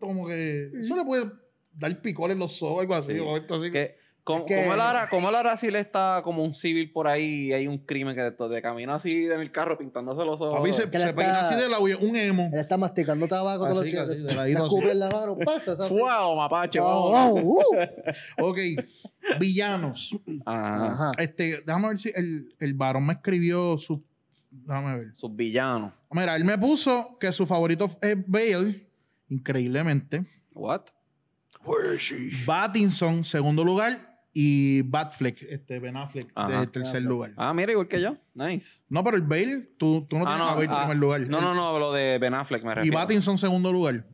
como 0.00 0.26
que, 0.26 0.70
eso 0.80 0.96
le 0.96 1.04
puede 1.04 1.30
dar 1.74 2.00
picor 2.00 2.30
en 2.30 2.38
los 2.38 2.62
ojos, 2.62 2.80
algo 2.82 2.94
así. 2.94 3.12
Sí. 3.14 3.18
o 3.20 3.36
esto 3.36 3.56
así. 3.56 3.70
Que, 3.70 3.96
¿cómo, 4.24 4.40
Es 4.40 4.44
que- 4.46 4.62
cómo 4.62 4.72
hará, 4.72 5.06
hará 5.38 5.56
si 5.56 5.66
él 5.68 5.76
está 5.76 6.22
como 6.24 6.42
un 6.42 6.54
civil 6.54 6.90
por 6.90 7.06
ahí 7.06 7.48
y 7.48 7.52
hay 7.52 7.68
un 7.68 7.78
crimen 7.78 8.14
que 8.16 8.22
de, 8.22 8.48
de 8.48 8.62
camino 8.62 8.94
así 8.94 9.26
en 9.26 9.40
el 9.40 9.50
carro 9.52 9.78
pintándose 9.78 10.24
los 10.24 10.40
ojos? 10.40 10.74
Se, 10.74 10.90
que 10.90 10.96
él 10.96 11.02
se 11.02 11.08
está- 11.10 11.14
peina 11.16 11.40
así 11.40 11.54
de 11.54 11.68
la 11.68 11.78
un 11.78 12.16
emo. 12.16 12.50
Él 12.52 12.58
está 12.60 12.76
masticando 12.76 13.28
tabaco 13.28 13.64
todos 13.64 13.76
los 13.76 13.84
días. 13.84 14.08
en 14.10 14.98
la 14.98 15.08
mano. 15.10 15.36
Pasa. 15.44 15.76
¡Fuego, 15.86 16.36
mapache! 16.36 16.80
Wow, 16.80 17.10
wow, 17.10 17.58
uh. 17.58 17.62
Ok, 18.40 18.58
villanos. 19.38 20.10
Ajá. 20.44 20.86
Ajá. 20.92 21.12
Este, 21.18 21.62
déjame 21.64 21.88
ver 21.88 21.98
si 21.98 22.10
el, 22.14 22.54
el 22.58 22.74
varón 22.74 23.06
me 23.06 23.12
escribió 23.12 23.78
su. 23.78 24.02
Déjame 24.50 24.98
ver. 24.98 25.14
Sus 25.14 25.34
villanos. 25.34 25.92
Mira, 26.10 26.36
él 26.36 26.44
me 26.44 26.56
puso 26.56 27.16
que 27.18 27.32
su 27.32 27.44
favorito 27.46 27.90
es 28.00 28.16
Bale, 28.26 28.86
increíblemente. 29.28 30.24
¿What? 30.54 30.82
Pattinson, 32.46 33.24
segundo 33.24 33.64
lugar. 33.64 34.13
Y 34.36 34.82
Batfleck, 34.82 35.42
este, 35.42 35.78
Ben 35.78 35.96
Affleck, 35.96 36.26
Ajá. 36.34 36.60
de 36.62 36.66
tercer 36.66 36.96
Affleck. 36.96 37.08
lugar. 37.08 37.32
Ah, 37.36 37.54
mira, 37.54 37.70
igual 37.70 37.86
que 37.86 38.00
yo. 38.00 38.16
Nice. 38.34 38.82
No, 38.88 39.04
pero 39.04 39.16
el 39.16 39.22
Bale, 39.22 39.60
tú, 39.78 40.04
tú 40.10 40.18
no 40.18 40.24
Ah, 40.26 40.34
tienes 40.34 40.46
a 40.48 40.54
Bale 40.54 40.64
en 40.64 40.70
ah, 40.72 40.78
primer 40.80 40.96
lugar. 40.96 41.20
No, 41.28 41.40
no, 41.40 41.54
no, 41.54 41.78
lo 41.78 41.92
de 41.92 42.18
Ben 42.18 42.34
Affleck 42.34 42.64
me 42.64 42.72
Y 42.72 42.74
refiero. 42.74 42.98
Pattinson, 42.98 43.38
segundo 43.38 43.70
lugar. 43.72 44.04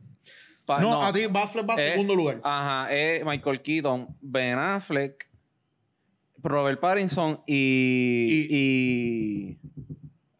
Pa- 0.65 0.79
no, 0.79 1.03
a 1.03 1.11
ti 1.11 1.21
Batfleck 1.27 1.67
va 1.67 1.73
Eh, 1.81 1.91
segundo 1.93 2.13
lugar. 2.15 2.39
Ajá, 2.43 2.93
es 2.93 3.25
Michael 3.25 3.61
Keaton, 3.63 4.15
Ben 4.21 4.59
Affleck, 4.59 5.27
Robert 6.43 6.79
Pattinson 6.79 7.41
y. 7.47 8.47
y, 8.51 9.59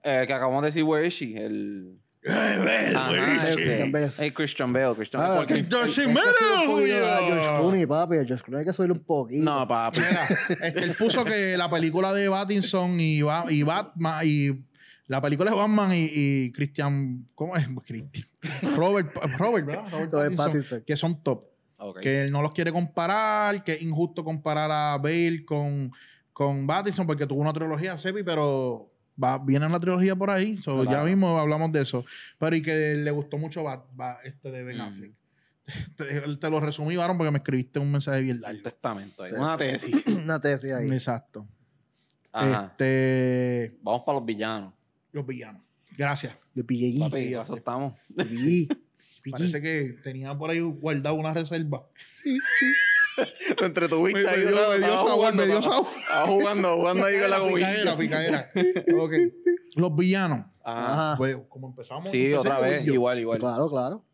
el 0.04 0.28
que 0.28 0.34
acabamos 0.34 0.62
de 0.62 0.68
decir, 0.68 0.84
Where 0.84 1.08
is 1.08 1.14
she? 1.16 1.36
El. 1.36 1.98
Ajá, 2.28 3.46
Christian 3.56 3.92
Bale. 3.92 4.12
el 4.18 4.34
Christian 4.34 4.74
Bale. 4.74 4.96
Christian 4.96 5.22
Ah, 5.22 5.28
Bale. 5.30 5.38
Porque- 5.40 5.54
el- 5.56 5.70
Yo 5.70 5.84
el- 5.84 5.90
soy 5.90 6.06
hay 6.06 6.14
que 6.14 6.20
subir 6.20 6.28
un 6.52 6.54
medio, 6.62 6.76
poquito 6.76 6.96
a 7.08 7.20
yo. 7.22 7.28
George 7.28 7.48
Clooney, 7.48 7.86
papi. 7.86 8.16
A 8.18 8.26
George 8.26 8.44
Clooney 8.44 8.60
hay 8.60 8.66
que 8.66 8.74
subirle 8.74 8.94
un 8.94 9.04
poquito. 9.04 9.44
no, 9.44 9.68
papi. 9.68 10.00
Mira, 10.00 10.28
este, 10.62 10.84
él 10.84 10.96
puso 10.98 11.26
que 11.26 11.58
la 11.58 11.70
película 11.70 12.14
de 12.14 12.30
Pattinson 12.30 13.00
y, 13.00 13.22
Ba- 13.22 13.46
y 13.50 13.64
Batman 13.64 14.22
y 14.24 14.64
la 15.08 15.20
película 15.22 15.50
de 15.52 15.58
Batman 15.58 15.92
y, 15.94 16.10
y 16.14 16.52
Christian, 16.52 17.28
¿cómo 17.36 17.56
es? 17.58 17.68
Christian. 17.86 18.28
Robert, 18.76 19.12
Robert, 19.38 19.66
¿verdad? 19.66 19.84
Robert, 19.92 20.12
Robert 20.14 20.36
Pattinson, 20.36 20.38
Pattinson. 20.38 20.84
que 20.86 20.98
son 20.98 21.24
top. 21.24 21.44
Ok. 21.78 22.00
Que 22.02 22.24
él 22.24 22.32
no 22.32 22.42
los 22.44 22.52
quiere 22.52 22.72
comparar, 22.72 23.64
que 23.64 23.74
es 23.74 23.82
injusto 23.82 24.24
comparar 24.24 24.70
a 24.72 24.98
Bale 25.00 25.44
con, 25.44 25.92
con 26.32 26.68
Pattinson 26.68 27.08
porque 27.08 27.26
tuvo 27.26 27.42
una 27.42 27.52
trilogía, 27.54 27.98
Sepi, 27.98 28.22
pero 28.24 28.91
va, 29.22 29.38
viene 29.38 29.68
la 29.70 29.80
trilogía 29.80 30.16
por 30.16 30.30
ahí. 30.30 30.58
So, 30.62 30.82
Claro. 30.84 30.92
Ya 30.92 31.04
mismo 31.04 31.38
hablamos 31.40 31.72
de 31.72 31.82
eso. 31.82 32.06
Pero 32.40 32.56
y 32.56 32.62
que 32.62 32.96
le 32.96 33.12
gustó 33.12 33.38
mucho 33.38 33.64
Bat- 33.64 33.86
Bat- 33.96 34.20
este 34.24 34.52
de 34.52 34.64
Ben 34.64 34.78
Mm. 34.78 34.82
Affleck. 34.82 35.12
Te, 35.96 36.36
te 36.38 36.50
lo 36.50 36.60
resumí, 36.60 36.96
Aaron, 36.96 37.18
porque 37.18 37.32
me 37.32 37.38
escribiste 37.38 37.80
un 37.80 37.92
mensaje 37.92 38.22
bien 38.22 38.38
Un 38.38 38.42
largo. 38.42 38.62
testamento 38.64 39.24
ahí. 39.24 39.30
Sí. 39.30 39.36
Una 39.36 39.58
tesis. 39.58 40.06
Una 40.24 40.42
tesis 40.42 40.72
ahí. 40.74 40.92
Exacto. 40.92 41.48
Ajá. 42.34 42.68
Este, 42.72 43.78
Vamos 43.82 44.04
para 44.06 44.18
los 44.20 44.26
villanos. 44.26 44.74
los 45.12 45.26
villanos. 45.26 45.62
Gracias. 45.98 46.36
Le 46.54 46.64
pillé. 46.64 47.00
Papi, 47.00 47.34
eso 47.34 47.56
estamos. 47.56 47.94
Parece 49.32 49.62
que 49.62 49.98
tenía 50.04 50.36
por 50.36 50.50
ahí 50.50 50.60
guardado 50.62 51.16
una 51.16 51.32
reserva. 51.34 51.86
Te 53.58 53.66
entretuviste 53.66 54.24
Me, 54.24 54.30
ahí. 54.30 54.46
me 54.46 54.52
dio, 54.52 54.70
me 54.70 54.78
dio 54.78 55.08
sabor, 55.08 55.34
me 55.36 55.46
dio 55.46 55.62
sabor. 55.62 55.88
estabas 56.00 56.30
jugando, 56.30 56.76
jugando 56.78 57.06
ahí 57.06 57.20
con 57.20 57.30
la 57.30 57.48
picadera, 57.48 57.92
gomilla. 57.94 57.98
picadera. 57.98 58.52
Ok. 59.00 59.14
Los 59.76 59.96
villanos. 59.96 60.46
Ajá. 60.64 60.94
Ajá. 61.12 61.18
Pues 61.18 61.38
como 61.50 61.68
empezamos. 61.68 62.10
Sí, 62.12 62.34
otra 62.34 62.60
vez, 62.60 62.86
yo. 62.86 62.94
igual, 62.94 63.20
igual. 63.20 63.40
Claro, 63.40 63.70
claro. 63.70 64.06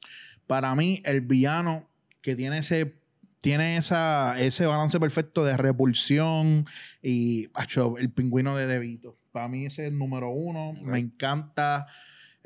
Para 0.46 0.74
mí, 0.76 1.02
el 1.06 1.22
villano 1.22 1.90
que 2.22 2.36
tiene 2.36 2.60
ese 2.60 2.98
tiene 3.40 3.78
esa, 3.78 4.40
ese 4.40 4.66
balance 4.66 5.00
perfecto 5.00 5.46
de 5.46 5.56
repulsión 5.58 6.66
y 7.02 7.50
acho, 7.54 7.98
el 7.98 8.12
pingüino 8.12 8.58
de 8.58 8.66
Devito. 8.68 9.18
Para 9.32 9.48
mí 9.48 9.66
ese 9.66 9.84
es 9.86 9.92
el 9.92 9.98
número 9.98 10.30
uno. 10.30 10.74
Me 10.82 11.00
encanta. 11.00 11.88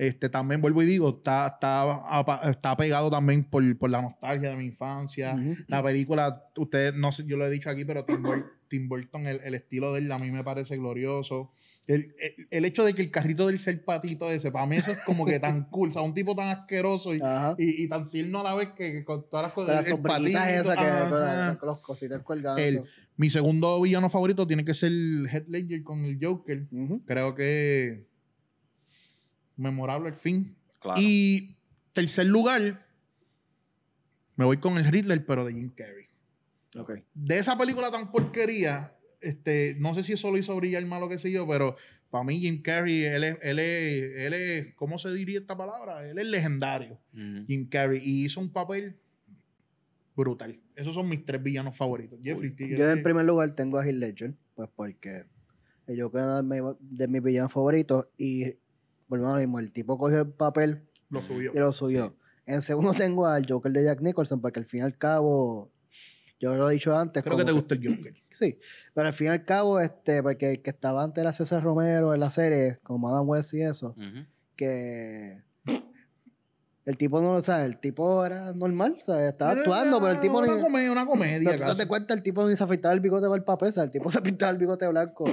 Este, 0.02 0.30
también 0.30 0.62
vuelvo 0.62 0.82
y 0.82 0.88
digo, 0.88 1.10
está, 1.18 1.46
está, 1.46 2.50
está 2.50 2.76
pegado 2.76 3.12
también 3.12 3.44
por, 3.44 3.78
por 3.78 3.92
la 3.92 4.02
nostalgia 4.02 4.50
de 4.50 4.56
mi 4.56 4.66
infancia. 4.66 5.36
Ujú. 5.36 5.56
La 5.68 5.84
película, 5.84 6.44
ustedes, 6.58 6.96
no 6.96 7.12
sé, 7.12 7.24
yo 7.28 7.38
lo 7.38 7.46
he 7.46 7.52
dicho 7.52 7.70
aquí, 7.70 7.86
pero 7.86 8.04
Tim, 8.04 8.24
Bur- 8.24 8.50
Tim 8.68 8.90
Burton, 8.90 9.28
el, 9.28 9.40
el 9.44 9.54
estilo 9.54 9.94
de 9.94 10.00
él 10.00 10.12
a 10.12 10.18
mí 10.18 10.32
me 10.32 10.44
parece 10.44 10.76
glorioso. 10.76 11.52
El, 11.86 12.16
el- 12.20 12.48
el 12.50 12.66
hecho 12.66 12.84
de 12.84 12.96
que 12.96 13.04
el 13.04 13.12
carrito 13.12 13.46
del 13.46 13.60
ser 13.60 13.86
patito 13.86 14.32
ese, 14.32 14.52
para 14.52 14.66
mí 14.66 14.78
eso 14.78 14.92
es 14.92 15.04
como 15.04 15.24
que 15.24 15.40
tan 15.40 15.66
cool. 15.66 15.90
O 15.90 15.94
sea, 15.94 16.02
un 16.02 16.16
tipo 16.16 16.36
tan 16.36 16.48
asqueroso 16.48 17.14
y, 17.14 17.20
y, 17.60 17.84
y 17.84 17.88
tan 17.88 18.10
tierno 18.10 18.40
a 18.40 18.44
la 18.44 18.56
vez 18.56 18.70
que, 18.70 18.92
que 18.94 19.06
con 19.06 19.30
todas 19.30 19.44
las 19.46 19.54
cosas. 19.54 19.76
las 19.88 20.00
patito, 20.00 20.30
esas 20.40 20.78
que 20.78 20.84
ajá. 20.84 21.58
con, 21.60 21.68
los 21.70 21.80
cositas 21.80 22.24
colgando. 22.24 22.60
El- 22.60 22.84
Mi 23.18 23.30
segundo 23.30 23.80
villano 23.80 24.10
favorito 24.10 24.48
tiene 24.48 24.66
que 24.66 24.74
ser 24.74 24.92
Heath 25.32 25.48
Ledger 25.48 25.84
con 25.84 26.06
el 26.06 26.18
Joker. 26.20 26.66
Ujú. 26.72 27.04
Creo 27.06 27.36
que 27.36 28.10
memorable 29.62 30.10
al 30.10 30.16
fin. 30.16 30.56
Claro. 30.80 31.00
Y 31.02 31.56
tercer 31.94 32.26
lugar, 32.26 32.86
me 34.36 34.46
voy 34.46 34.58
con 34.58 34.78
el 34.78 34.86
Riddler, 34.86 35.26
pero 35.26 35.46
de 35.46 35.54
Jim 35.54 35.70
Carrey. 35.76 36.06
Ok. 36.78 36.92
de 37.14 37.38
esa 37.38 37.58
película 37.58 37.92
tan 37.92 38.12
porquería, 38.12 38.96
este, 39.20 39.76
no 39.78 39.94
sé 39.94 40.04
si 40.04 40.14
eso 40.14 40.32
lo 40.32 40.38
hizo 40.38 40.56
brillar 40.56 40.86
malo 40.86 41.10
que 41.10 41.20
sé 41.20 41.30
yo, 41.30 41.46
pero 41.46 41.76
para 42.10 42.24
mí 42.24 42.40
Jim 42.40 42.62
Carrey, 42.62 43.04
él 43.04 43.26
es, 43.26 43.38
él 43.42 43.60
es, 43.60 44.04
él 44.26 44.34
es, 44.34 44.76
¿cómo 44.76 44.98
se 44.98 45.14
diría 45.14 45.40
esta 45.40 45.58
palabra? 45.58 46.08
Él 46.10 46.18
es 46.18 46.26
legendario, 46.28 46.98
Ujú. 47.14 47.46
Jim 47.46 47.68
Carrey, 47.68 48.02
y 48.04 48.24
hizo 48.26 48.40
un 48.40 48.50
papel 48.54 48.96
brutal. 50.16 50.58
Esos 50.76 50.96
son 50.96 51.10
mis 51.10 51.26
tres 51.26 51.44
villanos 51.44 51.76
favoritos. 51.76 52.20
Jeffrey, 52.24 52.56
¿qué- 52.56 52.70
Yo 52.78 52.90
en 52.90 53.04
primer 53.04 53.26
lugar 53.26 53.52
tengo 53.52 53.78
a 53.78 53.86
Heath 53.86 53.96
Ledger, 53.96 54.34
pues 54.56 54.70
porque 54.76 55.26
yo 55.88 56.10
creo 56.10 56.42
de, 56.42 56.44
mi- 56.44 56.76
de 56.80 57.08
mis 57.10 57.22
villanos 57.22 57.52
favoritos 57.52 58.08
y 58.18 58.56
volvemos 59.12 59.34
a 59.34 59.36
lo 59.36 59.42
mismo, 59.42 59.60
el 59.60 59.74
tipo 59.74 59.98
cogió 59.98 60.22
el 60.22 60.30
papel 60.30 60.88
lo 61.10 61.22
subió. 61.22 61.52
y 61.54 61.60
lo 61.60 61.74
subió. 61.74 62.16
En 62.46 62.62
segundo 62.62 62.94
tengo 62.94 63.28
al 63.28 63.46
Joker 63.48 63.72
de 63.72 63.84
Jack 63.84 64.02
Nicholson, 64.02 64.40
porque 64.40 64.60
al 64.60 64.66
fin 64.66 64.80
y 64.80 64.84
al 64.84 64.98
cabo, 64.98 65.70
yo 66.40 66.56
lo 66.56 66.70
he 66.70 66.74
dicho 66.74 66.98
antes. 66.98 67.22
Creo 67.22 67.38
que 67.38 67.44
te 67.44 67.52
gusta 67.52 67.76
el 67.76 67.88
Joker. 67.88 68.14
Sí, 68.34 68.58
pero 68.94 69.08
al 69.08 69.14
fin 69.14 69.28
y 69.28 69.30
al 69.32 69.44
cabo, 69.44 69.82
este, 69.82 70.24
porque 70.24 70.52
el 70.52 70.62
que 70.62 70.70
estaba 70.70 71.04
antes 71.04 71.22
era 71.22 71.34
César 71.34 71.62
Romero 71.62 72.14
en 72.14 72.22
la 72.22 72.30
serie, 72.30 72.80
como 72.82 73.10
Adam 73.10 73.28
West 73.28 73.54
y 73.54 73.62
eso, 73.62 73.94
que 74.56 75.44
el 76.86 76.98
tipo 76.98 77.20
no 77.20 77.34
lo 77.34 77.44
sabe, 77.44 77.66
el 77.66 77.78
tipo 77.78 78.26
era 78.26 78.54
normal, 78.54 78.98
o 79.02 79.06
sea, 79.06 79.28
estaba 79.28 79.52
actuando, 79.52 80.00
pero 80.00 80.14
el 80.14 80.22
tipo 80.22 80.38
una 80.40 80.56
ni... 80.56 80.62
comedia, 80.62 80.92
una 80.94 81.06
comedia. 81.12 81.50
Pero 81.52 81.64
tú 81.64 81.68
no 81.68 81.76
te 81.76 81.88
cuenta, 81.90 82.14
el 82.14 82.24
tipo 82.24 82.48
ni 82.48 82.56
se 82.56 82.64
afeitaba 82.64 82.94
el 82.94 83.02
bigote 83.02 83.28
para 83.28 83.36
el 83.36 83.44
papel, 83.44 83.68
o 83.68 83.72
sea, 83.74 83.84
el 83.84 83.92
tipo 83.92 84.10
se 84.10 84.22
pintaba 84.22 84.54
el 84.54 84.58
bigote 84.58 84.88
blanco. 84.88 85.26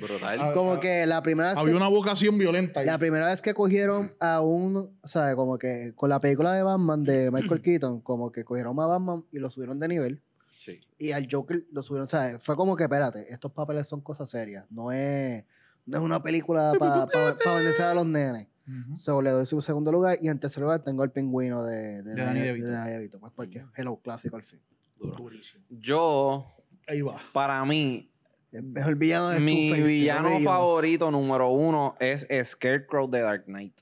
Brutal. 0.00 0.38
Ah, 0.40 0.52
Como 0.54 0.72
ah, 0.74 0.80
que 0.80 1.06
la 1.06 1.22
primera 1.22 1.50
vez 1.50 1.58
Había 1.58 1.72
que, 1.72 1.76
una 1.76 1.88
vocación 1.88 2.38
violenta 2.38 2.80
ahí. 2.80 2.86
la 2.86 2.98
primera 2.98 3.26
vez 3.26 3.40
que 3.42 3.54
cogieron 3.54 4.12
a 4.20 4.40
un, 4.40 4.76
o 5.02 5.08
sea, 5.08 5.34
como 5.36 5.58
que 5.58 5.92
con 5.94 6.08
la 6.10 6.20
película 6.20 6.52
de 6.52 6.62
Batman 6.62 7.04
de 7.04 7.30
Michael 7.30 7.60
Keaton, 7.62 8.00
como 8.00 8.30
que 8.32 8.44
cogieron 8.44 8.78
a 8.80 8.86
Batman 8.86 9.24
y 9.32 9.38
lo 9.38 9.50
subieron 9.50 9.78
de 9.80 9.88
nivel. 9.88 10.22
Sí. 10.58 10.80
Y 10.98 11.12
al 11.12 11.28
Joker 11.30 11.64
lo 11.70 11.82
subieron, 11.82 12.06
o 12.06 12.08
sea, 12.08 12.38
fue 12.40 12.56
como 12.56 12.76
que, 12.76 12.84
espérate, 12.84 13.32
estos 13.32 13.52
papeles 13.52 13.86
son 13.86 14.00
cosas 14.00 14.28
serias. 14.30 14.64
No 14.70 14.90
es, 14.90 15.44
no 15.84 15.98
es 15.98 16.02
una 16.02 16.22
película 16.22 16.72
para 16.78 17.06
pa, 17.06 17.54
venderse 17.54 17.82
a 17.82 17.94
los 17.94 18.06
nenes. 18.06 18.48
Ujú. 18.66 18.96
So, 18.96 19.22
le 19.22 19.30
doy 19.30 19.46
su 19.46 19.62
segundo 19.62 19.92
lugar. 19.92 20.18
Y 20.20 20.28
en 20.28 20.40
tercer 20.40 20.60
lugar 20.62 20.82
tengo 20.82 21.04
el 21.04 21.12
pingüino 21.12 21.62
de, 21.62 22.02
de, 22.02 22.14
De 22.14 22.22
Danny 22.22 22.40
Danny- 22.40 22.40
DeVito. 22.40 22.66
de 22.66 22.72
Danny 22.72 22.90
DeVito, 22.90 23.20
Pues 23.20 23.32
porque 23.36 23.64
Hello, 23.76 24.00
clásico 24.02 24.34
al 24.34 24.42
fin. 24.42 24.60
Duro. 24.98 25.14
Durísimo. 25.16 25.64
Yo, 25.70 26.46
Ahí 26.88 27.00
va. 27.02 27.16
para 27.32 27.64
mí, 27.64 28.10
El 28.56 28.62
mejor 28.62 28.94
villano 28.96 29.28
de 29.30 29.40
mi 29.40 29.68
Two-Face, 29.68 29.82
villano 29.86 30.40
favorito 30.40 31.10
número 31.10 31.48
uno 31.50 31.94
es 32.00 32.26
Scarecrow 32.44 33.08
de 33.08 33.20
Dark 33.20 33.44
Knight. 33.44 33.74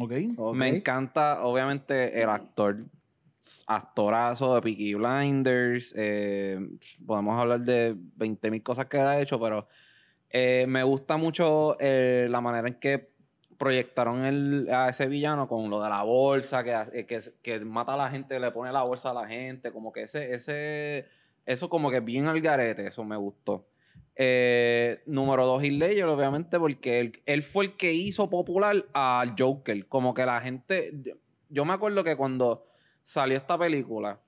Ok. 0.00 0.12
Ok. 0.36 0.56
Me 0.56 0.68
encanta, 0.68 1.44
obviamente, 1.44 2.20
el 2.20 2.28
actor. 2.28 2.84
Actorazo 3.66 4.54
de 4.56 4.62
Peaky 4.62 4.94
Blinders. 4.94 5.94
eh, 5.96 6.58
podemos 7.06 7.38
hablar 7.40 7.60
de 7.60 7.94
20.000 7.94 8.62
cosas 8.62 8.86
que 8.86 8.98
ha 8.98 9.20
hecho, 9.20 9.40
pero 9.40 9.68
eh, 10.30 10.66
me 10.68 10.82
gusta 10.82 11.16
mucho 11.16 11.76
eh, 11.80 12.26
la 12.28 12.40
manera 12.40 12.68
en 12.68 12.74
que 12.74 13.10
proyectaron 13.56 14.24
el- 14.24 14.68
a 14.70 14.88
ese 14.88 15.06
villano 15.06 15.48
con 15.48 15.70
lo 15.70 15.80
de 15.82 15.88
la 15.88 16.02
bolsa, 16.02 16.62
que, 16.64 17.06
que, 17.06 17.20
que 17.42 17.60
mata 17.60 17.94
a 17.94 17.96
la 17.96 18.10
gente, 18.10 18.38
le 18.38 18.50
pone 18.50 18.72
la 18.72 18.82
bolsa 18.82 19.10
a 19.10 19.14
la 19.14 19.26
gente, 19.28 19.72
como 19.72 19.92
que 19.92 20.02
ese, 20.02 20.32
ese, 20.34 21.06
eso 21.46 21.68
como 21.68 21.90
que 21.90 22.00
bien 22.00 22.26
al 22.26 22.40
garete, 22.40 22.86
eso 22.86 23.04
me 23.04 23.16
gustó. 23.16 23.66
Eh, 24.20 25.00
número 25.06 25.46
dos, 25.46 25.62
Heath 25.62 25.72
Ledger, 25.78 26.04
obviamente, 26.06 26.58
porque 26.58 26.98
él, 26.98 27.12
él 27.24 27.42
fue 27.44 27.66
el 27.66 27.76
que 27.76 27.92
hizo 27.92 28.28
popular 28.28 28.84
al 28.92 29.34
Joker. 29.38 29.86
Como 29.86 30.12
que 30.12 30.26
la 30.26 30.40
gente. 30.40 30.92
Yo 31.48 31.64
me 31.64 31.72
acuerdo 31.72 32.02
que 32.02 32.16
cuando 32.16 32.66
salió 33.04 33.36
esta 33.36 33.56
película, 33.56 34.20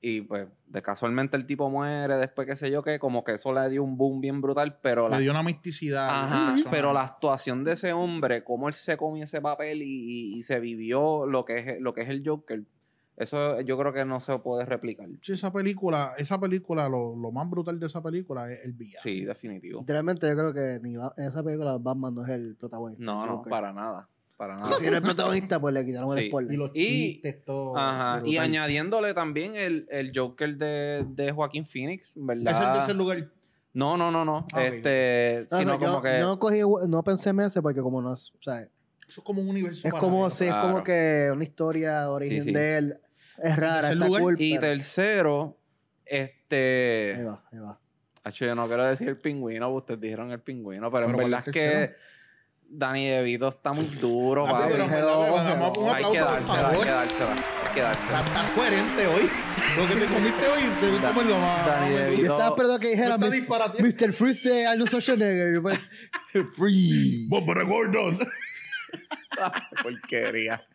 y 0.00 0.20
pues 0.22 0.48
de 0.66 0.82
casualmente 0.82 1.36
el 1.36 1.46
tipo 1.46 1.70
muere 1.70 2.16
después, 2.16 2.46
qué 2.46 2.56
sé 2.56 2.70
yo, 2.72 2.82
que 2.82 2.98
como 2.98 3.22
que 3.24 3.32
eso 3.32 3.52
le 3.54 3.68
dio 3.70 3.82
un 3.84 3.96
boom 3.96 4.20
bien 4.20 4.40
brutal, 4.40 4.78
pero 4.82 5.08
la, 5.08 5.16
Le 5.18 5.22
dio 5.22 5.30
una 5.30 5.42
misticidad. 5.44 6.08
Ajá, 6.10 6.56
pero 6.70 6.92
la 6.92 7.02
actuación 7.02 7.62
de 7.64 7.72
ese 7.74 7.92
hombre, 7.92 8.42
cómo 8.44 8.66
él 8.68 8.74
se 8.74 8.96
comió 8.96 9.24
ese 9.24 9.40
papel 9.40 9.80
y, 9.82 9.86
y- 9.86 10.38
y 10.38 10.42
se 10.42 10.58
vivió 10.60 11.24
lo 11.24 11.44
que 11.44 11.58
es 11.58 11.80
lo 11.80 11.94
que 11.94 12.02
es 12.02 12.08
el 12.08 12.22
Joker, 12.26 12.64
eso 13.16 13.60
yo 13.62 13.78
creo 13.78 13.92
que 13.92 14.04
no 14.04 14.20
se 14.20 14.38
puede 14.38 14.64
replicar. 14.66 15.08
Sí, 15.22 15.32
esa 15.32 15.52
película, 15.52 16.12
esa 16.18 16.38
película, 16.38 16.88
lo, 16.88 17.16
lo 17.16 17.32
más 17.32 17.48
brutal 17.48 17.80
de 17.80 17.86
esa 17.86 18.02
película 18.02 18.52
es 18.52 18.64
el 18.64 18.72
villano. 18.72 19.00
Sí, 19.02 19.24
definitivo. 19.24 19.80
Literalmente 19.80 20.28
yo 20.28 20.34
creo 20.34 20.52
que 20.52 20.78
ni 20.82 20.94
en 20.94 21.24
esa 21.26 21.42
película 21.42 21.78
Batman 21.78 22.14
no 22.14 22.24
es 22.24 22.30
el 22.30 22.56
protagonista. 22.56 23.02
No, 23.04 23.26
no, 23.26 23.42
para 23.42 23.72
nada, 23.72 24.08
para 24.36 24.56
nada. 24.56 24.76
si 24.78 24.84
era 24.86 24.98
el 24.98 25.02
protagonista, 25.42 25.58
pues 25.60 25.72
le 25.74 25.84
quitaron 25.86 26.10
Sí. 26.10 26.18
el 26.24 26.28
spoiler. 26.28 26.52
Y 26.52 26.56
los 26.56 26.70
Y- 26.74 27.12
chistes, 27.14 27.44
todo. 27.44 27.76
Ajá, 27.76 28.22
y 28.26 28.36
añadiéndole 28.36 29.14
también 29.14 29.54
el, 29.56 29.86
el 29.90 30.12
Joker 30.14 30.56
de, 30.56 31.06
de 31.08 31.32
Joaquín 31.32 31.64
Phoenix, 31.64 32.10
Es 32.10 32.16
el 32.16 32.24
¿verdad? 32.24 32.74
tercer 32.74 32.96
lugar. 32.96 33.30
No, 33.72 33.96
no, 33.96 34.10
no, 34.10 34.24
no. 34.24 34.46
Ah, 34.52 34.64
este, 34.64 35.46
No, 35.50 35.56
o 35.56 35.60
sino 35.60 35.70
sea, 35.72 35.78
como 35.78 35.92
yo 35.98 36.02
que. 36.02 36.18
no 36.18 36.38
cogí, 36.38 36.60
no 36.88 37.02
pensé 37.02 37.30
en 37.30 37.40
ese 37.40 37.60
porque 37.62 37.80
como 37.82 38.00
no 38.00 38.14
es, 38.14 38.30
o 38.38 38.42
sea, 38.42 38.60
Eso 38.62 39.20
es 39.20 39.22
como 39.22 39.40
un 39.42 39.48
universo. 39.50 39.86
es 39.86 39.92
como, 39.94 40.28
sí, 40.30 40.46
es 40.46 40.54
como 40.54 40.82
que 40.82 41.28
una 41.32 41.44
historia 41.44 42.00
de 42.00 42.06
origen 42.06 42.42
Sí, 42.42 42.48
sí. 42.48 42.52
de 42.54 42.78
él 42.78 42.98
es 43.42 43.56
rara, 43.56 43.92
está 43.92 44.06
lugar, 44.06 44.22
cool, 44.22 44.36
y 44.38 44.54
pero- 44.54 44.60
tercero, 44.68 45.58
Ahí 46.10 46.18
este. 46.20 47.24
va, 47.24 47.42
ahí 47.52 47.58
va. 47.58 47.78
Hacho, 48.24 48.44
yo 48.44 48.54
no 48.54 48.66
quiero 48.66 48.84
decir 48.84 49.08
el 49.08 49.18
pingüino, 49.18 49.66
porque 49.70 49.76
ustedes 49.94 50.00
dijeron 50.00 50.30
el 50.32 50.40
pingüino, 50.40 50.90
pero, 50.90 51.06
en 51.06 51.12
Pero 51.12 51.18
¿cuál 51.22 51.30
verdad 51.30 51.48
es 51.48 51.52
que? 51.52 52.16
Danny 52.68 53.06
DeVito 53.08 53.46
está 53.48 53.72
muy 53.72 53.84
duro, 53.84 54.44
Ah, 54.48 54.50
papi. 54.50 54.72
en 54.74 54.80
Hay 54.80 54.88
que 56.12 56.18
dársela, 56.18 56.68
hay 56.70 56.80
que 56.80 56.90
dársela, 56.90 57.30
hay 57.30 57.74
que 57.74 57.80
dársela. 57.80 58.18
Está, 58.18 58.40
está 58.40 58.54
coherente 58.56 59.06
hoy. 59.06 59.30
Lo 59.76 59.86
que 59.86 59.94
te 60.00 60.06
comiste 60.12 60.46
hoy, 60.48 60.62
te 60.80 60.86
voy 60.88 60.96
a 60.98 61.08
comer 61.12 61.26
lo 61.26 61.38
más. 61.38 61.66
Más- 61.66 61.88
DeVito. 61.90 62.22
Yo 62.22 62.32
estaba 62.32 62.48
esperando 62.48 62.78
que 62.80 62.88
dijera 62.88 63.18
Mr. 63.18 64.12
Freeze 64.12 64.48
de 64.48 64.66
Arnold 64.66 64.88
Schwarzenegger. 64.88 65.62
Pues, 65.62 65.78
Free. 66.56 67.28
Bárbara 67.28 67.62
Gordon. 67.62 68.18
Porquería. 69.84 70.66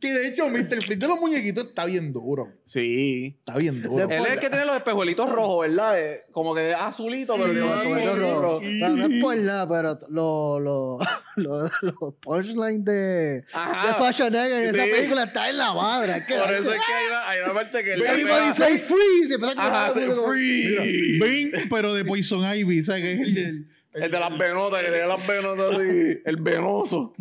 Que 0.00 0.12
de 0.12 0.28
hecho, 0.28 0.48
Mr. 0.48 0.76
Freeze 0.84 0.96
de 0.96 1.08
los 1.08 1.18
muñequitos 1.20 1.64
está 1.66 1.84
bien 1.84 2.12
duro. 2.12 2.52
Sí. 2.64 3.36
Está 3.40 3.56
bien 3.58 3.82
duro. 3.82 4.04
Él 4.08 4.24
es 4.26 4.32
el 4.34 4.38
que 4.38 4.48
tiene 4.48 4.64
los 4.64 4.76
espejuelitos 4.76 5.28
rojos, 5.30 5.68
¿verdad? 5.68 6.00
Eh, 6.00 6.24
Como 6.30 6.54
que 6.54 6.72
azulito, 6.72 7.34
pero 7.36 7.46
tiene 7.50 7.60
no, 7.60 7.66
los 7.66 7.76
espejuelitos 7.82 8.18
rojo. 8.18 8.40
rojos. 8.42 8.62
Pero 8.80 8.88
no 8.96 9.06
es 9.06 9.22
por 9.22 9.36
nada, 9.38 9.68
pero 9.68 9.98
los 10.08 10.62
lo, 10.62 10.98
lo, 11.36 11.70
los 11.82 12.14
punchlines 12.20 12.84
de, 12.84 13.44
Ajá. 13.52 13.88
de 13.88 13.92
Schwarzenegger 13.94 14.64
en 14.66 14.74
Sí. 14.74 14.80
esa 14.80 14.94
película 14.96 15.22
está 15.24 15.50
en 15.50 15.58
la 15.58 15.74
madre. 15.74 16.16
es 16.18 16.26
que- 16.26 16.34
Por 16.36 16.52
eso 16.52 16.72
es 16.72 16.80
que 16.86 16.92
hay 16.94 17.06
una, 17.08 17.28
hay 17.28 17.40
una 17.42 17.54
parte 17.54 17.82
que 17.84 17.92
él 17.94 17.98
le 18.00 18.06
Everybody 18.08 18.40
pega- 18.40 18.54
say 18.54 18.78
freeze. 18.78 19.30
y 19.30 19.34
empieza 19.34 19.60
a 19.62 19.86
Ajá, 19.88 19.94
sí, 19.98 20.06
como- 20.14 20.28
free. 20.28 21.18
Ven, 21.18 21.50
pero 21.68 21.92
de 21.94 22.04
Poison 22.04 22.44
Ivy. 22.56 22.84
¿Sabes 22.84 23.02
qué 23.02 23.12
es 23.14 23.20
el 23.20 23.34
del. 23.34 23.68
El 23.94 24.10
de 24.12 24.20
las 24.20 24.38
venotas, 24.38 24.80
que 24.84 24.90
tiene 24.90 25.06
las 25.08 25.26
venotas 25.26 25.74
así. 25.76 26.20
El 26.24 26.36
venoso. 26.36 27.14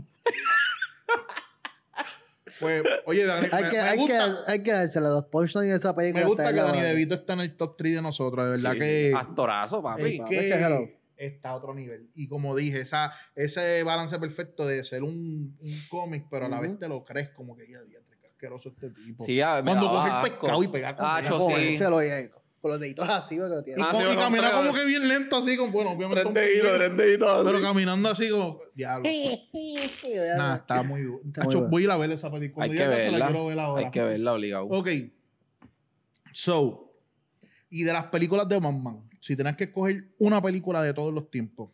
Pues, 2.59 2.83
oye, 3.05 3.25
Dani, 3.25 3.47
Hay 3.51 3.63
me, 3.63 3.69
que, 3.69 3.75
me 3.77 3.81
hay, 3.81 4.05
que, 4.07 4.19
hay 4.47 4.63
que 4.63 4.71
dársela. 4.71 5.09
Los 5.09 5.25
punchlines 5.25 5.69
de 5.69 5.75
esa 5.77 5.95
película 5.95 6.23
me 6.23 6.27
gusta 6.27 6.49
que 6.51 6.55
Dani. 6.59 6.81
DeVito 6.81 7.15
está 7.15 7.33
en 7.33 7.41
el 7.41 7.55
top 7.57 7.75
3 7.77 7.95
de 7.95 8.01
nosotros. 8.01 8.45
De 8.45 8.51
verdad 8.51 8.73
Sí, 8.73 8.79
que. 8.79 9.13
Actorazo, 9.15 9.81
papi. 9.83 10.01
es 10.03 10.29
que 10.29 10.35
es 10.49 10.55
que 10.55 10.63
hello. 10.63 10.89
está 11.17 11.49
a 11.49 11.55
otro 11.55 11.73
nivel. 11.73 12.09
Y 12.15 12.27
como 12.27 12.55
dije, 12.55 12.81
esa, 12.81 13.11
ese 13.35 13.83
balance 13.83 14.17
perfecto 14.19 14.65
de 14.65 14.83
ser 14.83 15.03
un, 15.03 15.57
un 15.59 15.81
cómic, 15.89 16.25
pero 16.31 16.45
a 16.45 16.49
la 16.49 16.59
vez 16.59 16.77
te 16.79 16.87
lo 16.87 17.03
crees 17.05 17.29
como 17.29 17.55
que 17.55 17.63
ya, 17.69 17.79
ya, 17.91 17.99
asqueroso 18.31 18.69
este 18.69 18.91
tipo. 18.91 19.25
Sí, 19.25 19.39
Cuando 19.39 19.89
coge 19.89 20.09
el 20.09 20.21
pescado 20.31 20.63
y 20.63 20.67
pega 20.67 20.95
con 20.95 21.05
Ah, 21.07 21.21
Con 21.27 21.41
sí. 21.51 21.79
Con 22.67 22.71
los 22.73 22.79
deditos 22.79 23.07
así, 23.09 23.35
porque 23.37 23.49
lo 23.55 23.63
tiene. 23.63 23.83
Ah, 23.83 23.91
sí, 23.95 24.03
y 24.03 24.15
camina 24.15 24.51
compré. 24.51 24.51
como 24.51 24.73
que 24.73 24.85
bien 24.85 25.07
lento, 25.07 25.37
así, 25.37 25.57
con, 25.57 25.71
bueno, 25.71 25.91
obviamente. 25.91 26.23
Tres 26.23 26.33
deditos, 26.33 26.71
tres 26.77 26.97
deditos. 26.97 27.45
Pero 27.45 27.61
caminando 27.61 28.09
así 28.09 28.29
como, 28.29 28.59
diablo. 28.75 29.09
Nada, 30.37 30.55
está 30.57 30.83
muy 30.83 31.01
duro. 31.01 31.21
Está 31.25 31.41
muy 31.43 31.47
Hacho, 31.49 31.57
bueno. 31.59 31.71
voy 31.71 31.81
a 31.81 31.85
ir 31.85 31.91
a 31.91 31.97
ver 31.97 32.11
esa 32.11 32.31
película. 32.31 32.65
Hay 32.65 32.71
que 32.71 32.77
la 32.77 32.87
verla. 32.87 33.25
quiero 33.27 33.45
ver 33.47 33.59
ahora. 33.59 33.85
Hay 33.85 33.91
que 33.91 34.03
verla 34.03 34.33
obligado. 34.33 34.65
Ok. 34.65 34.89
So, 36.33 36.93
y 37.69 37.83
de 37.83 37.93
las 37.93 38.05
películas 38.05 38.47
de 38.47 38.59
Batman, 38.59 39.09
si 39.19 39.35
tenés 39.35 39.55
que 39.57 39.65
escoger 39.65 40.13
una 40.19 40.41
película 40.41 40.81
de 40.81 40.93
todos 40.93 41.13
los 41.13 41.29
tiempos, 41.31 41.71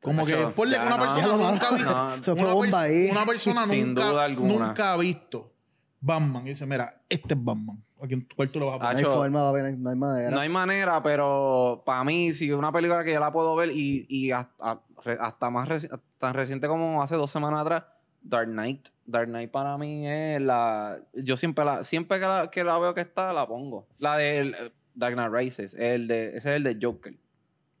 como 0.00 0.24
que 0.24 0.34
ponle 0.56 0.76
que 0.76 0.82
una 0.82 0.96
no. 0.96 1.02
persona 1.02 1.50
nunca 1.50 1.68
ha 1.68 1.74
visto. 1.74 1.90
No, 2.26 2.32
una, 2.34 2.44
per- 2.44 2.54
bomba 2.54 2.80
ahí. 2.82 3.08
una 3.10 3.24
persona 3.26 3.66
Sin 3.68 3.94
nunca, 3.94 4.28
nunca 4.28 4.92
ha 4.92 4.96
visto 4.96 5.54
Batman 6.00 6.46
y 6.46 6.50
dice, 6.50 6.66
mira, 6.66 7.02
este 7.08 7.34
es 7.34 7.44
Batman. 7.44 7.82
¿A 8.02 8.06
quién, 8.06 8.28
¿Cuál 8.36 8.48
tú 8.50 8.60
lo 8.60 8.66
vas 8.66 8.74
a 8.74 8.78
No 8.78 8.84
poner? 8.84 8.96
hay 8.96 9.02
Hacho, 9.02 9.12
forma, 9.14 9.40
papi, 9.50 9.58
no 9.60 9.66
hay, 9.66 9.76
no 9.76 9.90
hay 9.90 9.96
manera. 9.96 10.30
No 10.30 10.40
hay 10.40 10.48
manera, 10.48 11.02
pero 11.02 11.82
para 11.84 12.04
mí, 12.04 12.32
si 12.32 12.50
una 12.52 12.70
película 12.72 13.02
que 13.04 13.12
yo 13.12 13.20
la 13.20 13.32
puedo 13.32 13.56
ver 13.56 13.70
y, 13.72 14.06
y 14.08 14.30
hasta, 14.30 14.80
hasta 15.20 15.50
más 15.50 15.68
reci- 15.68 16.00
tan 16.18 16.34
reciente 16.34 16.68
como 16.68 17.02
hace 17.02 17.16
dos 17.16 17.30
semanas 17.30 17.60
atrás, 17.62 17.84
Dark 18.22 18.48
Knight. 18.48 18.88
Dark 19.06 19.28
Knight 19.28 19.50
para 19.50 19.78
mí 19.78 20.06
es 20.06 20.40
la. 20.40 20.98
Yo 21.14 21.36
siempre 21.36 21.64
la, 21.64 21.82
siempre 21.84 22.18
que 22.20 22.26
la, 22.26 22.50
que 22.50 22.62
la 22.64 22.78
veo 22.78 22.92
que 22.94 23.00
está, 23.00 23.32
la 23.32 23.46
pongo. 23.46 23.86
La 23.98 24.16
de 24.16 24.54
Dark 24.94 25.14
Knight 25.14 25.32
Rises. 25.32 25.74
El 25.74 26.08
de, 26.08 26.28
ese 26.30 26.36
es 26.38 26.44
el 26.46 26.62
de 26.64 26.78
Joker. 26.80 27.14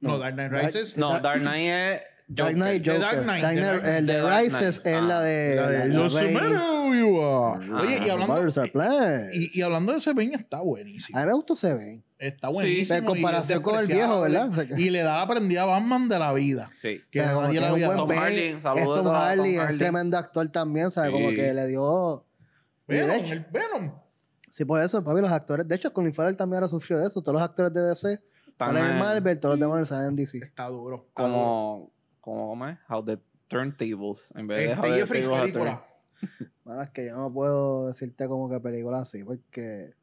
No, 0.00 0.18
Dark 0.18 0.34
Knight 0.34 0.52
Rises. 0.52 0.96
No, 0.96 1.10
Dark- 1.10 1.22
Dark 1.22 1.40
Knight 1.40 1.68
es. 1.70 2.02
Dark. 2.28 2.54
Knight 2.54 2.84
The 2.84 2.90
Joker. 2.90 3.00
Dark 3.00 3.22
Knight, 3.24 3.42
Dark 3.42 3.56
Knight- 3.82 3.96
el 3.96 4.06
de 4.06 4.22
Rises 4.22 4.80
Knight. 4.80 4.86
es 4.96 5.02
la 5.04 5.18
Ah, 5.18 5.22
de. 5.22 5.56
La 5.56 5.66
de 5.68 5.88
la- 5.88 6.04
are. 6.04 7.70
Ah, 7.72 7.80
Oye, 7.82 7.96
y 7.96 8.00
The 8.00 8.10
hablando, 8.10 8.34
y, 9.32 9.58
y 9.58 9.62
hablando 9.62 9.92
de 9.92 9.98
ese 9.98 10.12
Bane, 10.12 10.34
está 10.34 10.60
buenísimo. 10.60 11.18
A 11.18 11.22
mí 11.22 11.26
me 11.28 11.34
gustó 11.34 11.54
ese 11.54 11.74
ven. 11.74 12.04
Está 12.18 12.48
Sí, 12.48 12.52
buenísimo. 12.54 12.98
En 12.98 13.04
y 13.04 13.06
comparación 13.06 13.62
con 13.62 13.78
el 13.78 13.86
viejo. 13.86 14.20
¿verdad? 14.20 14.50
Y 14.76 14.90
le 14.90 15.02
da 15.02 15.18
la 15.18 15.28
prendida 15.28 15.62
a 15.62 15.66
Batman 15.66 16.08
de 16.08 16.18
la 16.18 16.32
vida. 16.32 16.70
Sí. 16.74 17.00
Que 17.10 17.20
O 17.20 17.22
sea, 17.24 17.32
como 17.32 17.42
nadie 17.46 17.52
tiene 17.60 17.66
la 17.66 17.72
un 17.72 17.82
había. 17.82 17.96
Tom 17.96 18.10
es 18.12 18.62
saludos 18.62 19.04
Tom 19.04 19.12
Hardy, 19.14 19.56
es 19.56 19.78
tremendo 19.78 20.18
actor 20.18 20.48
también, 20.48 20.90
¿sabes? 20.90 21.12
Como 21.12 21.30
Sí. 21.30 21.36
que 21.36 21.54
le 21.54 21.66
dio... 21.68 22.24
de 22.88 23.02
Venom, 23.02 23.24
el 23.32 23.46
Venom. 23.52 23.92
Sí, 24.50 24.64
por 24.64 24.82
eso, 24.82 25.04
papi, 25.04 25.20
los 25.20 25.30
actores... 25.30 25.68
De 25.68 25.76
hecho, 25.76 25.92
Colin 25.92 26.12
Farrell 26.12 26.36
también 26.36 26.56
ahora 26.56 26.68
sufrió 26.68 26.98
de 26.98 27.06
eso. 27.06 27.20
Todos 27.22 27.34
los 27.34 27.42
actores 27.42 27.72
de 27.72 27.80
DC 27.82 28.20
salen 28.58 28.84
en 28.84 28.98
Marvel, 28.98 29.38
todos 29.38 29.52
los 29.52 29.60
de 29.60 29.68
Marvel 29.68 29.86
salen 29.86 30.06
en 30.08 30.16
DC. 30.16 30.38
Está 30.38 30.66
duro. 30.68 31.04
está 31.08 31.22
duro. 31.22 31.32
Como. 31.34 31.92
Como 32.28 32.48
¿Cómo 32.48 32.68
es? 32.68 32.78
How 32.88 33.04
the 33.04 33.18
Turntables. 33.48 34.32
En 34.36 34.46
vez 34.46 34.68
de 34.68 34.74
How 34.74 34.82
the 34.82 34.88
Tables 35.06 35.40
película. 35.40 35.84
Bueno, 36.64 36.82
es 36.82 36.90
que 36.90 37.06
yo 37.06 37.16
no 37.16 37.32
puedo 37.32 37.86
decirte 37.88 38.26
como 38.28 38.50
que 38.50 38.60
película 38.60 39.00
así, 39.00 39.24
porque... 39.24 39.94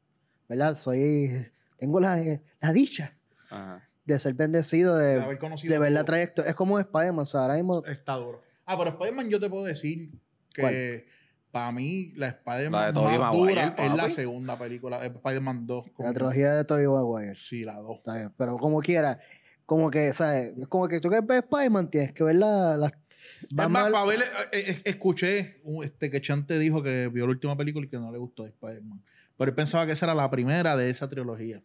¿Verdad? 0.47 0.76
Soy... 0.76 1.51
Tengo 1.78 1.99
la, 1.99 2.17
la 2.61 2.73
dicha. 2.73 3.15
Ajá. 3.49 3.88
de 4.05 4.19
ser 4.19 4.34
bendecido, 4.34 4.95
De 4.95 5.15
de, 5.17 5.21
haber 5.21 5.38
conocido 5.39 5.73
de 5.73 5.80
ver 5.80 5.91
la 5.91 6.03
trayectoria. 6.03 6.49
Es 6.49 6.55
como 6.55 6.80
Spider-Man, 6.80 7.19
o 7.19 7.26
sea, 7.26 7.41
ahora 7.41 7.55
mismo... 7.55 7.84
Está 7.86 8.13
duro. 8.15 8.41
Ah, 8.65 8.78
pero 8.78 8.91
Spider-Man 8.91 9.30
yo 9.30 9.39
te 9.39 9.49
puedo 9.49 9.65
decir 9.65 10.11
que 10.53 10.61
¿Cuál? 10.61 11.03
para 11.51 11.71
mí 11.71 12.11
la 12.15 12.28
La 12.28 12.32
Spider-Man 12.32 12.93
más 12.93 13.19
Maguire, 13.19 13.61
dura 13.61 13.76
es 13.78 13.93
la 13.95 14.09
segunda 14.09 14.57
película, 14.57 15.05
Spider-Man 15.05 15.67
2. 15.67 15.86
con- 15.93 16.05
La 16.05 16.13
trilogía 16.13 16.53
de 16.53 16.63
Tobey 16.65 16.88
Maguire. 16.88 17.36
Sí, 17.36 17.63
la 17.63 17.76
2. 17.76 17.97
Está 17.97 18.15
bien, 18.15 18.34
pero 18.38 18.57
como 18.57 18.80
quiera, 18.82 19.19
como 19.66 19.89
que, 19.91 20.13
¿sabes? 20.13 20.53
Es 20.57 20.68
como 20.68 20.88
que 20.88 20.99
tú 20.99 21.09
quieres 21.09 21.28
ver 21.28 21.43
Spider-Man, 21.43 21.89
tienes 21.89 22.11
que 22.13 22.24
ver 22.24 22.36
la... 22.36 22.78
la 22.78 22.88
Es 22.88 23.70
más, 23.70 23.91
para 23.91 24.05
ver, 24.05 24.20
eh, 24.51 24.66
eh, 24.70 24.82
escuché 24.86 25.59
uh, 25.63 25.84
este, 25.84 26.09
que 26.11 26.22
Chante 26.22 26.57
dijo 26.59 26.82
que 26.84 27.07
vio 27.07 27.26
la 27.26 27.32
última 27.32 27.55
película 27.57 27.86
y 27.86 27.89
que 27.89 27.97
no 27.97 28.11
le 28.11 28.18
gustó 28.18 28.43
de 28.43 28.49
Spider-Man. 28.49 29.01
Pero 29.38 29.49
él 29.49 29.55
pensaba 29.55 29.86
que 29.86 29.91
esa 29.93 30.05
era 30.05 30.16
la 30.16 30.30
primera 30.30 30.76
de 30.78 30.89
esa 30.89 31.09
trilogía. 31.09 31.61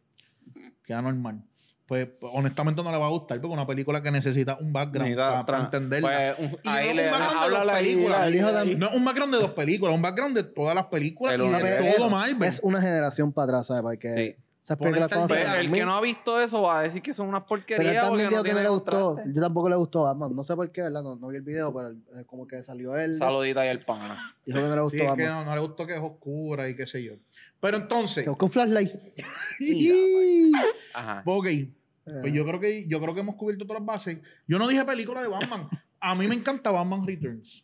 Que 0.85 0.93
era 0.93 1.03
normal. 1.03 1.43
Pues 1.87 2.09
honestamente 2.21 2.83
no 2.85 2.93
le 2.93 2.99
va 2.99 3.07
a 3.07 3.11
gustar 3.11 3.41
porque 3.41 3.53
es 3.53 3.59
una 3.59 3.67
película 3.67 4.01
que 4.01 4.13
necesita 4.13 4.57
un 4.61 4.73
background 4.73 5.17
para, 5.17 5.45
tra- 5.45 5.65
entenderla. 5.65 6.35
Pues, 6.37 6.51
un- 6.53 6.59
Y 6.63 6.69
no 6.69 6.73
ahí 6.73 6.89
es 6.91 6.95
le 6.95 7.05
un 7.05 7.11
background 7.11 7.33
de 7.33 7.45
habla 7.45 7.59
dos 7.59 7.67
la 7.67 7.73
películas. 7.75 8.31
Dijo 8.31 8.53
también- 8.53 8.79
No 8.79 8.87
es 8.91 8.97
un 8.97 9.05
background 9.05 9.35
de 9.35 9.41
dos 9.41 9.51
películas, 9.51 9.93
es 9.93 9.97
un 9.97 10.03
background 10.03 10.37
de 10.37 10.45
todas 10.45 10.75
las 10.77 10.87
películas 10.87 11.35
El 11.35 11.41
y 11.41 11.45
de 11.49 11.51
universo. 11.51 11.97
todo 11.97 12.07
es, 12.07 12.13
Marvel. 12.13 12.49
es 12.49 12.61
una 12.63 12.81
generación 12.81 13.33
para 13.33 13.45
atrás, 13.47 13.67
¿sabes? 13.67 13.83
Porque 13.83 14.11
Sí. 14.11 14.37
Esas 14.63 14.77
películas 14.77 15.11
cuando. 15.13 15.29
Pues, 15.29 15.49
el 15.59 15.71
que 15.73 15.85
no 15.85 15.93
ha 15.95 16.01
visto 16.01 16.41
eso 16.41 16.63
va 16.63 16.81
a 16.81 16.83
decir 16.83 17.01
que 17.03 17.15
son 17.15 17.29
unas 17.29 17.43
Pero 17.43 17.55
él 17.57 17.65
porquerías 17.67 18.03
también 18.05 18.11
porque 18.11 18.23
dijo 18.29 18.31
no 18.31 18.43
que 18.43 18.49
no 18.51 18.55
tiene 18.55 18.63
le 18.63 18.69
gustó. 18.69 18.91
contraste. 19.09 19.33
Yo 19.35 19.41
tampoco 19.41 19.69
le 19.69 19.77
gustó 19.77 20.03
Batman. 20.05 20.37
No 20.37 20.45
sé 20.45 20.55
por 20.57 20.71
qué, 20.71 20.83
¿verdad? 20.83 21.03
No, 21.03 21.17
no 21.17 21.29
vi 21.29 21.37
el 21.37 21.43
video, 21.43 21.73
pero 21.75 21.89
eh, 21.91 22.25
como 22.27 22.47
que 22.47 22.63
salió 22.63 22.97
él. 22.97 23.15
Saludita 23.15 23.65
y 23.65 23.69
el 23.69 23.81
pana. 23.81 24.35
Dijo 24.45 24.59
que 24.59 24.65
no 24.65 24.71
le 24.71 24.75
Sí, 24.77 24.81
gustó 24.83 24.97
es 24.97 25.03
que 25.03 25.09
Batman. 25.09 25.29
no, 25.29 25.45
no 25.47 25.55
le 25.55 25.61
gustó 25.61 25.87
que 25.87 25.95
es 25.95 26.01
oscura 26.03 26.69
y 26.69 26.77
qué 26.77 26.87
sé 26.87 27.03
yo. 27.03 27.15
Pero 27.61 27.77
entonces, 27.79 28.25
Que 28.25 28.31
buscó 28.31 28.47
un 28.47 28.53
flashlight. 28.53 28.91
Ajá. 30.95 31.23
ok, 31.25 31.47
pues 32.23 32.33
yo 32.33 32.45
creo 32.45 32.59
que 32.61 32.87
yo 32.89 33.01
creo 33.01 33.15
que 33.15 33.21
hemos 33.21 33.37
cubierto 33.37 33.67
todas 33.67 33.81
las 33.83 33.87
bases. 33.87 34.19
Yo 34.47 34.59
no 34.59 34.67
dije 34.69 34.85
película 34.85 35.23
de 35.23 35.29
Batman. 35.29 35.69
A 36.01 36.15
mí 36.15 36.27
me 36.27 36.35
encanta 36.35 36.71
Batman 36.71 37.07
Returns. 37.07 37.63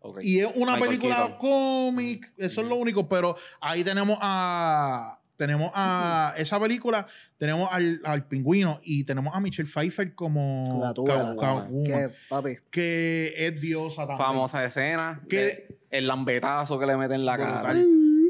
Ok. 0.00 0.18
Y 0.22 0.40
es 0.40 0.48
una 0.54 0.72
Michael 0.72 0.88
película 0.88 1.16
Keaton. 1.16 1.38
cómic, 1.38 2.32
eso 2.36 2.60
es 2.62 2.66
lo 2.68 2.76
único, 2.76 3.08
pero 3.08 3.36
ahí 3.60 3.84
tenemos 3.84 4.16
a 4.20 5.18
tenemos 5.36 5.70
a 5.74 6.34
esa 6.36 6.58
película, 6.60 7.06
tenemos 7.38 7.68
al, 7.70 8.00
al 8.04 8.26
pingüino 8.26 8.80
y 8.82 9.04
tenemos 9.04 9.34
a 9.34 9.40
Michelle 9.40 9.68
Pfeiffer 9.68 10.14
como 10.14 10.80
La 10.82 10.94
tuya, 10.94 11.34
la- 11.34 11.68
Que, 11.84 12.10
papi, 12.28 12.56
que 12.70 13.34
es 13.36 13.60
diosa 13.60 14.06
también. 14.06 14.18
Famosa 14.18 14.64
escena. 14.64 15.22
Que- 15.28 15.36
de- 15.36 15.78
el 15.90 16.06
lambetazo 16.06 16.78
que 16.78 16.86
le 16.86 16.96
mete 16.96 17.14
en 17.14 17.24
la 17.24 17.36
cara. 17.38 17.74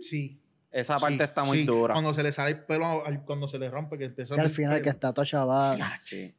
Sí. 0.01 0.39
Esa 0.71 0.99
parte 0.99 1.17
sí, 1.17 1.23
está 1.23 1.43
muy 1.43 1.59
sí. 1.61 1.65
dura. 1.65 1.95
Cuando 1.95 2.13
se 2.13 2.23
le 2.23 2.33
sale 2.33 2.51
el 2.51 2.61
pelo, 2.65 3.03
cuando 3.25 3.49
se 3.49 3.59
le 3.59 3.71
rompe, 3.71 3.97
que 3.97 4.05
empieza 4.05 4.35
que 4.35 4.41
a 4.43 4.45
al 4.45 4.51
final 4.51 4.75
pelo. 4.75 4.85
que 4.85 4.91
está 4.91 5.13
toda 5.15 5.27
chaval. 5.27 5.79
Sí. 6.01 6.35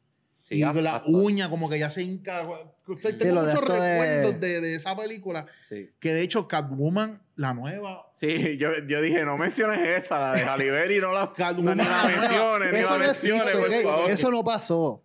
Y 0.56 0.64
hasta- 0.64 0.82
la 0.82 0.96
hasta- 0.98 1.10
uña, 1.10 1.50
como 1.50 1.70
que 1.70 1.80
ya 1.80 1.90
se 1.90 2.04
hinca. 2.04 2.48
O 2.48 2.98
sea, 2.98 3.12
Sí, 3.12 3.18
tengo 3.18 3.42
muchos 3.42 3.54
de- 3.54 4.00
recuerdos 4.00 4.40
de... 4.40 4.62
De, 4.62 4.76
esa 4.76 4.96
película. 4.96 5.46
Sí. 5.68 5.90
Que 6.00 6.14
de 6.14 6.22
hecho, 6.22 6.48
Catwoman, 6.48 7.22
la 7.36 7.54
nueva. 7.54 8.10
Sí, 8.14 8.58
yo, 8.58 8.70
yo 8.88 9.02
dije, 9.02 9.26
no 9.26 9.38
menciones 9.38 9.80
esa, 10.06 10.20
la 10.20 10.34
de 10.34 10.44
Halle 10.44 10.72
Berry, 10.72 11.00
no 11.00 11.12
la, 11.12 11.34
Catwoman, 11.36 11.78
ni 11.78 11.84
la 11.84 12.04
menciones, 12.06 12.74
ni 12.74 12.80
la 12.82 12.90
no 12.92 12.98
menciones, 13.00 13.46
existe, 13.48 13.58
por 13.84 13.84
favor. 13.94 14.12
Eso 14.12 14.32
no 14.32 14.44
pasó. 14.44 15.04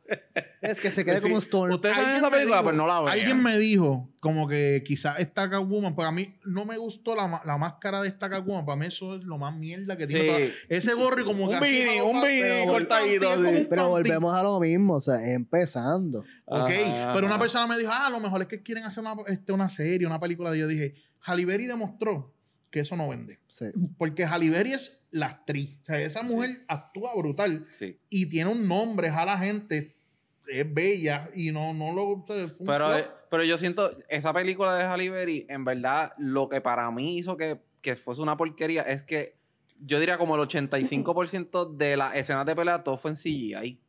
Es 0.61 0.81
que 0.81 0.91
se 0.91 1.05
quede 1.05 1.17
Sí. 1.17 1.23
como 1.23 1.35
un 1.37 1.41
storm. 1.43 1.73
Ustedes 1.73 1.95
saben 1.95 2.09
Alguien 2.11 2.17
esa 2.25 2.31
me 2.31 2.37
película, 2.37 2.57
dijo- 2.59 2.65
pero 2.67 2.77
no 2.77 2.87
la 2.87 3.01
vean. 3.01 3.13
Alguien 3.19 3.43
me 3.43 3.59
dijo 3.59 4.09
como 4.21 4.47
que 4.49 4.83
quizás 4.87 5.19
esta 5.21 5.51
Catwoman, 5.51 5.95
porque 5.95 6.09
a 6.09 6.13
mí 6.13 6.39
no 6.45 6.65
me 6.65 6.79
gustó 6.79 7.15
la, 7.17 7.43
la 7.45 7.59
máscara 7.59 8.01
de 8.03 8.09
esta 8.09 8.31
Catwoman. 8.31 8.65
Para 8.65 8.77
mí 8.77 8.87
eso 8.87 9.17
es 9.17 9.25
lo 9.25 9.39
más 9.39 9.55
mierda 9.57 9.97
que 9.97 10.07
tiene. 10.07 10.49
Sí. 10.49 10.55
Ese 10.69 10.95
gorro 10.95 11.25
como 11.25 11.45
Un 11.45 11.51
que 11.51 11.55
un 11.57 11.61
pa- 11.61 12.27
beanie 12.27 12.63
pero 12.63 12.73
cortadito, 12.73 13.35
sí. 13.35 13.57
un 13.61 13.67
Pero 13.69 13.89
volvemos 13.89 14.35
a 14.35 14.43
lo 14.43 14.61
mismo, 14.61 14.95
o 14.95 15.01
sea, 15.01 15.23
empezando. 15.33 16.21
Ok, 16.47 16.71
Ajá, 16.71 17.13
pero 17.15 17.27
una 17.27 17.39
persona 17.39 17.67
me 17.67 17.79
dijo, 17.79 17.91
ah, 17.93 18.07
a 18.07 18.11
lo 18.11 18.21
mejor 18.21 18.43
es 18.43 18.49
que 18.49 18.63
quieren 18.63 18.85
hacer 18.85 19.01
una, 19.03 19.15
este, 19.27 19.53
una 19.53 19.69
serie, 19.69 20.07
una 20.07 20.21
película. 20.21 20.55
Y 20.57 20.61
yo 20.61 20.67
dije, 20.69 20.95
Halle 21.25 21.45
Berry 21.47 21.67
demostró 21.67 22.33
que 22.71 22.81
eso 22.81 22.97
no 22.97 23.09
vende. 23.09 23.39
Sí. 23.49 23.67
Porque 23.99 24.25
Halle 24.25 24.49
Berry 24.51 24.73
es 24.73 25.01
la 25.11 25.27
actriz. 25.27 25.77
O 25.83 25.85
sea, 25.87 26.01
esa 26.01 26.23
mujer 26.23 26.65
actúa 26.69 27.15
brutal 27.17 27.67
Sí. 27.71 27.99
y 28.09 28.27
tiene 28.27 28.51
un 28.51 28.67
nombre, 28.67 29.09
a 29.09 29.25
la 29.27 29.37
gente, 29.39 29.95
es 30.49 30.75
bella 30.75 31.31
y 31.35 31.53
no, 31.53 31.73
no 31.75 31.93
lo... 31.93 32.25
Pero, 32.27 32.89
pero 33.31 33.45
yo 33.45 33.59
siento, 33.59 33.91
esa 34.09 34.33
película 34.33 34.75
de 34.77 34.85
Halle 34.85 35.11
Berry, 35.11 35.47
en 35.49 35.65
verdad, 35.65 36.13
lo 36.19 36.49
que 36.49 36.61
para 36.61 36.91
mí 36.91 37.17
hizo 37.19 37.37
que, 37.37 37.61
que 37.81 37.97
fuese 37.97 38.21
una 38.23 38.37
porquería 38.37 38.83
es 38.83 39.03
que 39.05 39.37
yo 39.85 39.99
diría 39.99 40.19
como 40.19 40.37
el 40.37 40.43
85% 40.43 41.77
de 41.77 41.97
las 41.97 42.15
escenas 42.17 42.47
de 42.47 42.55
pelea 42.57 42.83
todo 42.85 42.97
fue 42.97 43.11
en 43.13 43.17
CGI. 43.17 43.81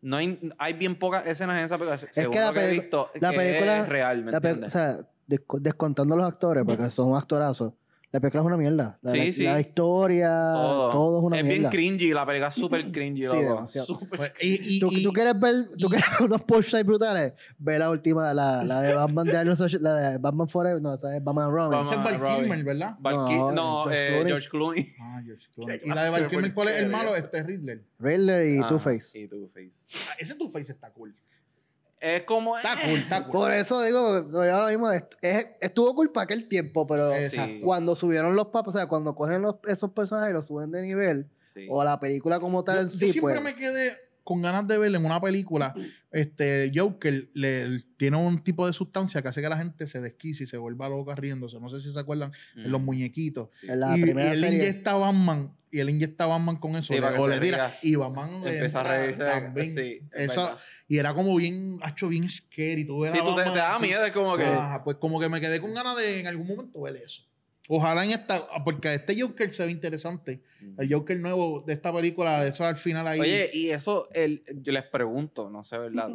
No 0.00 0.16
hay, 0.16 0.38
hay 0.58 0.72
bien 0.74 0.94
pocas 0.94 1.26
escenas 1.26 1.58
en 1.58 1.64
esa 1.64 1.76
película. 1.78 1.98
según 1.98 2.32
que 2.32 2.38
la 2.40 2.46
lo 2.48 2.52
que 2.54 2.64
he 2.64 2.70
visto, 2.70 3.10
la 3.20 3.30
que 3.30 3.36
película- 3.36 3.78
es 3.78 3.88
real, 3.88 4.24
¿me 4.24 4.30
La 4.32 4.38
o 4.38 4.40
entiendes? 4.40 4.72
sea, 4.72 4.98
desco- 5.28 5.58
descontando 5.60 6.16
los 6.16 6.26
actores, 6.26 6.64
porque 6.64 6.88
son 6.90 7.16
actorazos, 7.16 7.72
la 8.10 8.20
película 8.20 8.42
es 8.42 8.46
una 8.46 8.56
mierda. 8.56 8.98
La, 9.02 9.10
Sí, 9.12 9.18
la- 9.26 9.32
sí. 9.32 9.42
la 9.44 9.60
historia, 9.60 10.28
todo, 10.92 11.18
es 11.18 11.24
una 11.26 11.36
es 11.38 11.44
mierda. 11.44 11.70
bien 11.70 11.70
cringy, 11.98 12.14
la 12.14 12.24
película 12.24 12.48
es 12.48 12.54
súper 12.82 12.90
cringy. 12.90 13.20
Sí, 13.22 13.36
demasiado. 13.38 13.86
Súper 13.86 14.18
Pues, 14.18 14.32
y, 14.40 14.76
y- 14.76 14.80
¿Tú, 14.80 14.88
y- 14.90 15.02
tú 15.02 15.12
quieres 15.12 15.38
ver, 15.38 15.68
tú 15.78 15.88
quieres 15.88 16.08
unos 16.20 16.40
push 16.42 16.74
brutales? 16.84 17.34
Ve 17.58 17.78
la 17.78 17.90
última, 17.90 18.32
la, 18.32 18.64
la 18.64 18.80
de 18.82 18.94
Batman 18.94 19.26
de 19.26 19.32
Schwarzenegger- 19.34 19.80
la 19.80 19.94
de 19.96 20.18
Batman 20.18 20.48
Forever, 20.48 20.80
no, 20.80 20.94
esa 20.94 21.16
es 21.16 21.22
Batman 21.22 21.50
Robin. 21.50 21.78
ese 21.84 21.94
es 21.94 22.02
Val 22.04 22.18
Robin. 22.18 22.36
Kilmer, 22.40 22.64
¿verdad? 22.64 22.96
Val 23.00 23.14
No, 23.54 23.90
eh, 23.90 24.08
Clooney. 24.10 24.26
George 24.32 24.48
Clooney. 24.48 24.86
Ah, 25.00 25.20
George 25.24 25.46
Clooney. 25.54 25.80
Y 25.84 25.88
la 25.90 26.04
de 26.04 26.10
Val 26.10 26.28
Kilmer, 26.28 26.54
¿cuál 26.54 26.68
es 26.68 26.76
el 26.82 26.90
malo? 26.90 27.14
Este 27.16 27.38
es 27.38 27.46
Riddler. 27.46 27.82
Riddler 27.98 28.48
y 28.48 28.58
Ah, 28.58 28.66
Two-Face. 28.68 29.18
Y 29.18 29.28
Two-Face. 29.28 29.86
Ah, 30.08 30.14
ese 30.18 30.34
Two-Face 30.34 30.72
está 30.72 30.90
cool. 30.92 31.14
Es 32.00 32.22
como... 32.22 32.56
Está 32.56 32.74
eh, 32.74 32.76
cool, 32.86 32.98
está 33.00 33.22
cool. 33.24 33.32
Por 33.32 33.52
eso 33.52 33.82
digo, 33.82 34.30
yo 34.30 34.40
ahora 34.54 34.68
mismo, 34.68 34.90
est- 34.92 35.12
es- 35.20 35.46
estuvo 35.60 35.94
cool 35.94 36.12
para 36.12 36.24
aquel 36.24 36.48
tiempo, 36.48 36.86
pero. 36.86 37.10
Sí. 37.30 37.60
cuando 37.64 37.96
subieron 37.96 38.36
los 38.36 38.46
papas, 38.48 38.74
o 38.74 38.78
sea, 38.78 38.86
cuando 38.86 39.14
cogen 39.14 39.42
los, 39.42 39.56
esos 39.66 39.90
personajes 39.90 40.30
y 40.30 40.34
los 40.34 40.46
suben 40.46 40.70
de 40.70 40.82
nivel, 40.82 41.28
Sí. 41.42 41.66
o 41.70 41.82
la 41.82 41.98
película 41.98 42.38
como 42.40 42.62
tal 42.62 42.76
Yo, 42.76 42.82
en 42.82 42.88
yo 42.88 42.92
sí, 42.92 42.98
siempre 43.12 43.20
pues... 43.34 43.42
me 43.42 43.54
quedé 43.56 43.96
con 44.22 44.42
ganas 44.42 44.68
de 44.68 44.76
ver 44.76 44.94
en 44.94 45.04
una 45.06 45.20
película, 45.22 45.72
este 46.10 46.70
Joker 46.74 47.30
le, 47.32 47.80
tiene 47.96 48.18
un 48.18 48.44
tipo 48.44 48.66
de 48.66 48.72
sustancia 48.74 49.22
que 49.22 49.28
hace 49.28 49.40
que 49.40 49.48
la 49.48 49.56
gente 49.56 49.86
se 49.86 50.00
desquice 50.02 50.44
y 50.44 50.46
se 50.46 50.58
vuelva 50.58 50.88
loca 50.88 51.14
riéndose. 51.14 51.58
No 51.58 51.70
sé 51.70 51.80
si 51.80 51.92
se 51.92 51.98
acuerdan, 51.98 52.32
en 52.54 52.70
los 52.70 52.80
Mm. 52.80 52.84
muñequitos. 52.84 53.48
Sí. 53.58 53.66
En 53.68 53.80
la 53.80 53.96
y, 53.96 54.00
y 54.00 54.02
primera 54.02 54.32
él 54.32 54.40
serie. 54.40 54.58
inyecta 54.58 54.92
a 54.92 54.96
Batman 54.98 55.56
y 55.70 55.80
él 55.80 55.90
inyecta 55.90 56.24
a 56.24 56.26
Batman 56.28 56.56
con 56.56 56.76
eso. 56.76 56.94
Sí, 56.94 57.00
le- 57.00 57.06
o 57.06 57.28
le 57.28 57.40
tira. 57.40 57.76
Y 57.82 57.94
Batman 57.96 58.34
Empieza 58.46 58.80
a 58.80 58.84
reírse. 58.84 59.24
también. 59.24 59.70
Sí, 59.70 60.00
es 60.12 60.30
Eso-. 60.32 60.56
Y 60.86 60.98
era 60.98 61.12
como 61.14 61.34
bien, 61.36 61.78
hacho, 61.82 62.08
bien 62.08 62.28
scary. 62.28 62.84
Tú 62.84 63.04
Sí, 63.06 63.18
tú 63.18 63.34
te, 63.36 63.42
te 63.44 63.50
da 63.50 63.78
miedo, 63.78 64.04
es 64.04 64.12
como 64.12 64.36
que. 64.36 64.44
Ajá, 64.44 64.82
pues 64.84 64.96
como 64.96 65.20
que 65.20 65.28
me 65.28 65.40
quedé 65.40 65.60
con 65.60 65.74
ganas 65.74 65.96
de 65.96 66.20
en 66.20 66.26
algún 66.26 66.46
momento 66.46 66.80
ver 66.80 66.96
eso. 66.96 67.22
Ojalá 67.70 68.02
en 68.02 68.12
esta, 68.12 68.46
porque 68.64 68.94
este 68.94 69.20
Joker 69.20 69.52
se 69.52 69.66
ve 69.66 69.70
interesante. 69.72 70.42
El 70.78 70.90
Joker 70.90 71.18
nuevo 71.20 71.60
de 71.66 71.74
esta 71.74 71.92
película, 71.92 72.46
eso 72.46 72.64
al 72.64 72.76
final 72.76 73.06
ahí. 73.06 73.20
Oye, 73.20 73.50
y 73.52 73.70
eso, 73.70 74.08
el, 74.14 74.42
yo 74.62 74.72
les 74.72 74.84
pregunto, 74.84 75.50
no 75.50 75.62
sé, 75.64 75.76
¿verdad? 75.76 76.08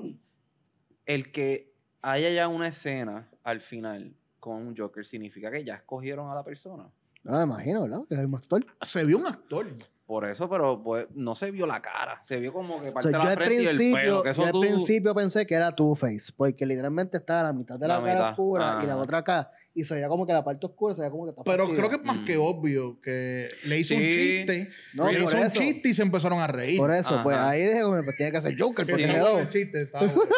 El 1.05 1.31
que 1.31 1.71
haya 2.01 2.29
ya 2.31 2.47
una 2.47 2.67
escena 2.69 3.29
al 3.43 3.61
final 3.61 4.15
con 4.39 4.55
un 4.67 4.75
Joker 4.75 5.05
significa 5.05 5.51
que 5.51 5.63
ya 5.63 5.75
escogieron 5.75 6.29
a 6.31 6.35
la 6.35 6.43
persona. 6.43 6.89
No, 7.23 7.37
me 7.37 7.43
imagino, 7.43 7.83
¿verdad? 7.83 8.01
Que 8.09 8.15
es 8.15 8.25
un 8.25 8.35
actor. 8.35 8.65
se 8.81 9.03
vio 9.05 9.17
un 9.17 9.25
actor. 9.27 9.67
Por 10.05 10.25
eso, 10.25 10.49
pero 10.49 10.83
pues, 10.83 11.07
no 11.15 11.33
se 11.33 11.49
vio 11.49 11.65
la 11.65 11.81
cara. 11.81 12.19
Se 12.23 12.37
vio 12.37 12.51
como 12.51 12.81
que 12.81 12.89
O 12.89 12.93
parte 12.93 13.09
sea, 13.09 13.17
de 13.19 13.23
yo 13.23 13.29
la 13.29 13.31
al 13.31 13.37
frente 13.37 13.55
y 13.55 13.65
el 13.67 13.75
principio, 13.77 14.01
pelo. 14.01 14.23
Que 14.23 14.33
yo 14.33 14.45
al 14.45 14.51
tú... 14.51 14.59
principio 14.59 15.15
pensé 15.15 15.47
que 15.47 15.55
era 15.55 15.73
Two-Face, 15.73 16.33
porque 16.35 16.65
literalmente 16.65 17.17
estaba 17.17 17.43
la 17.43 17.53
mitad 17.53 17.79
de 17.79 17.87
la, 17.87 17.97
La 17.99 18.03
cara 18.03 18.13
mitad, 18.15 18.29
oscura 18.31 18.79
y 18.83 18.85
la 18.85 18.93
ajá. 18.93 19.01
otra 19.01 19.17
acá. 19.19 19.51
Y 19.73 19.85
se 19.85 19.95
veía 19.95 20.07
como 20.09 20.27
que 20.27 20.33
la 20.33 20.43
parte 20.43 20.65
oscura 20.67 20.93
se 20.93 21.01
veía 21.01 21.09
como 21.09 21.23
que 21.23 21.29
está 21.31 21.43
Pero 21.43 21.67
creo 21.73 21.89
que 21.89 21.95
es 21.95 22.03
más 22.03 22.17
Mm. 22.17 22.25
que 22.25 22.37
obvio 22.37 22.99
que 23.01 23.49
le 23.63 23.79
hizo 23.79 23.95
un 23.95 24.01
Sí. 24.01 24.11
chiste. 24.11 24.69
No, 24.93 25.09
le 25.09 25.21
por 25.21 25.29
hizo 25.31 25.37
un 25.41 25.47
eso. 25.47 25.59
chiste 25.61 25.89
y 25.89 25.93
se 25.93 26.01
empezaron 26.03 26.39
a 26.39 26.47
reír. 26.47 26.77
Por 26.77 26.91
eso, 26.93 27.21
pues 27.23 27.37
Ajá. 27.37 27.49
ahí 27.51 27.63
dije, 27.65 27.81
como, 27.81 28.03
pues 28.03 28.17
tiene 28.17 28.31
que 28.33 28.41
ser 28.41 28.55
Joker, 28.59 28.85
Que 28.85 28.91
porque 28.91 29.07
bueno 29.07 29.39
el 29.39 29.49
chiste, 29.49 29.81
estaba 29.83 30.05
bueno. 30.07 30.31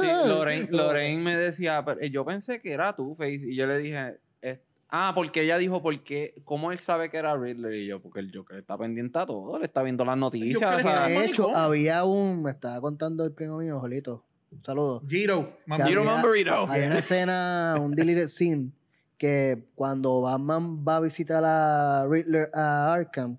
Sí, 0.00 0.06
Lorraine, 0.28 0.68
Lorraine 0.70 1.22
me 1.22 1.36
decía, 1.38 1.82
pero, 1.86 2.00
eh, 2.02 2.10
yo 2.10 2.24
pensé 2.26 2.60
que 2.60 2.72
era 2.72 2.92
Two-Face 2.94 3.46
y 3.48 3.54
yo 3.54 3.66
le 3.68 3.78
dije, 3.78 4.18
es- 4.42 4.60
ah, 4.92 5.12
porque 5.14 5.42
ella 5.42 5.58
dijo, 5.58 5.82
porque 5.82 6.34
¿cómo 6.44 6.70
él 6.70 6.78
sabe 6.78 7.10
que 7.10 7.16
era 7.16 7.36
Riddler? 7.36 7.74
Y 7.74 7.86
yo, 7.86 8.00
porque 8.00 8.20
el 8.20 8.30
Joker 8.32 8.58
está 8.58 8.78
pendiente 8.78 9.18
a 9.18 9.26
todo, 9.26 9.58
le 9.58 9.64
está 9.64 9.82
viendo 9.82 10.04
las 10.04 10.16
noticias. 10.16 10.56
O 10.56 10.78
sea, 10.80 11.08
De 11.08 11.24
hecho, 11.24 11.54
había 11.56 12.04
un, 12.04 12.42
me 12.42 12.50
estaba 12.52 12.80
contando 12.80 13.24
el 13.24 13.32
primo 13.32 13.58
mío, 13.58 13.80
Jolito. 13.80 14.24
Un 14.52 14.62
saludo. 14.62 15.02
Giro. 15.08 15.56
Giro 15.86 16.02
había- 16.02 16.12
Mamberito. 16.14 16.66
Hay 16.68 16.82
una 16.82 16.98
escena, 16.98 17.76
un 17.80 17.92
deleted 17.92 18.28
scene, 18.28 18.70
que 19.16 19.64
cuando 19.74 20.20
Batman 20.20 20.84
va 20.86 20.96
a 20.96 21.00
visitar 21.00 21.42
a 21.44 22.06
Riddler 22.08 22.50
a 22.52 22.92
Arkham, 22.92 23.38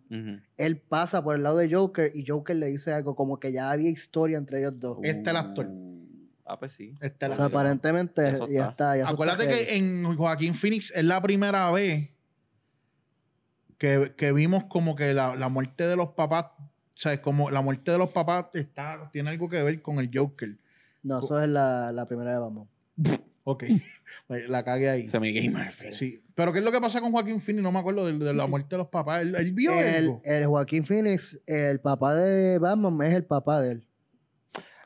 él 0.58 0.78
pasa 0.78 1.24
por 1.24 1.36
el 1.36 1.44
lado 1.44 1.58
de 1.58 1.72
Joker 1.72 2.12
y 2.16 2.26
Joker 2.26 2.56
le 2.56 2.68
dice 2.68 2.94
algo 2.94 3.16
como 3.16 3.38
que 3.40 3.52
ya 3.52 3.70
había 3.70 3.90
historia 3.90 4.38
entre 4.38 4.60
ellos 4.60 4.80
dos. 4.80 4.98
Este 5.04 5.22
es 5.22 5.28
el 5.28 5.36
actor. 5.38 5.70
Ah, 6.54 6.60
pues 6.60 6.72
sí. 6.74 6.94
O 7.02 7.28
la- 7.28 7.36
sea, 7.36 7.46
aparentemente 7.46 8.30
Eso 8.30 8.48
ya 8.48 8.68
está. 8.70 8.96
ya 8.96 9.08
Acuérdate 9.10 9.46
está 9.46 9.56
que 9.72 9.76
en 9.78 10.16
Joaquín 10.16 10.54
Phoenix 10.54 10.92
es 10.96 11.04
la 11.04 11.20
primera 11.20 11.72
vez 11.72 12.10
que, 13.80 14.14
que 14.16 14.32
vimos 14.32 14.66
como 14.66 14.96
que 14.96 15.14
la, 15.16 15.36
la 15.36 15.50
muerte 15.50 15.86
de 15.88 15.96
los 15.96 16.10
papás, 16.10 16.46
o 16.60 16.70
sea, 16.94 17.20
como 17.22 17.50
la 17.50 17.62
muerte 17.62 17.92
de 17.92 17.98
los 17.98 18.12
papás 18.12 18.46
está, 18.54 19.10
tiene 19.12 19.32
algo 19.32 19.50
que 19.50 19.64
ver 19.64 19.82
con 19.82 19.98
el 19.98 20.12
Joker. 20.14 20.58
No, 21.02 21.20
eso 21.20 21.42
es 21.42 21.50
la, 21.50 21.92
la 21.92 22.08
primera 22.08 22.32
vez, 22.32 22.40
vamos. 22.40 22.68
Ok, 23.46 23.66
la 24.48 24.64
cagué 24.64 24.90
ahí. 24.90 25.06
Semi-gamer. 25.06 25.70
Sí. 25.92 26.24
Pero 26.34 26.54
¿qué 26.54 26.60
es 26.60 26.64
lo 26.64 26.72
que 26.72 26.80
pasa 26.80 27.02
con 27.02 27.12
Joaquín 27.12 27.42
Phoenix? 27.42 27.62
No 27.62 27.74
me 27.74 27.80
acuerdo 27.80 28.06
de, 28.06 28.18
de 28.18 28.34
la 28.34 28.48
muerte 28.48 28.70
de 28.72 28.78
los 28.78 28.88
papás. 28.88 29.22
¿Él, 29.24 29.36
él 29.36 29.52
vio 29.52 29.74
El, 29.78 29.96
algo? 29.96 30.22
el 30.24 30.46
Joaquín 30.46 30.86
Phoenix, 30.86 31.38
el 31.46 31.82
papá 31.82 32.16
de 32.16 32.58
Batman 32.60 33.02
es 33.02 33.14
el 33.16 33.26
papá 33.26 33.60
de 33.60 33.72
él. 33.74 33.88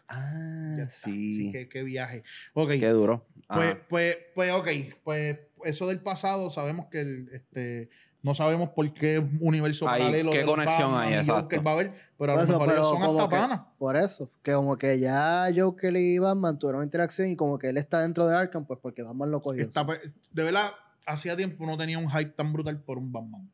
Ah, 0.09 0.75
Ya 0.77 0.83
está. 0.83 1.09
sí. 1.09 1.49
qué, 1.51 1.67
qué 1.67 1.83
viaje. 1.83 2.23
Ok. 2.53 2.69
Qué 2.79 2.89
duro. 2.89 3.25
Pues, 3.47 3.77
pues, 3.89 4.17
pues, 4.35 4.51
ok. 4.51 4.67
Pues 5.03 5.39
eso 5.65 5.87
del 5.87 5.99
pasado, 5.99 6.49
sabemos 6.49 6.87
que 6.89 6.99
el, 7.01 7.29
este, 7.33 7.89
no 8.23 8.33
sabemos 8.35 8.69
por 8.69 8.93
qué 8.93 9.19
universo 9.39 9.87
Ahí, 9.87 9.99
paralelo. 10.01 10.31
¿qué 10.31 10.43
conexión 10.45 10.91
Batman 10.91 11.07
hay? 11.07 11.19
Exacto. 11.19 11.41
Joker 11.43 11.65
va 11.67 11.71
a 11.71 11.73
haber, 11.73 11.93
pero 12.17 12.33
a 12.33 12.35
lo 12.35 12.41
mejor 12.47 12.61
ellos 12.69 12.73
pero 12.75 12.83
son 12.83 13.01
hasta 13.03 13.29
que- 13.29 13.35
panas. 13.41 13.61
Por 13.77 13.95
eso, 13.97 14.31
que 14.43 14.53
como 14.53 14.77
que 14.77 14.99
ya 14.99 15.47
Joker 15.55 15.95
y 15.95 16.17
Batman 16.19 16.57
tuvieron 16.59 16.83
interacción 16.83 17.27
y 17.29 17.35
como 17.35 17.57
que 17.59 17.69
él 17.69 17.77
está 17.77 18.01
dentro 18.01 18.27
de 18.27 18.35
Arkham, 18.35 18.65
pues 18.65 18.79
porque 18.81 19.03
Batman 19.03 19.31
lo 19.31 19.41
cogió. 19.41 19.61
Está 19.61 19.85
pe- 19.85 19.99
de 20.31 20.43
verdad, 20.43 20.71
hacía 21.05 21.35
tiempo 21.37 21.65
no 21.65 21.77
tenía 21.77 21.99
un 21.99 22.09
hype 22.09 22.31
tan 22.31 22.51
brutal 22.53 22.81
por 22.81 22.97
un 22.97 23.11
Batman. 23.11 23.49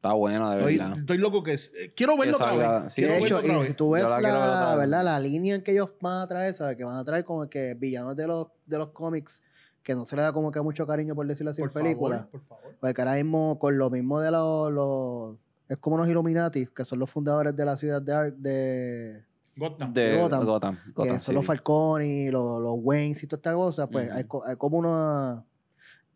Está 0.00 0.14
buena, 0.14 0.52
de 0.54 0.60
Estoy, 0.60 0.78
verdad. 0.78 0.98
estoy 0.98 1.18
loco 1.18 1.42
que 1.42 1.52
es. 1.52 1.70
eh, 1.78 1.92
Quiero 1.94 2.16
verlo 2.16 2.36
otra 2.38 2.54
vez. 2.84 2.90
sí, 2.94 3.02
de 3.02 3.18
hecho, 3.18 3.42
y 3.44 3.66
si 3.66 3.74
tú 3.74 3.90
ves 3.90 4.02
la 4.02 4.18
la. 4.18 4.74
¿verdad? 4.74 5.04
la 5.04 5.20
línea 5.20 5.54
en 5.56 5.62
que 5.62 5.72
ellos 5.72 5.90
van 6.00 6.22
a 6.22 6.26
traer, 6.26 6.54
¿sabes? 6.54 6.76
Que 6.76 6.84
van 6.84 6.96
a 6.96 7.04
traer 7.04 7.22
como 7.22 7.46
que 7.50 7.74
villanos 7.74 8.16
de 8.16 8.26
los, 8.26 8.46
de 8.64 8.78
los 8.78 8.88
cómics 8.92 9.42
que 9.82 9.94
no 9.94 10.06
se 10.06 10.16
le 10.16 10.22
da 10.22 10.32
como 10.32 10.50
que 10.52 10.60
mucho 10.62 10.86
cariño, 10.86 11.14
por 11.14 11.26
decirlo 11.26 11.50
así, 11.50 11.60
por 11.60 11.68
en 11.68 11.74
películas. 11.74 12.20
favor, 12.20 12.30
por 12.30 12.40
favor. 12.44 12.74
Porque 12.80 13.00
ahora 13.02 13.14
mismo 13.16 13.58
con 13.58 13.76
lo 13.76 13.90
mismo 13.90 14.20
de 14.20 14.30
los... 14.30 14.72
los- 14.72 15.36
es 15.68 15.76
como 15.76 15.98
los 15.98 16.08
Illuminati, 16.08 16.66
que 16.74 16.84
son 16.86 16.98
los 16.98 17.10
fundadores 17.10 17.54
de 17.54 17.64
la 17.66 17.76
ciudad 17.76 18.00
de, 18.00 18.30
de 18.32 19.22
Gotham. 19.54 19.92
De 19.92 20.16
Gotham, 20.18 20.44
Gotham. 20.46 20.78
Gotham, 20.94 21.12
que 21.14 21.20
son 21.20 21.34
los. 21.34 21.44
Falconi, 21.44 22.30
los, 22.30 22.60
los 22.62 22.72
Waynes 22.78 23.22
y 23.22 23.26
toda 23.26 23.38
esta 23.38 23.54
cosa, 23.54 23.86
pues 23.86 24.08
Ujú. 24.08 24.16
hay, 24.16 24.24
co- 24.24 24.44
hay 24.46 24.56
como 24.56 24.78
una... 24.78 25.44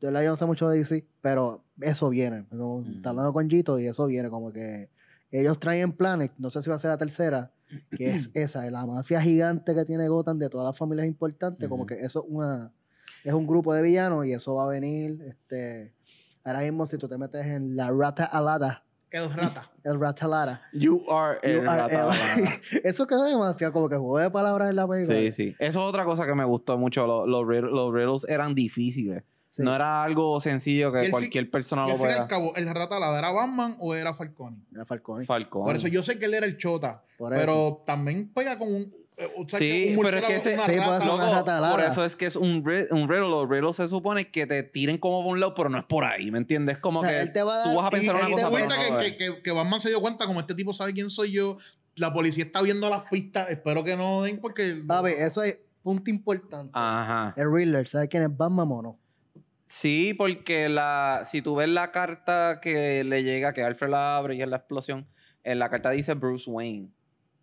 Yo 0.05 0.11
la- 0.11 0.22
yo 0.22 0.30
no 0.30 0.36
sé 0.36 0.44
mucho 0.44 0.68
de 0.68 0.76
DC, 0.78 1.07
pero 1.22 1.64
eso 1.80 2.11
viene. 2.11 2.44
¿no? 2.50 2.76
Ujú. 2.76 2.90
Está 2.96 3.11
hablando 3.11 3.32
con 3.32 3.48
Gito 3.48 3.78
y 3.78 3.86
eso 3.86 4.07
viene, 4.07 4.28
como 4.28 4.52
que 4.52 4.90
ellos 5.30 5.59
traen 5.59 5.92
planes, 5.92 6.30
no 6.38 6.50
sé 6.50 6.62
si 6.62 6.68
va 6.70 6.76
a 6.76 6.78
ser 6.78 6.90
la 6.90 6.98
tercera, 6.98 7.52
que 7.96 8.11
es 8.14 8.30
esa, 8.34 8.70
la 8.70 8.84
mafia 8.86 9.20
gigante 9.20 9.74
que 9.74 9.84
tiene 9.86 10.07
Gotham 10.09 10.38
de 10.38 10.48
todas 10.50 10.66
las 10.66 10.76
familias 10.76 11.07
importantes, 11.07 11.68
como 11.68 11.86
que 11.86 11.94
eso 11.94 12.20
es 12.20 12.26
una 12.28 12.72
es 13.24 13.32
un 13.32 13.46
grupo 13.46 13.72
de 13.72 13.80
villanos 13.80 14.26
y 14.26 14.32
eso 14.34 14.55
va 14.57 14.64
a 14.64 14.68
venir, 14.68 15.22
este, 15.26 15.94
ahora 16.44 16.61
mismo 16.61 16.84
si 16.86 16.98
tú 16.98 17.09
te 17.09 17.16
metes 17.16 17.46
en 17.46 17.74
la 17.74 17.90
Rata 17.90 18.26
Alada, 18.26 18.84
El 19.11 19.32
rata. 19.32 19.70
el 19.84 19.98
Rata 19.98 20.26
Alada, 20.26 20.61
You 20.74 21.02
are 21.11 21.38
you 21.42 21.61
el 21.62 21.66
are 21.68 21.80
rata. 21.80 22.11
el- 22.36 22.80
eso 22.84 23.07
quedó 23.07 23.24
demasiado 23.24 23.72
como 23.72 23.88
que 23.88 23.96
juego 23.96 24.18
de 24.18 24.30
palabras 24.30 24.68
en 24.68 24.76
la 24.76 24.86
película. 24.86 25.16
Sí, 25.18 25.32
sí. 25.32 25.57
Eso 25.59 25.80
es 25.80 25.86
otra 25.86 26.05
cosa 26.05 26.26
que 26.26 26.34
me 26.34 26.44
gustó 26.44 26.76
mucho. 26.76 27.07
Los, 27.07 27.26
los, 27.26 27.46
los 27.72 27.94
riddles 27.94 28.26
eran 28.28 28.55
difíciles. 28.55 29.22
Sí. 29.55 29.62
No 29.62 29.72
era 29.72 30.02
algo 30.02 30.40
sencillo 30.40 30.90
que 30.92 31.11
cualquier 31.12 31.48
persona 31.48 31.84
Y 31.86 31.96
lo 31.96 32.05
y 32.05 32.11
al 32.11 32.26
cabo, 32.26 32.57
¿el 32.57 32.66
rata 32.74 32.96
era 33.16 33.30
Batman 33.30 33.76
o 33.78 33.94
era 33.94 34.12
Falcone? 34.12 34.57
Era 34.74 34.84
Falcone. 34.84 35.26
Falcón. 35.26 35.62
Por 35.64 35.76
eso 35.76 35.86
yo 35.86 36.02
sé 36.02 36.18
que 36.18 36.24
él 36.24 36.34
era 36.34 36.44
el 36.44 36.59
chota, 36.59 37.05
pero 37.30 37.84
también 37.86 38.32
pega 38.34 38.59
con 38.59 38.74
un. 38.74 38.92
eh, 39.16 39.32
o 39.36 39.46
sea, 39.48 39.61
Sí, 39.61 39.90
que 39.90 39.96
un 39.96 40.02
pero 40.05 40.18
es 40.18 40.24
que 40.24 40.36
ese- 40.38 40.57
Sí, 40.57 40.62
puede 40.64 40.78
rata, 40.80 41.00
ser 41.02 41.07
Loco, 41.61 41.70
por 41.76 41.80
eso 41.84 42.05
es 42.05 42.16
que 42.16 42.26
es 42.26 42.34
un, 42.34 42.64
ri- 42.64 42.88
un 42.90 43.09
riddle. 43.09 43.28
Los 43.30 43.48
riddles 43.48 43.76
se 43.76 43.86
supone 43.86 44.28
que 44.32 44.44
te 44.48 44.64
tiren 44.64 44.98
como 44.98 45.22
por 45.22 45.34
un 45.34 45.38
lado, 45.38 45.55
pero 45.55 45.68
no 45.68 45.78
es 45.78 45.84
por 45.84 46.02
ahí, 46.05 46.32
¿me 46.32 46.38
entiendes? 46.38 46.78
Como 46.78 46.98
O 46.98 47.02
sea, 47.05 47.12
que 47.12 47.20
él 47.20 47.32
te 47.32 47.44
va 47.44 47.61
a 47.62 47.70
tú 47.70 47.76
vas 47.76 47.86
a 47.86 47.90
pensar 47.90 48.16
y- 48.16 48.18
una 48.18 48.28
y 48.28 48.32
cosa, 48.32 48.44
te 48.46 48.52
pero 48.57 48.66
cuenta 48.66 48.76
no 48.76 48.82
que, 48.82 48.90
lo 48.90 48.98
que, 48.98 49.16
que, 49.36 49.42
que 49.42 49.50
Batman 49.52 49.78
se 49.78 49.88
dio 49.90 50.00
cuenta, 50.00 50.26
como 50.26 50.40
este 50.40 50.57
tipo 50.57 50.72
sabe 50.72 50.92
quién 50.94 51.11
soy 51.11 51.30
yo, 51.30 51.59
la 51.94 52.12
policía 52.12 52.42
está 52.42 52.61
viendo 52.61 52.90
las 52.90 53.09
pistas, 53.09 53.48
espero 53.50 53.84
que 53.84 53.96
no 53.96 54.22
den 54.22 54.40
porque... 54.40 54.82
Papi, 54.84 55.11
eso 55.16 55.44
es 55.44 55.59
punto 55.84 56.11
importante. 56.11 56.72
Ajá. 56.74 57.34
El 57.36 57.52
Riddler, 57.55 57.86
¿sabes 57.86 58.09
quién 58.09 58.24
es 58.24 58.36
Batman 58.36 58.66
o 58.68 58.82
no? 58.82 58.98
Sí, 59.74 60.14
porque 60.14 60.68
la, 60.68 61.22
si 61.26 61.42
tú 61.42 61.56
ves 61.56 61.68
la 61.68 61.90
carta 61.90 62.60
que 62.62 63.02
le 63.02 63.24
llega, 63.24 63.52
que 63.52 63.64
Alfred 63.64 63.90
la 63.90 64.16
abre 64.16 64.36
y 64.36 64.42
es 64.42 64.46
la 64.48 64.58
explosión, 64.58 65.04
en 65.42 65.58
la 65.58 65.68
carta 65.68 65.90
dice 65.90 66.14
Bruce 66.14 66.48
Wayne. 66.48 66.90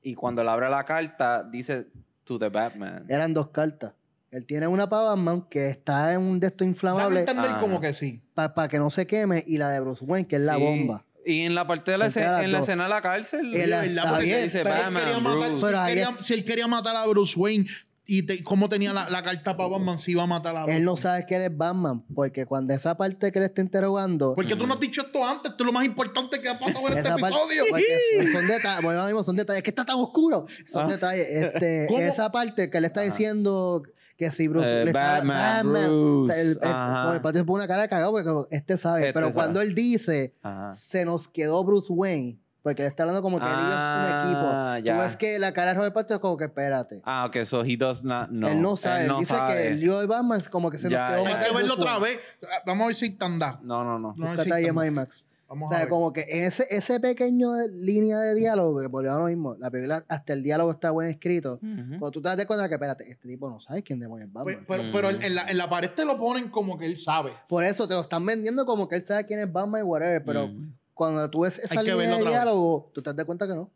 Y 0.01 0.15
cuando 0.15 0.41
él 0.41 0.47
abre 0.47 0.69
la 0.69 0.86
carta, 0.86 1.43
dice 1.43 1.88
to 2.23 2.39
the 2.39 2.47
Batman. 2.47 3.05
Eran 3.09 3.34
dos 3.34 3.49
cartas. 3.49 3.93
Él 4.32 4.45
tiene 4.45 4.65
una 4.65 4.88
para 4.89 5.09
Batman 5.09 5.41
que 5.49 5.67
está 5.67 6.13
en 6.13 6.21
un 6.21 6.39
de 6.39 6.47
estos 6.47 6.59
Dame 6.65 6.71
inflamables 6.71 7.19
entender 7.19 7.51
Ajá. 7.51 7.59
como 7.59 7.82
que 7.82 7.93
sí. 7.93 8.21
para 8.34 8.69
que 8.69 8.79
no 8.79 8.89
se 8.89 9.05
queme 9.05 9.43
y 9.45 9.57
la 9.57 9.69
de 9.69 9.82
Bruce 9.82 10.05
Wayne, 10.05 10.25
que 10.25 10.38
es 10.38 10.41
la 10.43 10.55
bomba. 10.55 11.03
Y 11.25 11.41
en 11.41 11.53
la 11.53 11.67
parte 11.67 11.91
de 11.91 11.97
la, 11.97 12.07
escena, 12.07 12.41
en 12.45 12.53
la 12.53 12.59
escena 12.59 12.84
de 12.84 12.89
la 12.89 13.01
cárcel, 13.01 13.51
la- 13.69 14.19
bien, 14.19 14.38
si- 14.38 14.43
dice 14.43 14.63
pero 14.63 14.75
Batman, 14.75 15.03
matar- 15.21 15.51
él 15.51 15.86
quería, 15.86 16.15
si 16.21 16.34
él 16.34 16.45
quería 16.45 16.67
matar 16.67 16.95
a 16.95 17.05
Bruce 17.07 17.38
Wayne 17.38 17.65
y 18.06 18.24
te- 18.24 18.43
cómo 18.43 18.68
tenía 18.68 18.91
la, 18.93 19.10
la 19.10 19.22
carta 19.24 19.56
para 19.56 19.70
Batman, 19.70 19.97
si 19.99 20.12
iba 20.12 20.24
a 20.24 20.28
matar 20.28 20.56
a 20.58 20.64
Bruce 20.64 20.78
Él 20.78 20.84
no 20.84 20.97
sabe 20.97 21.26
que 21.26 21.36
él 21.36 21.43
es 21.43 21.56
Batman, 21.58 22.04
porque 22.14 22.45
cuando 22.45 22.74
esa 22.74 22.97
parte 22.97 23.32
que 23.32 23.39
le 23.39 23.45
está 23.45 23.62
interrogando, 23.62 24.34
¿Por 24.36 24.45
qué 24.45 24.56
tú 24.56 24.66
no 24.68 24.74
has 24.74 24.78
Ujú. 24.80 24.86
dicho 24.88 25.02
esto 25.02 25.24
antes? 25.26 25.52
Esto 25.52 25.64
es 25.64 25.66
lo 25.68 25.72
más 25.74 25.86
importante 25.86 26.41
que 26.41 26.49
ha 26.49 26.60
pasado 26.60 26.88
en 26.89 26.97
este 26.97 27.10
parte, 27.10 27.26
episodio. 27.28 27.64
porque 27.70 28.32
son 28.34 28.47
detalles, 28.47 28.84
bueno, 28.84 29.06
mismo 29.06 29.24
son 29.24 29.36
detalles, 29.36 29.60
es 29.60 29.64
que 29.64 29.70
está 29.70 29.86
tan 29.86 29.97
oscuro, 29.97 30.45
son 30.68 30.88
Ah. 30.89 30.91
detalles, 30.93 31.28
este, 31.30 31.86
¿Cómo? 31.89 31.99
esa 31.99 32.32
parte 32.32 32.70
que 32.70 32.82
le 32.82 32.88
está 32.88 33.02
Ajá. 33.02 33.10
diciendo 33.12 33.84
que 34.18 34.32
si 34.32 34.47
Bruce 34.47 34.70
Eh, 34.70 34.84
le 34.86 34.91
está- 34.91 35.18
Batman, 35.24 35.68
O 35.68 35.74
sea, 35.74 35.88
Bruce, 35.88 36.41
el, 36.41 36.47
el- 36.49 36.58
bueno, 36.60 37.14
el 37.14 37.22
patio 37.22 37.41
se 37.41 37.45
pone 37.45 37.64
una 37.64 37.68
cara 37.68 37.84
de 37.84 37.89
cagado 37.89 38.12
porque 38.12 38.56
este 38.56 38.78
sabe, 38.78 39.02
Este 39.02 39.14
pero 39.14 39.28
sabe. 39.28 39.36
cuando 39.36 39.62
él 39.62 39.74
dice 39.74 40.36
Ajá. 40.43 40.74
se 40.74 41.06
nos 41.06 41.28
quedó 41.28 41.64
Bruce 41.64 41.91
Wayne, 41.91 42.39
porque 42.64 42.84
él 42.84 42.88
está 42.89 43.03
hablando 43.03 43.22
como 43.22 43.39
que 43.39 43.45
él 43.45 43.51
es 43.51 43.57
Ah, 43.59 44.24
un 44.26 44.32
equipo. 44.32 44.86
ya. 44.86 44.95
Tú 44.95 45.01
ves 45.03 45.16
que 45.18 45.39
la 45.39 45.51
cara 45.53 45.72
de 45.72 45.78
Robert 45.78 45.93
Pattinson 45.93 46.16
es 46.18 46.22
como 46.22 46.38
que 46.38 46.45
espérate. 46.45 47.01
Ah, 47.05 47.26
ok, 47.28 47.43
so 47.43 47.64
he 47.64 47.76
does 47.78 48.03
not 48.03 48.30
know. 48.30 48.49
él 48.49 48.62
no 48.62 48.76
sabe, 48.76 49.01
él, 49.03 49.07
no 49.07 49.20
dice 49.20 49.34
sabe. 49.34 49.53
que 49.53 49.68
el 49.70 49.80
lío 49.80 49.99
de 49.99 50.07
Batman 50.07 50.38
es 50.38 50.49
como 50.49 50.70
que 50.70 50.78
se 50.78 50.89
Ya, 50.89 50.99
nos 51.09 51.12
quedó 51.12 51.24
ya. 51.26 51.39
Hay 51.39 51.47
que 51.49 51.55
verlo 51.55 51.74
otra 51.74 51.99
vez. 51.99 52.20
Vamos 52.66 52.84
a 52.84 52.88
ver 52.88 52.95
si 52.95 53.05
está 53.07 53.26
andando. 53.26 53.59
No, 53.64 53.84
no, 53.84 53.99
no. 53.99 54.14
No, 54.16 54.43
sí, 54.43 54.51
ahí 54.51 54.66
en 54.66 54.76
IMAX. 54.76 55.26
Vamos 55.49 55.70
O 55.70 55.74
a 55.74 55.76
sea, 55.76 55.84
ver. 55.84 55.89
como 55.89 56.14
que 56.14 56.26
en 56.30 56.45
ese, 56.45 56.66
ese 56.70 57.01
pequeño 57.01 57.51
de- 57.51 57.68
línea 57.68 58.18
de 58.20 58.36
diálogo, 58.36 58.80
que 58.80 58.86
a 59.09 59.14
lo 59.18 59.26
mismo, 59.26 59.55
la 59.59 59.70
película, 59.70 60.05
hasta 60.07 60.32
el 60.32 60.43
diálogo 60.43 60.72
está 60.72 60.91
buen 60.91 61.09
escrito. 61.09 61.55
Ujú. 61.55 61.99
Cuando 61.99 62.12
tú 62.12 62.22
te 62.22 62.30
das 62.30 62.45
cuenta 62.45 62.70
que, 62.70 62.76
espérate, 62.76 63.12
este 63.12 63.28
tipo 63.28 63.49
no 63.49 63.59
sabe 63.59 63.84
quién 63.84 63.99
demonios 63.99 64.30
es 64.30 64.34
Pues, 64.34 64.45
Batman. 64.45 64.66
pero 64.66 64.84
pero 64.93 65.09
en, 65.09 65.18
Mm. 65.20 65.24
en 65.24 65.36
la, 65.36 65.43
en 65.51 65.57
la 65.57 65.70
pared 65.70 65.89
te 65.89 66.05
lo 66.05 66.18
ponen 66.18 66.49
como 66.49 66.78
que 66.78 66.86
él 66.86 66.97
sabe. 66.97 67.34
Por 67.49 67.66
eso 67.66 67.86
te 67.86 67.95
lo 67.95 67.99
están 67.99 68.26
vendiendo 68.26 68.66
como 68.66 68.88
que 68.88 68.95
él 68.95 69.03
sabe 69.03 69.26
quién 69.26 69.41
es 69.41 69.51
Batman 69.51 69.82
y 69.82 69.84
whatever, 69.84 70.24
pero 70.24 70.45
Ujú. 70.45 70.68
Cuando 71.02 71.30
tú 71.32 71.41
ves 71.41 71.58
esa 71.58 71.80
Hay 71.80 71.86
que 71.86 71.91
línea 71.93 71.95
verlo 71.97 72.16
de 72.18 72.22
otra 72.22 72.30
vez. 72.32 72.39
diálogo, 72.43 72.91
tú 72.93 73.02
te 73.02 73.12
das 73.14 73.26
cuenta 73.26 73.47
que 73.47 73.56
no. 73.56 73.72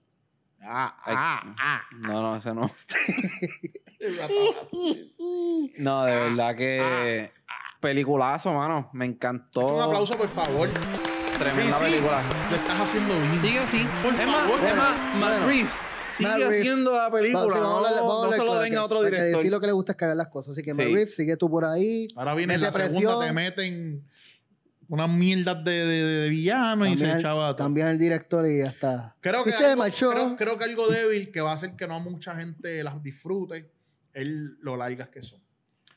Ah, 0.62 0.96
Ay, 1.06 1.16
ah, 1.18 1.56
ah. 1.60 1.82
No, 2.00 2.22
no, 2.22 2.36
ese 2.38 2.54
no. 2.54 2.64
ah. 4.22 4.28
No, 5.80 6.06
de 6.06 6.16
verdad 6.16 6.56
que. 6.56 7.32
Peliculazo, 7.80 8.54
mano. 8.54 8.90
Me 8.94 9.06
encantó. 9.06 9.76
Un 9.76 9.82
aplauso, 9.82 10.16
por 10.18 10.28
favor. 10.28 10.70
Tremenda 11.38 11.78
Sí, 11.80 11.86
sí. 11.86 11.92
película. 11.92 12.22
Lo 12.50 12.56
estás 12.56 12.80
haciendo 12.80 13.14
bien. 13.20 13.40
Sigue 13.42 13.60
así. 13.60 13.88
Por 14.02 14.14
es 14.14 14.26
más, 14.28 14.36
favor. 14.38 14.60
es 14.66 14.76
más, 14.76 14.96
Matt 15.20 15.20
Bueno, 15.32 15.48
Reeves 15.48 15.74
sigue 16.10 16.30
Matt 16.30 16.38
Reeves. 16.40 16.60
haciendo 16.60 16.96
la 16.96 17.12
película. 17.12 17.40
Vamos, 17.46 17.54
sí, 17.54 17.60
vamos 17.60 17.86
a 17.88 17.90
no 18.00 18.08
vamos 18.08 18.24
a 18.24 18.26
no 18.28 18.32
se 18.32 18.38
lo 18.38 18.44
claro, 18.46 18.62
den 18.62 18.72
que- 18.72 18.78
a 18.78 18.84
otro 18.86 19.00
que 19.02 19.06
director. 19.08 19.36
decir 19.38 19.52
lo 19.52 19.60
que 19.60 19.66
le 19.68 19.74
gusta 19.74 19.92
es 19.92 19.98
cagar 19.98 20.16
las 20.16 20.28
cosas. 20.30 20.52
Así 20.54 20.64
que 20.64 20.74
Matt 20.74 20.86
Sí. 20.86 20.94
Reeves, 20.94 21.16
sigue 21.16 21.36
tú 21.38 21.50
por 21.50 21.66
ahí. 21.66 22.08
Ahora 22.16 22.36
viene 22.36 22.54
en 22.54 22.62
la 22.62 22.72
Mete 22.72 22.84
segunda, 22.90 23.18
presión. 23.20 23.26
te 23.28 23.34
meten 23.34 24.10
unas 24.88 25.10
mierdas 25.10 25.64
de, 25.64 25.72
de, 25.72 26.04
de- 26.06 26.30
villano 26.30 26.86
y 26.86 26.98
se 26.98 27.12
echaba 27.18 27.56
todo. 27.56 27.66
cambian 27.66 27.90
el 27.90 28.00
director 28.00 28.50
y 28.50 28.60
ya 28.60 28.68
está. 28.68 29.16
Creo 29.20 29.44
que, 29.44 29.54
algo, 29.54 29.84
creo, 29.84 30.36
creo 30.36 30.58
que 30.58 30.64
algo 30.64 30.88
débil 30.88 31.32
que 31.32 31.42
va 31.42 31.52
a 31.52 31.56
hacer 31.56 31.76
que 31.76 31.88
no 31.88 32.00
mucha 32.00 32.36
gente 32.36 32.84
las 32.84 33.02
disfrute 33.02 33.72
es 34.14 34.28
lo 34.62 34.78
largas 34.78 35.10
que 35.10 35.22
son. 35.22 35.42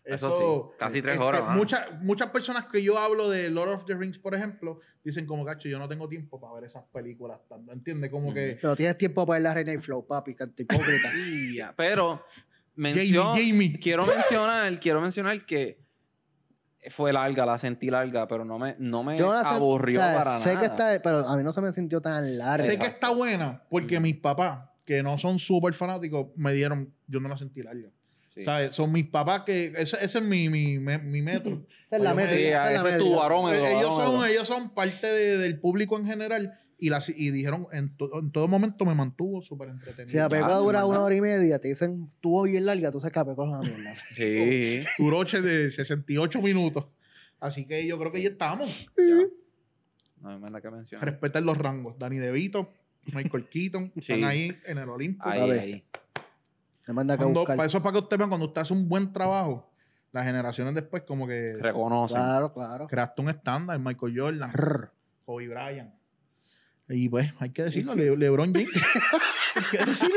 Eso 0.05 0.71
sí, 0.73 0.77
casi 0.79 1.03
tres 1.03 1.19
horas, 1.19 1.43
mano. 1.43 1.55
muchas, 1.59 1.87
muchas 2.01 2.31
personas 2.31 2.65
que 2.73 2.83
yo 2.83 2.97
hablo 2.99 3.29
de 3.29 3.51
Lord 3.51 3.69
of 3.69 3.85
the 3.85 3.95
Rings, 3.95 4.19
por 4.19 4.35
ejemplo, 4.35 4.81
dicen 5.05 5.27
como, 5.27 5.45
cacho, 5.45 5.69
yo 5.69 5.79
no 5.79 5.87
tengo 5.87 6.09
tiempo 6.09 6.41
para 6.41 6.55
ver 6.55 6.65
esas 6.65 6.83
películas. 6.91 7.39
tanto", 7.47 7.71
¿Entiendes? 7.73 8.11
Como 8.11 8.33
que... 8.33 8.59
Pero 8.59 8.75
tienes 8.75 8.97
tiempo 8.97 9.27
para 9.27 9.35
ver 9.37 9.43
la 9.43 9.53
Reina 9.55 9.75
y 9.75 9.79
Flow, 9.79 10.07
papi, 10.07 10.35
canta 10.35 10.63
hipócrita. 10.63 11.13
Pero 11.77 12.25
Jamie, 12.75 12.95
mención, 12.95 13.37
Jamie. 13.37 13.79
quiero 13.79 14.07
mencionar, 14.07 14.81
quiero 14.81 15.01
mencionar 15.03 15.45
que 15.45 15.79
fue 16.91 17.13
larga, 17.13 17.45
la 17.47 17.59
sentí 17.59 17.91
larga, 17.91 18.27
pero 18.29 18.45
no 18.45 18.59
me, 18.59 18.77
no 18.79 19.03
me 19.05 19.19
Yo 19.19 19.33
la 19.33 19.41
aburrió 19.41 20.01
o 20.01 20.03
sea, 20.05 20.15
para 20.17 20.39
sé 20.41 20.55
nada. 20.55 20.61
que 20.61 20.67
está, 20.67 21.03
pero 21.03 21.19
a 21.29 21.37
mí 21.37 21.43
no 21.43 21.53
se 21.53 21.61
me 21.61 21.73
sintió 21.73 22.01
tan 22.01 22.39
larga. 22.39 22.65
Sé 22.65 22.79
que 22.79 22.87
está 22.87 23.11
buena 23.11 23.63
porque 23.71 24.01
mis 24.01 24.17
papás, 24.17 24.69
que 24.85 25.03
no 25.03 25.19
son 25.19 25.39
súper 25.39 25.75
fanáticos, 25.75 26.29
me 26.37 26.53
dieron, 26.53 26.93
yo 27.07 27.21
no 27.21 27.29
la 27.29 27.37
sentí 27.37 27.63
larga. 27.63 27.89
Sí. 28.35 28.45
¿Sabes? 28.45 28.75
Son 28.75 28.93
mis 28.93 29.07
papás 29.09 29.43
que, 29.45 29.73
ese, 29.77 29.97
ese 30.01 30.19
es 30.19 30.25
mi, 30.25 30.49
mi, 30.49 30.79
mi, 30.79 30.97
mi 30.99 31.23
metro. 31.23 31.67
Esa 31.87 31.97
es 31.97 32.03
la 32.03 32.11
Yo 32.11 32.17
me- 32.17 32.23
métrica. 32.25 32.39
Sí, 32.41 32.47
esa 32.49 32.71
es 32.77 32.83
la 32.83 32.89
ese 32.89 32.99
es 32.99 33.05
tu 33.05 33.15
barómetro. 33.17 33.67
Ellos, 33.67 33.83
barómetro. 33.99 34.13
son, 34.21 34.27
ellos 34.31 34.49
son 34.49 34.71
parte 34.75 35.07
de- 35.09 35.39
del 35.39 35.59
público 35.59 35.99
en 35.99 36.07
general 36.07 36.59
y, 36.79 36.91
las, 36.91 37.09
y 37.09 37.31
dijeron, 37.31 37.67
en, 37.73 37.97
to- 37.97 38.19
en 38.21 38.31
todo 38.31 38.47
momento 38.49 38.85
me 38.85 38.95
mantuvo 38.95 39.43
súper 39.43 39.69
entretenido. 39.71 40.11
Si 40.11 40.17
la 40.17 40.29
película 40.29 40.55
Ah, 40.57 40.59
dura 40.61 40.87
una 40.87 41.01
hora 41.01 41.15
y 41.15 41.21
media, 41.21 41.59
te 41.59 41.69
dicen, 41.69 42.11
tuvo 42.21 42.45
bien 42.45 42.65
larga, 42.67 42.91
tú 42.93 43.01
sabes 43.01 43.13
que 43.13 43.19
la 43.19 43.25
película 43.25 43.47
es 43.49 43.69
una 43.69 43.77
mierda. 43.77 43.95
Sí. 44.17 44.81
Duró 44.99 45.19
ocho 45.19 45.43
de 45.43 45.71
68 45.71 46.41
minutos. 46.41 46.87
Así 47.41 47.67
que 47.67 47.87
yo 47.87 47.99
creo 47.99 48.11
que 48.13 48.23
ya 48.23 48.29
estamos. 48.31 48.89
ya. 48.97 49.27
No 50.21 50.31
hay 50.31 50.39
más 50.39 50.51
nada 50.51 50.61
que 50.61 50.71
mencionar. 50.71 51.05
Respetar 51.09 51.43
los 51.43 51.57
rangos. 51.59 51.97
Danny 51.99 52.19
DeVito, 52.19 52.73
Michael 53.13 53.49
Keaton, 53.51 53.93
Sí. 53.95 54.01
están 54.13 54.25
ahí 54.25 54.57
en 54.67 54.79
el 54.79 54.89
Olimpo. 54.89 55.29
Ahí, 55.29 55.51
ahí. 55.51 55.85
Me 56.87 56.95
manda 56.95 57.15
que 57.17 57.23
Cuando- 57.25 57.41
buscar. 57.41 57.57
para 57.57 57.67
eso 57.67 57.77
es 57.79 57.83
para 57.83 57.93
que 57.93 57.99
usted 58.01 58.19
vean, 58.19 58.29
cuando 58.31 58.47
usted 58.47 58.61
hace 58.63 58.73
un 58.73 58.89
buen 58.89 59.13
trabajo, 59.13 59.71
las 60.11 60.25
generaciones 60.25 60.75
después 60.75 61.03
como 61.03 61.27
que 61.27 61.55
Reconocen. 61.61 62.17
Claro, 62.21 62.53
claro. 62.53 62.87
creaste 62.87 63.21
un 63.23 63.29
estándar. 63.29 63.79
Michael 63.79 64.15
Jordan. 64.19 64.53
Kobe 65.27 65.49
Bryant. 65.49 65.93
Y 66.91 67.09
pues, 67.11 67.33
hay 67.39 67.51
que 67.51 67.65
decirlo, 67.65 67.95
Le- 67.95 68.17
LeBron 68.17 68.53
James. 68.55 68.69
hay 69.55 69.63
que 69.71 69.85
decirlo. 69.85 70.17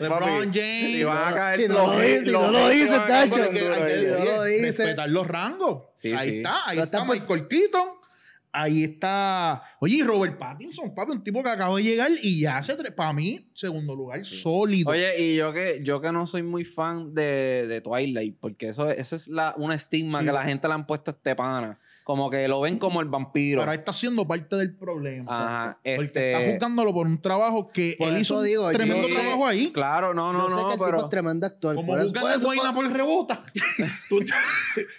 LeBron 0.00 0.52
James. 0.52 0.88
Y 0.90 1.04
van 1.04 1.32
a 1.32 1.36
caer 1.36 1.60
Si 1.60 1.68
no 1.68 1.74
lo 1.92 2.00
dice, 2.00 2.32
no 2.32 2.50
lo 2.50 2.68
dice, 2.68 2.86
tacho. 2.88 3.42
Hay 3.42 3.50
que- 3.50 4.60
respetar 4.62 5.08
los 5.08 5.26
rangos. 5.26 5.84
Sí, 5.94 6.12
ahí 6.12 6.28
sí. 6.30 6.36
está, 6.38 6.68
ahí 6.68 6.78
está 6.78 6.98
está 6.98 7.06
por- 7.06 7.14
Michael 7.16 7.46
Keaton. 7.48 7.88
Ahí 8.58 8.84
está. 8.84 9.62
Oye, 9.80 9.96
y 9.96 10.02
Robert 10.02 10.38
Pattinson, 10.38 10.94
papi, 10.94 11.12
un 11.12 11.22
tipo 11.22 11.42
que 11.42 11.50
acaba 11.50 11.76
de 11.76 11.82
llegar 11.82 12.10
y 12.22 12.40
ya 12.40 12.62
se. 12.62 12.74
Para 12.92 13.12
mí, 13.12 13.50
segundo 13.52 13.94
lugar, 13.94 14.24
sólido. 14.24 14.90
Oye, 14.92 15.20
y 15.20 15.36
yo 15.36 15.52
que, 15.52 15.80
yo 15.82 16.00
que 16.00 16.10
no 16.10 16.26
soy 16.26 16.42
muy 16.42 16.64
fan 16.64 17.12
de, 17.14 17.66
de 17.68 17.80
Twilight, 17.82 18.38
porque 18.40 18.68
eso, 18.68 18.90
esa 18.90 19.14
es 19.14 19.28
la, 19.28 19.52
un 19.58 19.72
estigma 19.72 20.20
Sí. 20.20 20.26
que 20.26 20.32
la 20.32 20.44
gente 20.44 20.66
le 20.68 20.72
han 20.74 20.86
puesto 20.86 21.10
a 21.10 21.14
este 21.14 21.36
pana. 21.36 21.78
Como 22.06 22.30
que 22.30 22.46
lo 22.46 22.60
ven 22.60 22.78
como 22.78 23.00
el 23.00 23.08
vampiro. 23.08 23.60
pero 23.62 23.72
ahí 23.72 23.78
está 23.78 23.92
siendo 23.92 24.28
parte 24.28 24.54
del 24.54 24.76
problema. 24.76 25.24
Ajá, 25.28 25.80
Porque 25.82 26.04
este- 26.04 26.32
está 26.34 26.52
juzgándolo 26.52 26.94
por 26.94 27.04
un 27.08 27.20
trabajo 27.20 27.68
que 27.72 27.96
Por 27.98 28.10
él 28.10 28.18
hizo 28.18 28.38
un 28.38 28.44
digo, 28.44 28.70
tremendo 28.70 29.08
trabajo 29.08 29.44
ahí. 29.44 29.72
Claro, 29.72 30.14
no, 30.14 30.32
no, 30.32 30.48
Yo 30.48 30.50
sé 30.50 30.54
que 30.54 30.54
no, 30.62 30.66
el 30.68 30.72
tipo 30.74 30.84
pero. 30.84 30.98
es 30.98 31.08
tremendo 31.08 31.46
actor. 31.46 31.74
Como 31.74 31.96
buscan 31.96 32.22
por 32.40 32.42
guayna 32.44 32.72
rebota. 32.94 33.42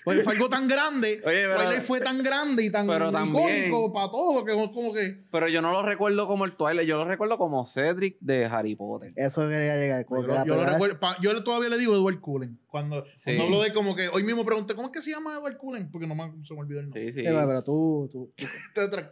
Pues 0.03 0.24
fue 0.24 0.34
algo 0.34 0.49
tan 0.49 0.68
grande. 0.68 1.22
Oye, 1.26 1.45
pero- 1.47 1.58
Twilight 1.64 1.82
fue 1.82 1.99
tan 2.01 2.24
grande 2.24 2.66
y 2.66 2.70
tan 2.70 2.88
pero 2.88 3.12
también- 3.12 3.68
icónico 3.70 3.93
para 3.93 4.12
todo 4.12 4.43
que 4.43 4.53
como 4.53 4.93
que. 4.93 5.24
Pero 5.32 5.47
yo 5.47 5.62
no 5.62 5.72
lo 5.72 5.84
recuerdo 5.84 6.28
como 6.28 6.43
el 6.45 6.55
Twilight, 6.55 6.88
yo 6.88 6.97
lo 6.97 7.05
recuerdo 7.05 7.38
como 7.38 7.66
Cedric 7.66 8.18
de 8.20 8.45
Harry 8.47 8.76
Potter. 8.76 9.14
Eso 9.16 9.47
quería 9.47 9.78
llegar. 9.78 10.05
Yo, 10.10 10.16
que 10.16 10.22
yo 10.22 10.28
lo 10.28 10.34
película- 10.43 10.66
recuerdo- 10.74 10.99
pa- 10.99 11.18
yo 11.22 11.43
todavía 11.43 11.70
le 11.70 11.78
digo 11.78 11.95
Edward 11.95 12.20
Cullen. 12.20 12.60
Cuando, 12.78 13.06
Sí. 13.16 13.24
cuando 13.36 13.44
hablo 13.46 13.62
de 13.64 13.74
como 13.74 13.96
que 13.96 14.08
hoy 14.10 14.24
mismo 14.24 14.46
pregunté, 14.46 14.76
¿cómo 14.76 14.88
es 14.88 14.94
que 14.94 15.02
se 15.02 15.12
llama 15.12 15.34
Edward 15.36 15.58
Cullen? 15.58 15.90
Porque 15.92 16.06
no 16.08 16.16
me, 16.16 16.32
se 16.46 16.54
me 16.54 16.60
olvidó 16.60 16.80
el 16.80 16.86
nombre. 16.88 17.12
Sí, 17.12 17.22
sí. 17.22 17.28
Sí, 17.28 17.34
pero 17.34 17.64
tú, 17.64 18.10
tú, 18.12 18.34
tú. 18.36 18.46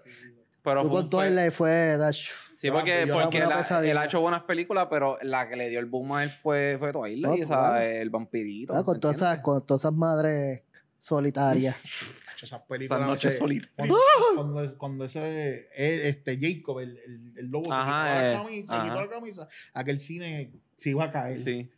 Pero 0.63 0.81
tú 0.81 0.89
con 0.89 1.09
fue- 1.11 1.27
Twilight 1.29 1.51
fue... 1.53 1.95
Dash. 1.97 2.29
Sí, 2.55 2.71
porque, 2.71 3.03
Ah, 3.03 3.19
porque 3.23 3.37
la- 3.39 3.57
pesadilla. 3.57 3.91
él 3.91 3.97
ha 3.99 4.05
hecho 4.05 4.19
buenas 4.19 4.43
películas, 4.45 4.87
pero 4.89 5.15
la 5.21 5.47
que 5.47 5.55
le 5.55 5.69
dio 5.69 5.79
el 5.79 5.85
boom 5.85 6.13
a 6.13 6.23
él 6.23 6.31
fue, 6.31 6.77
fue 6.79 6.91
Twilight, 6.91 7.23
No, 7.23 7.33
esa, 7.35 7.55
claro. 7.55 7.81
el 7.85 8.09
vampirito. 8.09 8.75
Ah, 8.75 8.83
con, 8.83 8.95
¿me 8.95 8.99
todas 8.99 9.17
esas, 9.17 9.39
con 9.41 9.63
todas 9.63 9.81
esas 9.81 9.93
madres 9.93 10.63
solitarias. 10.97 11.75
Esas 12.41 12.61
películas. 12.63 12.99
Esas 12.99 13.09
noches 13.09 13.31
ese- 13.31 13.39
solitas. 13.39 13.71
Cuando, 13.75 13.97
cuando, 14.35 14.77
cuando 14.77 15.05
ese 15.05 15.67
eh, 15.75 16.09
este 16.09 16.37
Jacob, 16.39 16.79
el, 16.79 16.97
el, 16.97 17.33
el 17.37 17.45
lobo, 17.47 17.63
se 17.65 17.69
quitó 17.71 17.85
la 17.91 18.31
eh, 18.31 18.35
camisa, 18.35 18.75
se 18.77 18.83
quitó 18.89 19.01
la 19.01 19.09
camisa, 19.09 19.47
aquel 19.73 19.99
cine 19.99 20.51
se 20.77 20.89
iba 20.91 21.05
a 21.05 21.11
caer. 21.11 21.39
Sí. 21.39 21.71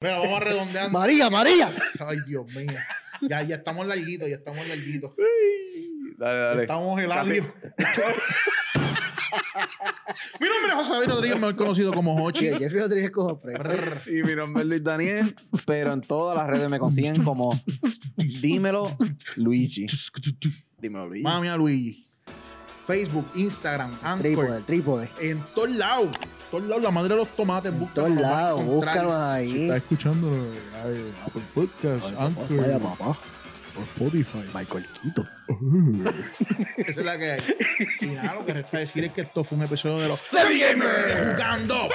Pero 0.00 0.22
vamos 0.22 0.40
redondeando. 0.40 0.98
María, 0.98 1.28
María. 1.28 1.74
Ay, 1.98 2.16
Dios 2.26 2.46
mío. 2.54 2.72
Ya, 3.28 3.42
ya 3.42 3.56
estamos 3.56 3.86
larguitos, 3.86 4.30
ya 4.30 4.36
estamos 4.36 4.66
larguitos. 4.66 5.12
Dale, 6.16 6.38
dale. 6.38 6.62
Estamos 6.62 6.98
heladios. 6.98 7.46
Mi 10.40 10.48
nombre 10.48 10.70
es 10.70 10.74
José 10.74 10.92
David 10.94 11.08
Rodríguez, 11.08 11.38
mejor 11.38 11.56
conocido 11.56 11.92
como 11.92 12.24
Hochi. 12.24 12.46
Sí, 12.46 12.52
Jeffrey 12.58 12.80
Rodríguez 12.80 13.12
Fred. 13.42 14.00
Y 14.06 14.22
mi 14.22 14.34
nombre 14.34 14.62
es 14.62 14.68
Luis 14.68 14.82
Daniel, 14.82 15.34
pero 15.66 15.92
en 15.92 16.00
todas 16.00 16.34
las 16.34 16.46
redes 16.46 16.70
me 16.70 16.78
consiguen 16.78 17.22
como 17.22 17.50
Dímelo 18.16 18.90
Luigi. 19.36 19.84
Dímelo 20.78 21.08
Luigi. 21.08 21.22
Mami 21.22 21.48
a 21.48 21.56
Luigi. 21.58 22.09
Facebook, 22.90 23.26
Instagram, 23.36 23.92
Anchor. 24.02 24.20
Trípode, 24.20 24.60
trípode. 24.62 25.10
En 25.20 25.40
todos 25.54 25.70
lados. 25.70 26.08
En 26.08 26.50
todos 26.50 26.64
lados. 26.64 26.82
La 26.82 26.90
madre 26.90 27.10
de 27.10 27.16
los 27.16 27.28
tomates. 27.36 27.72
En 27.72 27.86
todos 27.94 28.10
lados, 28.10 28.64
búscanos 28.64 29.12
Si 29.14 29.20
ahí. 29.20 29.62
estás 29.62 29.76
escuchando 29.76 30.28
eh, 30.32 31.12
Apple 31.24 31.42
Podcast, 31.54 32.06
Anchor, 32.18 32.56
Vaya 32.56 32.78
papá. 32.80 33.08
o 33.78 33.82
Spotify. 33.94 34.44
Michael 34.52 34.86
Quito. 35.00 35.24
Esa 36.78 37.00
es 37.00 37.06
la 37.06 37.16
que 37.16 37.30
hay. 37.32 37.42
Y 38.00 38.06
nada, 38.06 38.34
lo 38.34 38.44
que 38.46 38.54
resta 38.54 38.78
decir 38.78 39.04
es 39.04 39.12
que 39.12 39.20
esto 39.20 39.44
fue 39.44 39.56
un 39.58 39.64
episodio 39.64 39.98
de 39.98 40.08
los 40.08 40.20
Gamer. 40.32 40.88
Sigue 41.06 41.32
jugando. 41.36 41.88